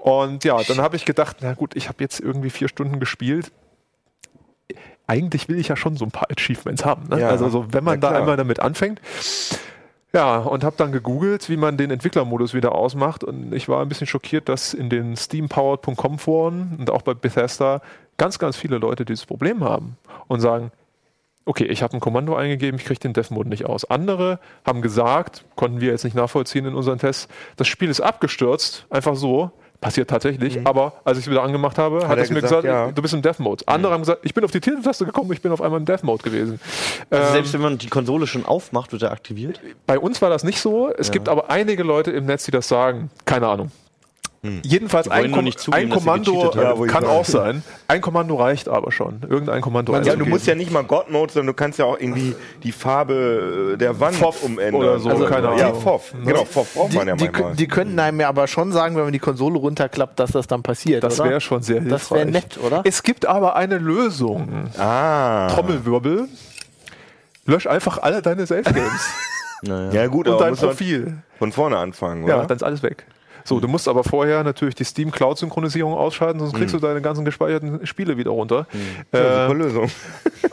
Und 0.00 0.44
ja, 0.44 0.62
dann 0.62 0.78
habe 0.78 0.96
ich 0.96 1.06
gedacht, 1.06 1.38
na 1.40 1.54
gut, 1.54 1.74
ich 1.74 1.88
habe 1.88 2.02
jetzt 2.02 2.20
irgendwie 2.20 2.50
vier 2.50 2.68
Stunden 2.68 3.00
gespielt. 3.00 3.50
Eigentlich 5.06 5.48
will 5.48 5.58
ich 5.58 5.68
ja 5.68 5.76
schon 5.76 5.96
so 5.96 6.04
ein 6.04 6.10
paar 6.10 6.28
Achievements 6.30 6.84
haben. 6.84 7.08
Ne? 7.08 7.20
Ja, 7.20 7.30
also 7.30 7.48
so, 7.48 7.72
wenn 7.72 7.82
man 7.82 7.98
da 8.00 8.10
einmal 8.10 8.36
damit 8.36 8.60
anfängt. 8.60 9.00
Ja, 10.12 10.38
und 10.38 10.64
habe 10.64 10.76
dann 10.76 10.92
gegoogelt, 10.92 11.48
wie 11.48 11.56
man 11.56 11.76
den 11.76 11.90
Entwicklermodus 11.90 12.54
wieder 12.54 12.74
ausmacht. 12.74 13.24
Und 13.24 13.54
ich 13.54 13.68
war 13.68 13.82
ein 13.82 13.88
bisschen 13.88 14.06
schockiert, 14.06 14.48
dass 14.48 14.74
in 14.74 14.90
den 14.90 15.16
steampowered.com 15.16 16.18
Foren 16.18 16.76
und 16.78 16.90
auch 16.90 17.02
bei 17.02 17.14
Bethesda 17.14 17.80
ganz, 18.18 18.38
ganz 18.38 18.56
viele 18.56 18.78
Leute 18.78 19.04
dieses 19.04 19.24
Problem 19.24 19.64
haben 19.64 19.96
und 20.26 20.40
sagen, 20.40 20.70
okay, 21.46 21.64
ich 21.64 21.82
habe 21.82 21.96
ein 21.96 22.00
Kommando 22.00 22.36
eingegeben, 22.36 22.78
ich 22.78 22.84
kriege 22.84 23.00
den 23.00 23.14
Dev-Mode 23.14 23.48
nicht 23.48 23.64
aus. 23.64 23.86
Andere 23.86 24.38
haben 24.66 24.82
gesagt, 24.82 25.46
konnten 25.56 25.80
wir 25.80 25.90
jetzt 25.90 26.04
nicht 26.04 26.14
nachvollziehen 26.14 26.66
in 26.66 26.74
unseren 26.74 26.98
Tests, 26.98 27.26
das 27.56 27.68
Spiel 27.68 27.88
ist 27.88 28.02
abgestürzt, 28.02 28.86
einfach 28.90 29.16
so, 29.16 29.50
passiert 29.80 30.10
tatsächlich, 30.10 30.58
mhm. 30.58 30.66
aber 30.66 30.94
als 31.04 31.18
ich 31.18 31.24
es 31.24 31.30
wieder 31.30 31.42
angemacht 31.42 31.78
habe, 31.78 32.00
hat, 32.00 32.08
hat 32.08 32.18
es 32.18 32.30
mir 32.30 32.42
gesagt, 32.42 32.64
ja. 32.64 32.90
du 32.90 33.00
bist 33.00 33.14
im 33.14 33.22
Dev-Mode. 33.22 33.64
Andere 33.66 33.90
mhm. 33.90 33.94
haben 33.94 34.00
gesagt, 34.02 34.20
ich 34.24 34.34
bin 34.34 34.44
auf 34.44 34.50
die 34.50 34.60
Titeltaste 34.60 35.04
gekommen, 35.04 35.32
ich 35.32 35.40
bin 35.40 35.52
auf 35.52 35.62
einmal 35.62 35.78
im 35.78 35.86
Dev-Mode 35.86 36.22
gewesen. 36.22 36.60
Also 37.10 37.26
ähm, 37.26 37.32
selbst 37.32 37.52
wenn 37.54 37.60
man 37.60 37.78
die 37.78 37.88
Konsole 37.88 38.26
schon 38.26 38.44
aufmacht, 38.44 38.92
wird 38.92 39.02
er 39.02 39.12
aktiviert? 39.12 39.60
Bei 39.86 39.98
uns 39.98 40.20
war 40.20 40.30
das 40.30 40.42
nicht 40.42 40.60
so. 40.60 40.90
Es 40.90 41.08
ja. 41.08 41.12
gibt 41.12 41.28
aber 41.28 41.50
einige 41.50 41.84
Leute 41.84 42.10
im 42.10 42.26
Netz, 42.26 42.44
die 42.44 42.50
das 42.50 42.66
sagen. 42.68 43.10
Keine 43.24 43.46
Ahnung. 43.46 43.70
Hm. 44.48 44.62
Jedenfalls 44.64 45.08
ein, 45.08 45.30
Kom 45.30 45.56
zugeben, 45.56 45.82
ein 45.82 45.90
Kommando 45.90 46.52
ja, 46.54 46.74
kann 46.86 47.04
auch 47.04 47.24
sein. 47.24 47.62
Ein 47.86 48.00
Kommando 48.00 48.36
reicht 48.36 48.68
aber 48.68 48.90
schon. 48.92 49.20
Irgendein 49.28 49.60
Kommando. 49.60 49.94
Ja, 50.00 50.16
du 50.16 50.26
musst 50.26 50.46
ja 50.46 50.54
nicht 50.54 50.70
mal 50.70 50.84
God 50.84 51.10
Mode, 51.10 51.32
sondern 51.32 51.48
du 51.48 51.54
kannst 51.54 51.78
ja 51.78 51.84
auch 51.84 51.98
irgendwie 51.98 52.34
die 52.62 52.72
Farbe 52.72 53.74
äh, 53.74 53.76
der 53.76 54.00
Wand 54.00 54.16
Foff 54.16 54.42
umändern 54.42 54.74
oder 54.74 54.98
so. 54.98 55.10
Also, 55.10 55.26
keine 55.26 55.48
Ahnung. 55.48 55.58
Ja, 55.58 55.74
Foff. 55.74 56.14
Ne? 56.14 56.24
Genau, 56.24 56.44
Foff 56.44 56.74
braucht 56.74 56.94
man 56.94 57.08
ja 57.08 57.16
die, 57.16 57.24
manchmal. 57.24 57.54
Die 57.54 57.68
könnten 57.68 57.98
einem 57.98 58.20
ja 58.20 58.28
aber 58.28 58.46
schon 58.46 58.72
sagen, 58.72 58.96
wenn 58.96 59.04
man 59.04 59.12
die 59.12 59.18
Konsole 59.18 59.58
runterklappt, 59.58 60.18
dass 60.18 60.32
das 60.32 60.46
dann 60.46 60.62
passiert. 60.62 61.04
Das 61.04 61.18
wäre 61.18 61.40
schon 61.40 61.62
sehr 61.62 61.80
hilfreich. 61.80 62.00
Das 62.00 62.10
wäre 62.10 62.26
nett, 62.26 62.58
oder? 62.64 62.82
Es 62.84 63.02
gibt 63.02 63.26
aber 63.26 63.56
eine 63.56 63.78
Lösung. 63.78 64.70
Ah. 64.78 65.48
Trommelwirbel. 65.48 66.28
Lösch 67.46 67.66
einfach 67.66 67.98
alle 67.98 68.22
deine 68.22 68.46
Safe 68.46 68.62
Games. 68.62 69.10
naja. 69.62 69.92
Ja 69.92 70.06
gut, 70.06 70.28
und 70.28 70.40
dein 70.40 70.54
Profil. 70.54 71.18
Von 71.38 71.52
vorne 71.52 71.78
anfangen, 71.78 72.24
oder? 72.24 72.36
Ja, 72.36 72.44
dann 72.44 72.56
ist 72.56 72.62
alles 72.62 72.82
weg. 72.82 73.06
So, 73.48 73.60
du 73.60 73.66
musst 73.66 73.88
aber 73.88 74.04
vorher 74.04 74.44
natürlich 74.44 74.74
die 74.74 74.84
Steam 74.84 75.10
Cloud 75.10 75.38
Synchronisierung 75.38 75.94
ausschalten, 75.94 76.38
sonst 76.38 76.52
kriegst 76.52 76.74
mhm. 76.74 76.80
du 76.80 76.86
deine 76.86 77.00
ganzen 77.00 77.24
gespeicherten 77.24 77.86
Spiele 77.86 78.18
wieder 78.18 78.30
runter. 78.30 78.66
Mhm. 78.70 78.78
Äh, 79.10 79.22
ja, 79.22 79.46
super 79.46 79.58
Lösung. 79.58 79.90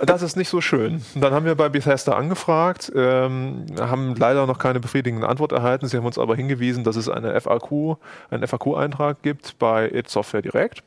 Das 0.04 0.24
ist 0.24 0.36
nicht 0.36 0.50
so 0.50 0.62
schön. 0.62 1.04
Dann 1.14 1.34
haben 1.34 1.46
wir 1.46 1.56
bei 1.56 1.70
Bethesda 1.70 2.14
angefragt, 2.14 2.92
ähm, 2.96 3.66
haben 3.80 4.16
leider 4.16 4.46
noch 4.46 4.58
keine 4.58 4.80
befriedigende 4.80 5.28
Antwort 5.28 5.52
erhalten. 5.52 5.88
Sie 5.88 5.96
haben 5.96 6.06
uns 6.06 6.18
aber 6.18 6.36
hingewiesen, 6.36 6.84
dass 6.84 6.96
es 6.96 7.08
eine 7.08 7.40
FAQ, 7.40 7.98
einen 8.30 8.48
FAQ-Eintrag 8.48 9.22
gibt 9.22 9.60
bei 9.60 9.90
It 9.92 10.10
Software 10.10 10.42
Direct. 10.42 10.84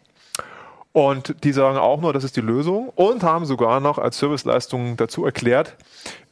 Und 0.92 1.44
die 1.44 1.52
sagen 1.52 1.78
auch 1.78 2.00
nur, 2.00 2.12
das 2.12 2.24
ist 2.24 2.36
die 2.36 2.40
Lösung 2.40 2.90
und 2.96 3.22
haben 3.22 3.44
sogar 3.44 3.80
noch 3.80 3.98
als 3.98 4.18
Serviceleistung 4.18 4.96
dazu 4.96 5.24
erklärt, 5.24 5.76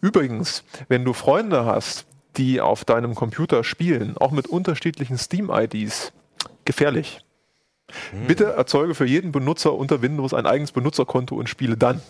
übrigens, 0.00 0.64
wenn 0.88 1.04
du 1.04 1.12
Freunde 1.12 1.64
hast, 1.64 2.06
die 2.36 2.60
auf 2.60 2.84
deinem 2.84 3.14
Computer 3.14 3.64
spielen, 3.64 4.16
auch 4.16 4.30
mit 4.30 4.46
unterschiedlichen 4.46 5.18
Steam-IDs, 5.18 6.12
gefährlich. 6.64 7.20
Hm. 8.10 8.26
Bitte 8.26 8.44
erzeuge 8.44 8.94
für 8.94 9.06
jeden 9.06 9.32
Benutzer 9.32 9.74
unter 9.74 10.02
Windows 10.02 10.34
ein 10.34 10.46
eigenes 10.46 10.72
Benutzerkonto 10.72 11.34
und 11.34 11.48
spiele 11.48 11.76
dann. 11.76 12.00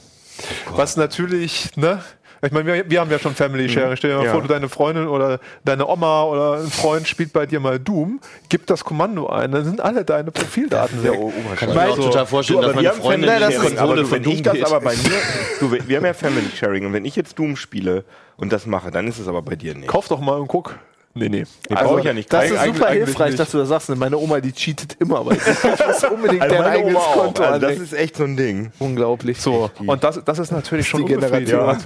Oh 0.72 0.79
Was 0.79 0.97
natürlich, 0.97 1.77
ne, 1.77 2.03
ich 2.43 2.53
meine, 2.53 2.66
wir, 2.66 2.91
wir, 2.91 3.01
haben 3.01 3.11
ja 3.11 3.18
schon 3.18 3.34
Family 3.34 3.68
Sharing. 3.68 3.91
Mhm. 3.91 3.97
Stell 3.97 4.11
dir 4.11 4.16
mal 4.18 4.24
ja. 4.26 4.32
vor, 4.32 4.43
du 4.43 4.49
deine 4.49 4.68
Freundin 4.68 5.09
oder 5.09 5.41
deine 5.64 5.87
Oma 5.87 6.24
oder 6.24 6.55
ein 6.61 6.70
Freund 6.70 7.09
spielt 7.09 7.32
bei 7.32 7.47
dir 7.47 7.61
mal 7.61 7.78
Doom, 7.78 8.20
gib 8.49 8.66
das 8.66 8.84
Kommando 8.84 9.28
ein, 9.28 9.53
dann 9.53 9.64
sind 9.64 9.80
alle 9.80 10.05
deine 10.05 10.30
Profildaten 10.30 11.03
weg. 11.03 11.12
Oh, 11.16 11.32
oh, 11.34 11.55
kann 11.57 11.70
ich 11.70 11.74
mir 11.74 11.89
auch 11.89 11.97
total 11.97 12.26
vorstellen, 12.26 12.61
du, 12.61 12.66
dass 12.66 12.74
meine 12.74 12.93
Freundin 12.93 13.28
Family 13.30 13.41
das 13.41 13.55
Sharing, 13.55 13.78
aber 13.78 13.97
du, 13.97 14.11
wenn 14.11 14.28
ich 14.28 14.43
das 14.43 14.62
aber 14.62 14.80
bei 14.80 14.97
mir, 14.97 15.20
du, 15.61 15.72
wir 15.89 15.97
haben 15.97 16.05
ja 16.05 16.12
Family 16.12 16.51
Sharing 16.55 16.87
und 16.87 16.93
wenn 16.93 17.05
ich 17.05 17.16
jetzt 17.16 17.39
Doom 17.39 17.57
spiele 17.57 18.05
und 18.37 18.53
das 18.53 18.66
mache, 18.66 18.91
dann 18.91 19.09
ist 19.09 19.18
es 19.18 19.28
aber 19.28 19.43
bei 19.43 19.57
dir 19.57 19.74
nicht. 19.74 19.89
Kauf 19.89 20.09
doch 20.09 20.20
mal 20.20 20.39
und 20.39 20.49
guck. 20.49 20.78
Nee, 21.16 21.30
nee. 21.30 21.45
Den 21.70 21.76
also, 21.78 21.99
ich 21.99 22.05
ja 22.05 22.12
nicht. 22.12 22.30
Das 22.30 22.51
ist 22.51 22.62
super 22.62 22.91
hilfreich, 22.91 23.34
dass 23.37 23.51
du 23.51 23.59
das 23.59 23.68
sagst. 23.68 23.89
Meine 23.97 24.18
Oma, 24.18 24.39
die 24.41 24.53
cheatet 24.53 24.97
immer, 25.01 25.24
weil 25.24 25.39
ich 25.39 25.87
muss 25.87 26.05
unbedingt 26.05 26.43
also 26.43 26.57
dein 26.57 26.64
eigenes 26.64 27.03
Konto 27.03 27.43
also 27.43 27.66
Das 27.66 27.78
ist 27.78 27.95
echt 27.95 28.16
so 28.16 28.24
ein 28.24 28.37
Ding. 28.37 28.70
Unglaublich. 28.78 29.41
So, 29.41 29.70
und 29.78 30.05
das, 30.05 30.20
das 30.22 30.39
ist 30.39 30.53
natürlich 30.53 30.87
schon 30.87 31.07
die 31.07 31.14
Generation. 31.14 31.78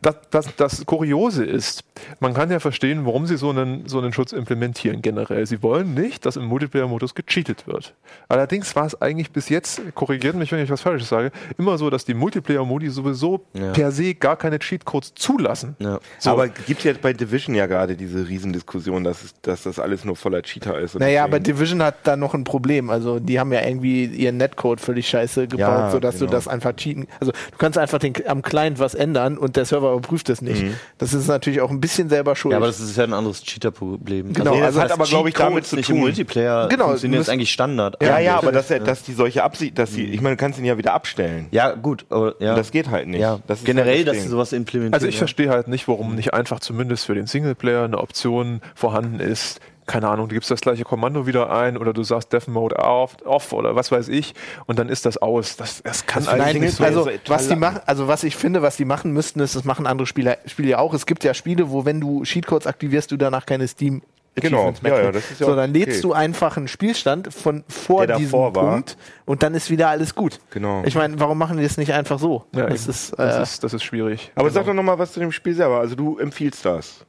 Das, 0.00 0.16
das, 0.30 0.56
das 0.56 0.86
Kuriose 0.86 1.44
ist, 1.44 1.84
man 2.20 2.34
kann 2.34 2.50
ja 2.50 2.60
verstehen, 2.60 3.06
warum 3.06 3.26
sie 3.26 3.36
so 3.36 3.50
einen, 3.50 3.88
so 3.88 3.98
einen 3.98 4.12
Schutz 4.12 4.32
implementieren 4.32 5.02
generell. 5.02 5.46
Sie 5.46 5.62
wollen 5.62 5.94
nicht, 5.94 6.26
dass 6.26 6.36
im 6.36 6.44
Multiplayer-Modus 6.46 7.14
gecheatet 7.14 7.66
wird. 7.66 7.94
Allerdings 8.28 8.74
war 8.76 8.86
es 8.86 9.00
eigentlich 9.00 9.30
bis 9.30 9.48
jetzt, 9.48 9.80
korrigiert 9.94 10.34
mich, 10.36 10.52
wenn 10.52 10.62
ich 10.62 10.70
was 10.70 10.80
Falsches 10.80 11.08
sage, 11.08 11.30
immer 11.58 11.78
so, 11.78 11.90
dass 11.90 12.04
die 12.04 12.14
Multiplayer-Modi 12.14 12.90
sowieso 12.90 13.44
ja. 13.54 13.72
per 13.72 13.92
se 13.92 14.14
gar 14.14 14.36
keine 14.36 14.58
Cheatcodes 14.58 15.14
zulassen. 15.14 15.76
Ja. 15.78 16.00
So. 16.18 16.30
Aber 16.30 16.48
gibt 16.48 16.80
es 16.80 16.84
ja 16.84 16.92
bei 17.00 17.12
Division 17.12 17.54
ja 17.54 17.66
gerade 17.66 17.96
diese 17.96 18.28
Riesendiskussion, 18.28 19.04
dass, 19.04 19.24
es, 19.24 19.34
dass 19.42 19.62
das 19.62 19.78
alles 19.78 20.04
nur 20.04 20.16
voller 20.16 20.42
Cheater 20.42 20.78
ist. 20.78 20.98
Naja, 20.98 21.24
aber 21.24 21.40
Division 21.40 21.82
hat 21.82 21.96
da 22.04 22.16
noch 22.16 22.34
ein 22.34 22.44
Problem. 22.44 22.90
Also 22.90 23.18
die 23.18 23.38
haben 23.38 23.52
ja 23.52 23.64
irgendwie 23.64 24.04
ihren 24.04 24.36
Netcode 24.36 24.80
völlig 24.80 25.08
scheiße 25.08 25.48
gebaut, 25.48 25.58
ja, 25.58 25.90
sodass 25.90 26.18
genau. 26.18 26.30
du 26.30 26.36
das 26.36 26.48
einfach 26.48 26.74
cheaten. 26.76 27.06
Also 27.20 27.32
du 27.32 27.58
kannst 27.58 27.78
einfach 27.78 27.98
den, 27.98 28.14
am 28.26 28.42
Client 28.42 28.78
was 28.78 28.94
ändern 28.94 29.38
und 29.38 29.56
der 29.56 29.61
Server 29.64 29.92
überprüft 29.92 30.28
es 30.28 30.42
nicht. 30.42 30.62
Mhm. 30.62 30.74
Das 30.98 31.14
ist 31.14 31.28
natürlich 31.28 31.60
auch 31.60 31.70
ein 31.70 31.80
bisschen 31.80 32.08
selber 32.08 32.36
schuld. 32.36 32.52
Ja, 32.52 32.58
aber 32.58 32.66
das 32.66 32.80
ist 32.80 32.96
ja 32.96 33.04
ein 33.04 33.12
anderes 33.12 33.42
Cheater-Problem. 33.42 34.32
Genau, 34.32 34.52
also, 34.52 34.64
also 34.64 34.80
hat 34.80 34.92
aber 34.92 35.04
glaube 35.04 35.28
ich 35.28 35.34
damit 35.34 35.66
zu 35.66 35.80
tun. 35.80 35.98
Multiplayer 35.98 36.68
genau, 36.68 36.88
funktioniert 36.88 37.20
jetzt 37.20 37.30
eigentlich 37.30 37.52
Standard. 37.52 37.96
Ja, 38.02 38.18
ja, 38.18 38.38
aber 38.38 38.52
dass, 38.52 38.70
er, 38.70 38.80
dass 38.80 39.02
die 39.02 39.12
solche 39.12 39.42
Absicht, 39.42 39.78
dass 39.78 39.92
die, 39.92 40.06
mhm. 40.06 40.12
ich 40.12 40.20
meine, 40.20 40.36
du 40.36 40.40
kannst 40.40 40.58
ihn 40.58 40.64
ja 40.64 40.78
wieder 40.78 40.94
abstellen. 40.94 41.46
Ja, 41.50 41.74
gut, 41.74 42.06
aber 42.10 42.34
ja. 42.40 42.54
Das 42.54 42.70
geht 42.70 42.90
halt 42.90 43.08
nicht. 43.08 43.20
Ja. 43.20 43.40
Das 43.46 43.64
Generell, 43.64 43.98
halt 43.98 44.08
das 44.08 44.16
dass 44.16 44.24
sie 44.24 44.28
sowas 44.28 44.52
implementieren. 44.52 44.94
Also 44.94 45.06
ich 45.06 45.18
verstehe 45.18 45.50
halt 45.50 45.68
nicht, 45.68 45.88
warum 45.88 46.14
nicht 46.14 46.34
einfach 46.34 46.60
zumindest 46.60 47.06
für 47.06 47.14
den 47.14 47.26
Singleplayer 47.26 47.84
eine 47.84 47.98
Option 47.98 48.60
vorhanden 48.74 49.20
ist, 49.20 49.60
keine 49.86 50.08
Ahnung, 50.08 50.28
du 50.28 50.34
gibst 50.34 50.50
das 50.50 50.60
gleiche 50.60 50.84
Kommando 50.84 51.26
wieder 51.26 51.50
ein 51.50 51.76
oder 51.76 51.92
du 51.92 52.02
sagst 52.02 52.32
Death 52.32 52.48
Mode 52.48 52.76
off, 52.76 53.16
off 53.24 53.52
oder 53.52 53.74
was 53.74 53.90
weiß 53.90 54.08
ich 54.08 54.34
und 54.66 54.78
dann 54.78 54.88
ist 54.88 55.06
das 55.06 55.18
aus. 55.18 55.56
Das, 55.56 55.82
das 55.82 56.06
kann 56.06 56.24
das 56.24 56.32
eigentlich 56.32 56.62
nicht 56.62 56.76
so. 56.76 56.84
Also 56.84 57.08
was 57.26 57.48
die 57.48 57.56
machen, 57.56 57.80
also 57.86 58.08
was 58.08 58.24
ich 58.24 58.36
finde, 58.36 58.62
was 58.62 58.76
die 58.76 58.84
machen 58.84 59.12
müssten, 59.12 59.40
ist, 59.40 59.56
das 59.56 59.64
machen 59.64 59.86
andere 59.86 60.06
Spieler, 60.06 60.38
Spiele 60.46 60.70
ja 60.70 60.78
auch. 60.78 60.94
Es 60.94 61.06
gibt 61.06 61.24
ja 61.24 61.34
Spiele, 61.34 61.70
wo 61.70 61.84
wenn 61.84 62.00
du 62.00 62.22
Cheatcodes 62.22 62.66
aktivierst, 62.66 63.10
du 63.10 63.16
danach 63.16 63.46
keine 63.46 63.66
Steam 63.68 64.02
Genau, 64.34 64.72
ja, 64.82 65.02
ja, 65.02 65.12
das 65.12 65.30
ist 65.30 65.40
ja 65.40 65.46
so, 65.46 65.54
dann 65.54 65.74
lädst 65.74 65.98
okay. 65.98 66.00
du 66.00 66.12
einfach 66.14 66.56
einen 66.56 66.66
Spielstand 66.66 67.34
von 67.34 67.64
vor 67.68 68.06
Der 68.06 68.16
diesem 68.16 68.52
Punkt 68.52 68.96
und 69.26 69.42
dann 69.42 69.54
ist 69.54 69.68
wieder 69.68 69.88
alles 69.88 70.14
gut. 70.14 70.40
Genau. 70.50 70.82
Ich 70.86 70.94
meine, 70.94 71.20
warum 71.20 71.36
machen 71.36 71.58
die 71.58 71.62
das 71.62 71.76
nicht 71.76 71.92
einfach 71.92 72.18
so? 72.18 72.46
Ja, 72.54 72.66
das, 72.66 72.86
ist, 72.86 73.12
äh, 73.12 73.16
das, 73.18 73.50
ist, 73.50 73.64
das 73.64 73.74
ist 73.74 73.82
schwierig. 73.82 74.32
Aber 74.34 74.48
genau. 74.48 74.54
sag 74.54 74.66
doch 74.66 74.72
nochmal 74.72 74.98
was 74.98 75.12
zu 75.12 75.20
dem 75.20 75.32
Spiel 75.32 75.54
selber. 75.54 75.80
Also 75.80 75.96
du 75.96 76.16
empfiehlst 76.16 76.64
das. 76.64 77.04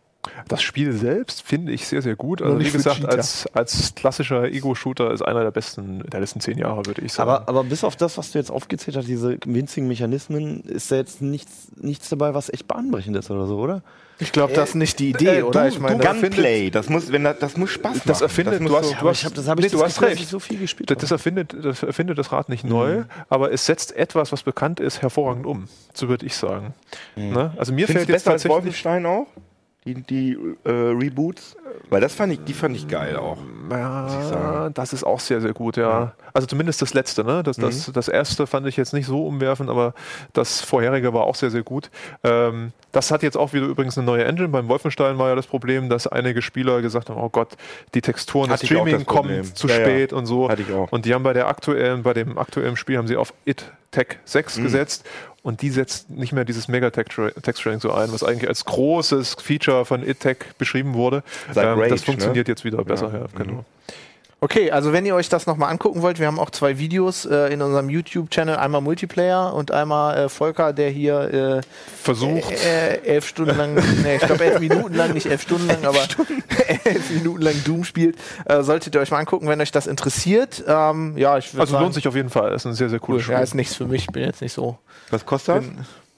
Das 0.47 0.61
Spiel 0.61 0.93
selbst 0.93 1.41
finde 1.41 1.71
ich 1.71 1.87
sehr, 1.87 2.01
sehr 2.01 2.15
gut. 2.15 2.41
Also 2.41 2.59
wie 2.59 2.69
gesagt, 2.69 3.05
als, 3.05 3.47
als 3.53 3.93
klassischer 3.95 4.45
Ego-Shooter 4.45 5.11
ist 5.11 5.21
einer 5.21 5.43
der 5.43 5.51
besten 5.51 6.03
der 6.09 6.19
letzten 6.19 6.39
zehn 6.39 6.57
Jahre, 6.57 6.85
würde 6.85 7.01
ich 7.01 7.13
sagen. 7.13 7.29
Aber, 7.29 7.49
aber 7.49 7.63
bis 7.63 7.83
auf 7.83 7.95
das, 7.95 8.17
was 8.17 8.31
du 8.31 8.39
jetzt 8.39 8.51
aufgezählt 8.51 8.95
hast, 8.95 9.07
diese 9.07 9.37
winzigen 9.45 9.87
Mechanismen, 9.87 10.61
ist 10.63 10.91
da 10.91 10.95
jetzt 10.95 11.21
nichts, 11.21 11.67
nichts 11.75 12.09
dabei, 12.09 12.33
was 12.33 12.49
echt 12.49 12.67
bahnbrechend 12.67 13.17
ist 13.17 13.31
oder 13.31 13.47
so, 13.47 13.57
oder? 13.57 13.81
Ich 14.19 14.31
glaube, 14.31 14.53
das 14.53 14.69
ist 14.69 14.75
nicht 14.75 14.99
die 14.99 15.09
Idee, 15.09 15.39
äh, 15.39 15.41
oder? 15.41 15.63
Du, 15.63 15.67
ich 15.67 15.79
meine, 15.79 15.97
Gunplay, 16.01 16.69
das 16.69 16.87
muss, 16.87 17.11
wenn 17.11 17.23
das, 17.23 17.39
das 17.39 17.57
muss 17.57 17.71
Spaß 17.71 17.95
machen. 17.95 18.01
Das 18.05 18.21
erfindet, 18.21 18.61
das 18.61 18.67
du 18.67 18.77
hast, 18.77 18.89
so, 18.89 18.95
du 18.95 19.09
hast, 19.09 19.19
ich 19.19 19.25
hab, 19.25 19.33
das 19.33 19.47
habe 19.47 19.61
ich 19.61 19.71
nee, 19.71 19.77
du 19.77 19.83
hast 19.83 20.01
recht. 20.01 20.27
so 20.27 20.39
viel 20.39 20.59
gespielt. 20.59 20.89
Das, 20.89 20.97
das, 20.99 21.11
erfindet, 21.11 21.55
das 21.59 21.83
erfindet 21.83 22.17
das 22.17 22.31
Rad 22.31 22.47
nicht 22.47 22.63
mhm. 22.63 22.69
neu, 22.69 23.03
aber 23.29 23.51
es 23.51 23.65
setzt 23.65 23.95
etwas, 23.95 24.31
was 24.31 24.43
bekannt 24.43 24.79
ist, 24.79 25.01
hervorragend 25.01 25.45
um. 25.45 25.67
So 25.93 26.09
würde 26.09 26.25
ich 26.25 26.35
sagen. 26.35 26.73
Mhm. 27.15 27.33
Ne? 27.33 27.53
Also 27.57 27.73
mir 27.73 27.87
Findest 27.87 28.05
fällt 28.05 28.09
jetzt 28.09 28.23
tatsächlich 28.23 28.51
als 28.51 28.63
Wolfenstein 28.63 29.05
auch 29.05 29.27
die, 29.85 29.95
die 29.95 30.37
äh, 30.63 30.69
Reboots? 30.69 31.55
Weil 31.89 32.01
das 32.01 32.13
fand 32.13 32.33
ich, 32.33 32.43
die 32.43 32.53
fand 32.53 32.75
ich 32.75 32.87
geil 32.87 33.15
auch. 33.17 33.37
Ja, 33.69 34.69
das 34.69 34.93
ist 34.93 35.03
auch 35.03 35.19
sehr, 35.19 35.41
sehr 35.41 35.53
gut, 35.53 35.77
ja. 35.77 35.89
ja. 35.89 36.13
Also 36.33 36.47
zumindest 36.47 36.81
das 36.81 36.93
letzte, 36.93 37.23
ne? 37.23 37.43
Das, 37.43 37.57
das, 37.57 37.87
mhm. 37.87 37.93
das 37.93 38.07
erste 38.07 38.47
fand 38.47 38.67
ich 38.67 38.77
jetzt 38.77 38.93
nicht 38.93 39.05
so 39.05 39.25
umwerfend, 39.25 39.69
aber 39.69 39.93
das 40.33 40.61
vorherige 40.61 41.13
war 41.13 41.23
auch 41.23 41.35
sehr, 41.35 41.49
sehr 41.49 41.63
gut. 41.63 41.89
Ähm, 42.23 42.73
das 42.91 43.11
hat 43.11 43.23
jetzt 43.23 43.37
auch 43.37 43.53
wieder 43.53 43.65
übrigens 43.65 43.97
eine 43.97 44.05
neue 44.05 44.25
Engine. 44.25 44.49
Beim 44.49 44.67
Wolfenstein 44.67 45.17
war 45.17 45.29
ja 45.29 45.35
das 45.35 45.47
Problem, 45.47 45.89
dass 45.89 46.07
einige 46.07 46.41
Spieler 46.41 46.81
gesagt 46.81 47.09
haben, 47.09 47.19
oh 47.19 47.29
Gott, 47.29 47.49
die 47.93 48.01
Texturen 48.01 48.49
des 48.49 48.65
Streaming 48.65 49.05
kommen 49.05 49.43
zu 49.55 49.67
ja, 49.67 49.75
spät 49.75 50.11
ja. 50.11 50.17
und 50.17 50.25
so. 50.25 50.49
Hatte 50.49 50.61
ich 50.61 50.73
auch. 50.73 50.91
Und 50.91 51.05
die 51.05 51.13
haben 51.13 51.23
bei 51.23 51.33
der 51.33 51.47
aktuellen, 51.47 52.03
bei 52.03 52.13
dem 52.13 52.37
aktuellen 52.37 52.75
Spiel 52.75 52.97
haben 52.97 53.07
sie 53.07 53.17
auf 53.17 53.33
It 53.45 53.71
Tech 53.91 54.17
6 54.25 54.57
mhm. 54.57 54.63
gesetzt 54.63 55.05
und 55.43 55.61
die 55.61 55.69
setzt 55.69 56.09
nicht 56.09 56.31
mehr 56.31 56.45
dieses 56.45 56.69
Mega-Texturing 56.69 57.79
so 57.81 57.91
ein, 57.91 58.11
was 58.13 58.23
eigentlich 58.23 58.47
als 58.47 58.63
großes 58.63 59.35
Feature 59.41 59.85
von 59.85 60.01
ITEC 60.01 60.57
beschrieben 60.57 60.93
wurde. 60.93 61.21
Ähm, 61.63 61.79
Rage, 61.79 61.89
das 61.89 62.03
funktioniert 62.03 62.47
ne? 62.47 62.51
jetzt 62.51 62.63
wieder 62.63 62.83
besser. 62.83 63.09
Ja. 63.13 63.19
Ja, 63.19 63.25
genau. 63.35 63.53
Mhm. 63.53 63.65
Okay, 64.43 64.71
also 64.71 64.91
wenn 64.91 65.05
ihr 65.05 65.15
euch 65.15 65.29
das 65.29 65.47
nochmal 65.47 65.71
angucken 65.71 66.01
wollt, 66.01 66.19
wir 66.19 66.27
haben 66.27 66.37
auch 66.37 66.49
zwei 66.49 66.77
Videos 66.77 67.23
äh, 67.23 67.53
in 67.53 67.61
unserem 67.61 67.89
YouTube-Channel, 67.89 68.57
einmal 68.57 68.81
Multiplayer 68.81 69.53
und 69.53 69.71
einmal 69.71 70.17
äh, 70.17 70.27
Volker, 70.27 70.73
der 70.73 70.89
hier 70.89 71.33
äh, 71.33 71.61
versucht 72.01 72.51
äh, 72.51 72.95
äh, 72.95 73.05
elf 73.05 73.25
Stunden 73.25 73.55
lang, 73.55 73.75
nee, 74.03 74.17
ich 74.17 74.21
glaube 74.21 74.43
elf 74.43 74.59
Minuten 74.59 74.95
lang, 74.95 75.13
nicht 75.13 75.27
elf 75.27 75.43
Stunden 75.43 75.67
lang, 75.67 75.85
aber 75.85 75.99
elf 76.83 77.09
Minuten 77.11 77.41
lang 77.41 77.55
Doom 77.63 77.85
spielt. 77.85 78.17
Äh, 78.43 78.63
solltet 78.63 78.93
ihr 78.93 78.99
euch 78.99 79.11
mal 79.11 79.19
angucken, 79.19 79.47
wenn 79.47 79.61
euch 79.61 79.71
das 79.71 79.87
interessiert. 79.87 80.61
Ähm, 80.67 81.17
ja, 81.17 81.37
ich 81.37 81.57
also 81.57 81.71
sagen, 81.71 81.81
lohnt 81.85 81.93
sich 81.93 82.09
auf 82.09 82.15
jeden 82.15 82.29
Fall. 82.29 82.51
Ist 82.51 82.65
ein 82.65 82.73
sehr 82.73 82.89
sehr 82.89 82.99
cooles 82.99 83.21
cool, 83.21 83.23
Spiel. 83.23 83.35
Ja, 83.35 83.39
ist 83.39 83.55
nichts 83.55 83.75
für 83.75 83.85
mich. 83.85 84.07
Bin 84.07 84.23
jetzt 84.23 84.41
nicht 84.41 84.51
so. 84.51 84.77
Was 85.09 85.25
kostet 85.25 85.63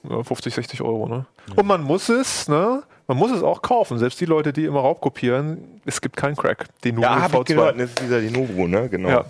das? 0.02 0.26
50, 0.26 0.52
60 0.52 0.82
Euro, 0.82 1.06
ne? 1.06 1.26
Und 1.54 1.66
man 1.66 1.82
muss 1.82 2.08
es, 2.08 2.48
ne? 2.48 2.82
Man 3.08 3.16
muss 3.18 3.30
es 3.30 3.42
auch 3.42 3.62
kaufen. 3.62 3.98
Selbst 3.98 4.20
die 4.20 4.24
Leute, 4.24 4.52
die 4.52 4.64
immer 4.64 4.80
raubkopieren, 4.80 5.80
es 5.84 6.00
gibt 6.00 6.16
keinen 6.16 6.36
Crack. 6.36 6.66
Den 6.82 6.98
ja, 6.98 7.20
habe 7.20 7.38
ich 7.38 7.44
gehört. 7.44 7.78
Das 7.78 7.90
ist 7.90 8.00
dieser 8.00 8.20
Denuvo, 8.20 8.66
ne? 8.66 8.88
Genau. 8.88 9.08
Ja. 9.08 9.24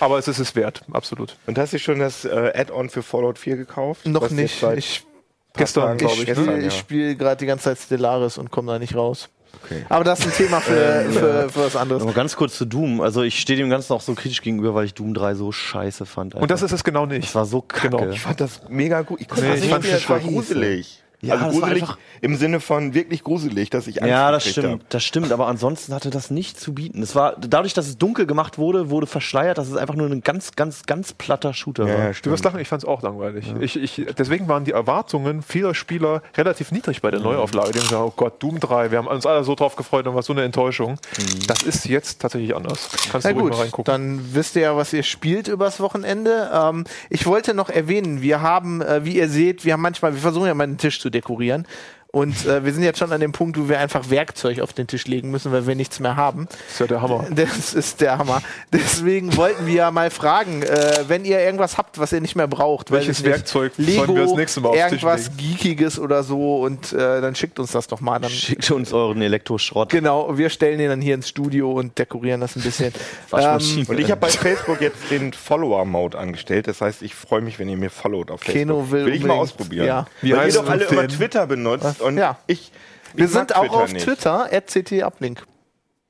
Aber 0.00 0.18
es 0.18 0.28
ist 0.28 0.38
es 0.38 0.54
wert, 0.56 0.82
absolut. 0.92 1.36
Und 1.46 1.56
hast 1.58 1.72
du 1.72 1.78
schon 1.78 2.00
das 2.00 2.24
äh, 2.24 2.52
Add-on 2.54 2.90
für 2.90 3.02
Fallout 3.02 3.38
4 3.38 3.56
gekauft? 3.56 4.06
Noch 4.06 4.30
nicht. 4.30 4.62
Ich, 4.76 5.06
gestern, 5.56 5.96
glaube 5.96 6.22
ich. 6.22 6.28
Ich, 6.28 6.36
ne? 6.38 6.66
ich 6.66 6.76
spiele 6.76 7.16
gerade 7.16 7.36
die 7.36 7.46
ganze 7.46 7.64
Zeit 7.64 7.78
Stellaris 7.78 8.36
und 8.36 8.50
komme 8.50 8.72
da 8.72 8.78
nicht 8.78 8.94
raus. 8.94 9.28
Okay. 9.62 9.86
Aber 9.88 10.02
das 10.02 10.18
ist 10.20 10.26
ein 10.26 10.32
Thema 10.32 10.60
für, 10.60 10.74
ähm, 11.06 11.12
für, 11.12 11.48
für 11.48 11.60
was 11.60 11.76
anderes. 11.76 12.02
Aber 12.02 12.12
ganz 12.12 12.34
kurz 12.36 12.58
zu 12.58 12.64
Doom. 12.64 13.00
Also 13.00 13.22
ich 13.22 13.38
stehe 13.38 13.56
dem 13.56 13.70
Ganzen 13.70 13.92
auch 13.92 14.00
so 14.00 14.14
kritisch 14.14 14.42
gegenüber, 14.42 14.74
weil 14.74 14.86
ich 14.86 14.94
Doom 14.94 15.14
3 15.14 15.36
so 15.36 15.52
scheiße 15.52 16.06
fand. 16.06 16.34
Alter. 16.34 16.42
Und 16.42 16.50
das 16.50 16.62
ist 16.62 16.72
es 16.72 16.82
genau 16.82 17.06
nicht. 17.06 17.28
Das 17.28 17.34
war 17.36 17.46
so 17.46 17.62
kacke. 17.62 17.96
Genau. 17.96 18.10
Ich 18.10 18.20
fand 18.20 18.40
das 18.40 18.62
mega 18.68 19.02
gut. 19.02 19.20
Ich, 19.20 19.28
nee, 19.36 19.54
ich 19.54 19.68
fand 19.68 19.84
das 19.86 20.06
gruselig. 20.06 21.03
Ja, 21.26 21.36
also 21.36 21.60
gruselig 21.60 21.84
im 22.20 22.36
Sinne 22.36 22.60
von 22.60 22.94
wirklich 22.94 23.22
gruselig, 23.24 23.70
dass 23.70 23.86
ich 23.86 24.02
Angst 24.02 24.10
Ja, 24.10 24.30
das 24.30 24.46
stimmt, 24.46 24.82
hab. 24.82 24.90
das 24.90 25.04
stimmt. 25.04 25.32
Aber 25.32 25.46
ansonsten 25.46 25.94
hatte 25.94 26.10
das 26.10 26.30
nicht 26.30 26.58
zu 26.58 26.74
bieten. 26.74 27.02
Es 27.02 27.14
war 27.14 27.36
dadurch, 27.38 27.74
dass 27.74 27.86
es 27.86 27.98
dunkel 27.98 28.26
gemacht 28.26 28.58
wurde, 28.58 28.90
wurde 28.90 29.06
verschleiert, 29.06 29.58
dass 29.58 29.68
es 29.68 29.76
einfach 29.76 29.94
nur 29.94 30.08
ein 30.08 30.22
ganz, 30.22 30.52
ganz, 30.52 30.84
ganz 30.84 31.12
platter 31.12 31.54
Shooter 31.54 31.86
ja, 31.86 31.94
war. 31.94 32.04
Ja, 32.06 32.12
du 32.22 32.30
wirst 32.30 32.44
lachen, 32.44 32.60
ich 32.60 32.68
fand 32.68 32.82
es 32.82 32.88
auch 32.88 33.02
langweilig. 33.02 33.46
Ja. 33.48 33.60
Ich, 33.60 33.76
ich, 33.76 34.06
deswegen 34.16 34.48
waren 34.48 34.64
die 34.64 34.72
Erwartungen 34.72 35.42
vieler 35.42 35.74
Spieler 35.74 36.22
relativ 36.36 36.72
niedrig 36.72 37.02
bei 37.02 37.10
der 37.10 37.20
Neuauflage. 37.20 37.72
Die 37.72 37.78
haben 37.78 37.88
gesagt, 37.88 38.02
oh 38.02 38.12
Gott, 38.16 38.42
Doom 38.42 38.60
3, 38.60 38.90
wir 38.90 38.98
haben 38.98 39.06
uns 39.06 39.26
alle 39.26 39.44
so 39.44 39.54
drauf 39.54 39.76
gefreut 39.76 40.06
und 40.06 40.14
war 40.14 40.22
so 40.22 40.32
eine 40.32 40.42
Enttäuschung. 40.42 40.92
Mhm. 40.92 41.46
Das 41.46 41.62
ist 41.62 41.86
jetzt 41.86 42.20
tatsächlich 42.20 42.54
anders. 42.54 42.90
Kannst 43.10 43.26
Na 43.26 43.32
du 43.32 43.40
gut, 43.40 43.52
mal 43.52 43.60
reingucken. 43.60 43.84
Dann 43.84 44.34
wisst 44.34 44.56
ihr 44.56 44.62
ja, 44.62 44.76
was 44.76 44.92
ihr 44.92 45.02
spielt 45.02 45.48
übers 45.48 45.80
Wochenende. 45.80 46.50
Ähm, 46.52 46.84
ich 47.10 47.26
wollte 47.26 47.54
noch 47.54 47.68
erwähnen, 47.68 48.22
wir 48.22 48.40
haben, 48.40 48.82
äh, 48.82 49.04
wie 49.04 49.16
ihr 49.16 49.28
seht, 49.28 49.64
wir 49.64 49.74
haben 49.74 49.82
manchmal, 49.82 50.14
wir 50.14 50.20
versuchen 50.20 50.46
ja 50.46 50.54
mal 50.54 50.66
den 50.66 50.78
Tisch 50.78 51.00
zu 51.00 51.10
dekorieren. 51.14 51.66
Und 52.14 52.46
äh, 52.46 52.64
wir 52.64 52.72
sind 52.72 52.84
jetzt 52.84 53.00
schon 53.00 53.10
an 53.10 53.20
dem 53.20 53.32
Punkt, 53.32 53.58
wo 53.58 53.68
wir 53.68 53.80
einfach 53.80 54.08
Werkzeug 54.08 54.60
auf 54.60 54.72
den 54.72 54.86
Tisch 54.86 55.08
legen 55.08 55.32
müssen, 55.32 55.50
weil 55.50 55.66
wir 55.66 55.74
nichts 55.74 55.98
mehr 55.98 56.14
haben. 56.14 56.46
Das 56.48 56.70
ist 56.70 56.78
ja 56.78 56.86
der 56.86 57.02
Hammer. 57.02 57.26
Das 57.34 57.74
ist 57.74 58.00
der 58.00 58.18
Hammer. 58.18 58.40
Deswegen 58.72 59.36
wollten 59.36 59.66
wir 59.66 59.74
ja 59.74 59.90
mal 59.90 60.10
fragen, 60.10 60.62
äh, 60.62 61.04
wenn 61.08 61.24
ihr 61.24 61.40
irgendwas 61.40 61.76
habt, 61.76 61.98
was 61.98 62.12
ihr 62.12 62.20
nicht 62.20 62.36
mehr 62.36 62.46
braucht. 62.46 62.92
Welches 62.92 63.24
Werkzeug 63.24 63.72
Lego, 63.78 64.06
sollen 64.06 64.14
wir 64.14 64.22
das 64.22 64.34
nächste 64.34 64.60
Mal 64.60 64.68
auf 64.68 64.76
Irgendwas 64.76 65.36
Geekiges 65.36 65.98
oder 65.98 66.22
so 66.22 66.60
und 66.60 66.92
äh, 66.92 67.20
dann 67.20 67.34
schickt 67.34 67.58
uns 67.58 67.72
das 67.72 67.88
doch 67.88 68.00
mal. 68.00 68.20
Dann 68.20 68.30
schickt 68.30 68.70
uns 68.70 68.92
euren 68.92 69.20
Elektroschrott. 69.20 69.90
Genau, 69.90 70.38
wir 70.38 70.50
stellen 70.50 70.78
den 70.78 70.90
dann 70.90 71.00
hier 71.00 71.16
ins 71.16 71.28
Studio 71.28 71.72
und 71.72 71.98
dekorieren 71.98 72.40
das 72.40 72.54
ein 72.54 72.62
bisschen. 72.62 72.92
ähm, 73.32 73.86
und 73.88 73.98
ich 73.98 74.12
habe 74.12 74.20
bei 74.20 74.28
Facebook 74.28 74.80
jetzt 74.80 75.10
den 75.10 75.32
Follower-Mode 75.32 76.16
angestellt. 76.16 76.68
Das 76.68 76.80
heißt, 76.80 77.02
ich 77.02 77.16
freue 77.16 77.40
mich, 77.40 77.58
wenn 77.58 77.68
ihr 77.68 77.76
mir 77.76 77.90
followt 77.90 78.30
auf 78.30 78.40
Facebook. 78.42 78.60
Keno 78.60 78.90
will, 78.92 79.06
will 79.06 79.14
ich 79.14 79.24
mal 79.24 79.34
ausprobieren. 79.34 79.86
Ja. 79.88 80.06
Wie 80.22 80.32
Weil 80.32 80.48
ihr 80.48 80.54
doch 80.54 80.68
alle 80.68 80.84
immer 80.84 81.08
Twitter 81.08 81.48
benutzt 81.48 81.84
Was? 81.84 82.03
Und 82.04 82.16
ja. 82.18 82.36
ich. 82.46 82.72
Wir 83.14 83.28
sind 83.28 83.54
auch 83.54 83.68
auf 83.70 83.92
nicht. 83.92 84.04
Twitter. 84.04 84.48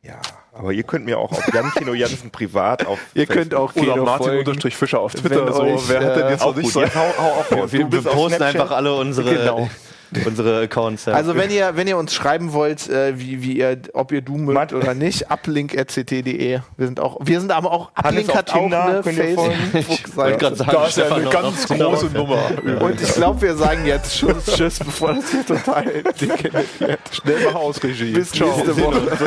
Ja. 0.03 0.21
Aber 0.53 0.73
ihr 0.73 0.85
könnt 0.85 1.05
mir 1.05 1.19
auch 1.19 1.33
auf 1.33 1.53
Jan 1.53 1.71
Kino 1.73 1.95
Jansen 1.95 2.31
privat 2.31 2.87
auf 2.87 2.99
Ihr 3.15 3.27
Facebook. 3.27 3.37
könnt 3.37 3.55
auch 3.55 3.75
Kino 3.75 3.93
Oder 3.95 4.03
Martin 4.03 4.71
Fischer 4.71 5.01
auf 5.01 5.13
Twitter. 5.15 5.53
So, 5.53 5.89
wer 5.89 6.05
hat 6.05 6.17
denn 6.17 6.29
jetzt 6.29 6.43
äh, 6.43 6.47
noch 6.47 6.57
nicht 6.57 6.71
so? 6.71 6.83
Hau, 6.83 7.15
hau 7.19 7.31
auf, 7.41 7.51
ja, 7.51 7.73
wir, 7.73 7.93
wir 7.93 8.03
posten 8.03 8.43
einfach 8.43 8.71
alle 8.71 8.95
unsere 8.95 9.35
genau 9.35 9.69
unsere 10.27 10.63
Accounts. 10.63 11.07
Ja. 11.07 11.15
Also 11.15 11.35
wenn 11.37 11.51
ihr, 11.51 11.77
wenn 11.77 11.87
ihr 11.87 11.97
uns 11.97 12.15
schreiben 12.15 12.53
wollt, 12.53 12.89
äh, 12.89 13.19
wie, 13.19 13.43
wie 13.43 13.59
ihr, 13.59 13.79
ob 13.93 14.13
ihr 14.13 14.23
Doom 14.23 14.45
mögt 14.45 14.73
oder 14.73 14.95
nicht, 14.95 15.31
uplink.ct.de. 15.31 16.61
Wir 16.77 16.87
sind 16.87 17.01
auch, 17.01 17.19
wir 17.23 17.41
sind 17.41 17.53
aber 17.53 17.73
auch, 17.73 17.91
Uplink 17.95 18.35
hat 18.35 18.53
auch, 18.53 18.65
eine 18.65 19.03
Facebook-Seite. 19.03 20.45
Ja. 20.45 20.51
Da 20.51 20.87
ist 20.87 20.97
ja 20.99 21.15
eine 21.15 21.29
ganz 21.29 21.67
große 21.67 22.07
Nummer. 22.07 22.39
Und 22.81 23.01
ich 23.01 23.15
glaube, 23.15 23.43
wir 23.43 23.57
sagen 23.57 23.87
jetzt 23.87 24.17
Tschüss, 24.17 24.47
Tschüss, 24.47 24.79
bevor 24.79 25.15
das 25.15 25.31
hier 25.31 25.47
total 25.47 25.85
dicke 26.21 26.53
wird. 26.53 26.99
Schnell 27.11 27.45
mal 27.45 27.55
aus, 27.55 27.83
Regie. 27.83 28.13
Bis 28.13 28.31
Ciao. 28.31 28.49
nächste 28.49 28.77
Woche. 28.81 29.01
Also 29.11 29.27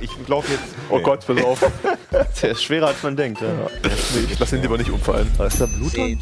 ich, 0.00 0.10
ich 0.10 0.28
laufe 0.28 0.52
jetzt. 0.52 0.64
Oh 0.88 1.00
Gott, 1.00 1.26
pass 1.26 1.44
auf. 1.44 1.70
Der 2.42 2.50
ist 2.50 2.62
schwerer 2.62 2.88
als 2.88 3.02
man 3.02 3.16
denkt. 3.16 3.40
Ja. 3.40 3.48
Ich 4.30 4.38
lasse 4.38 4.56
ihn 4.56 4.62
lieber 4.62 4.78
nicht 4.78 4.90
umfallen. 4.90 5.30
Da 5.38 5.46
ist 5.46 5.60
da 5.60 5.66
Blut 5.66 5.96
dran? 5.96 6.18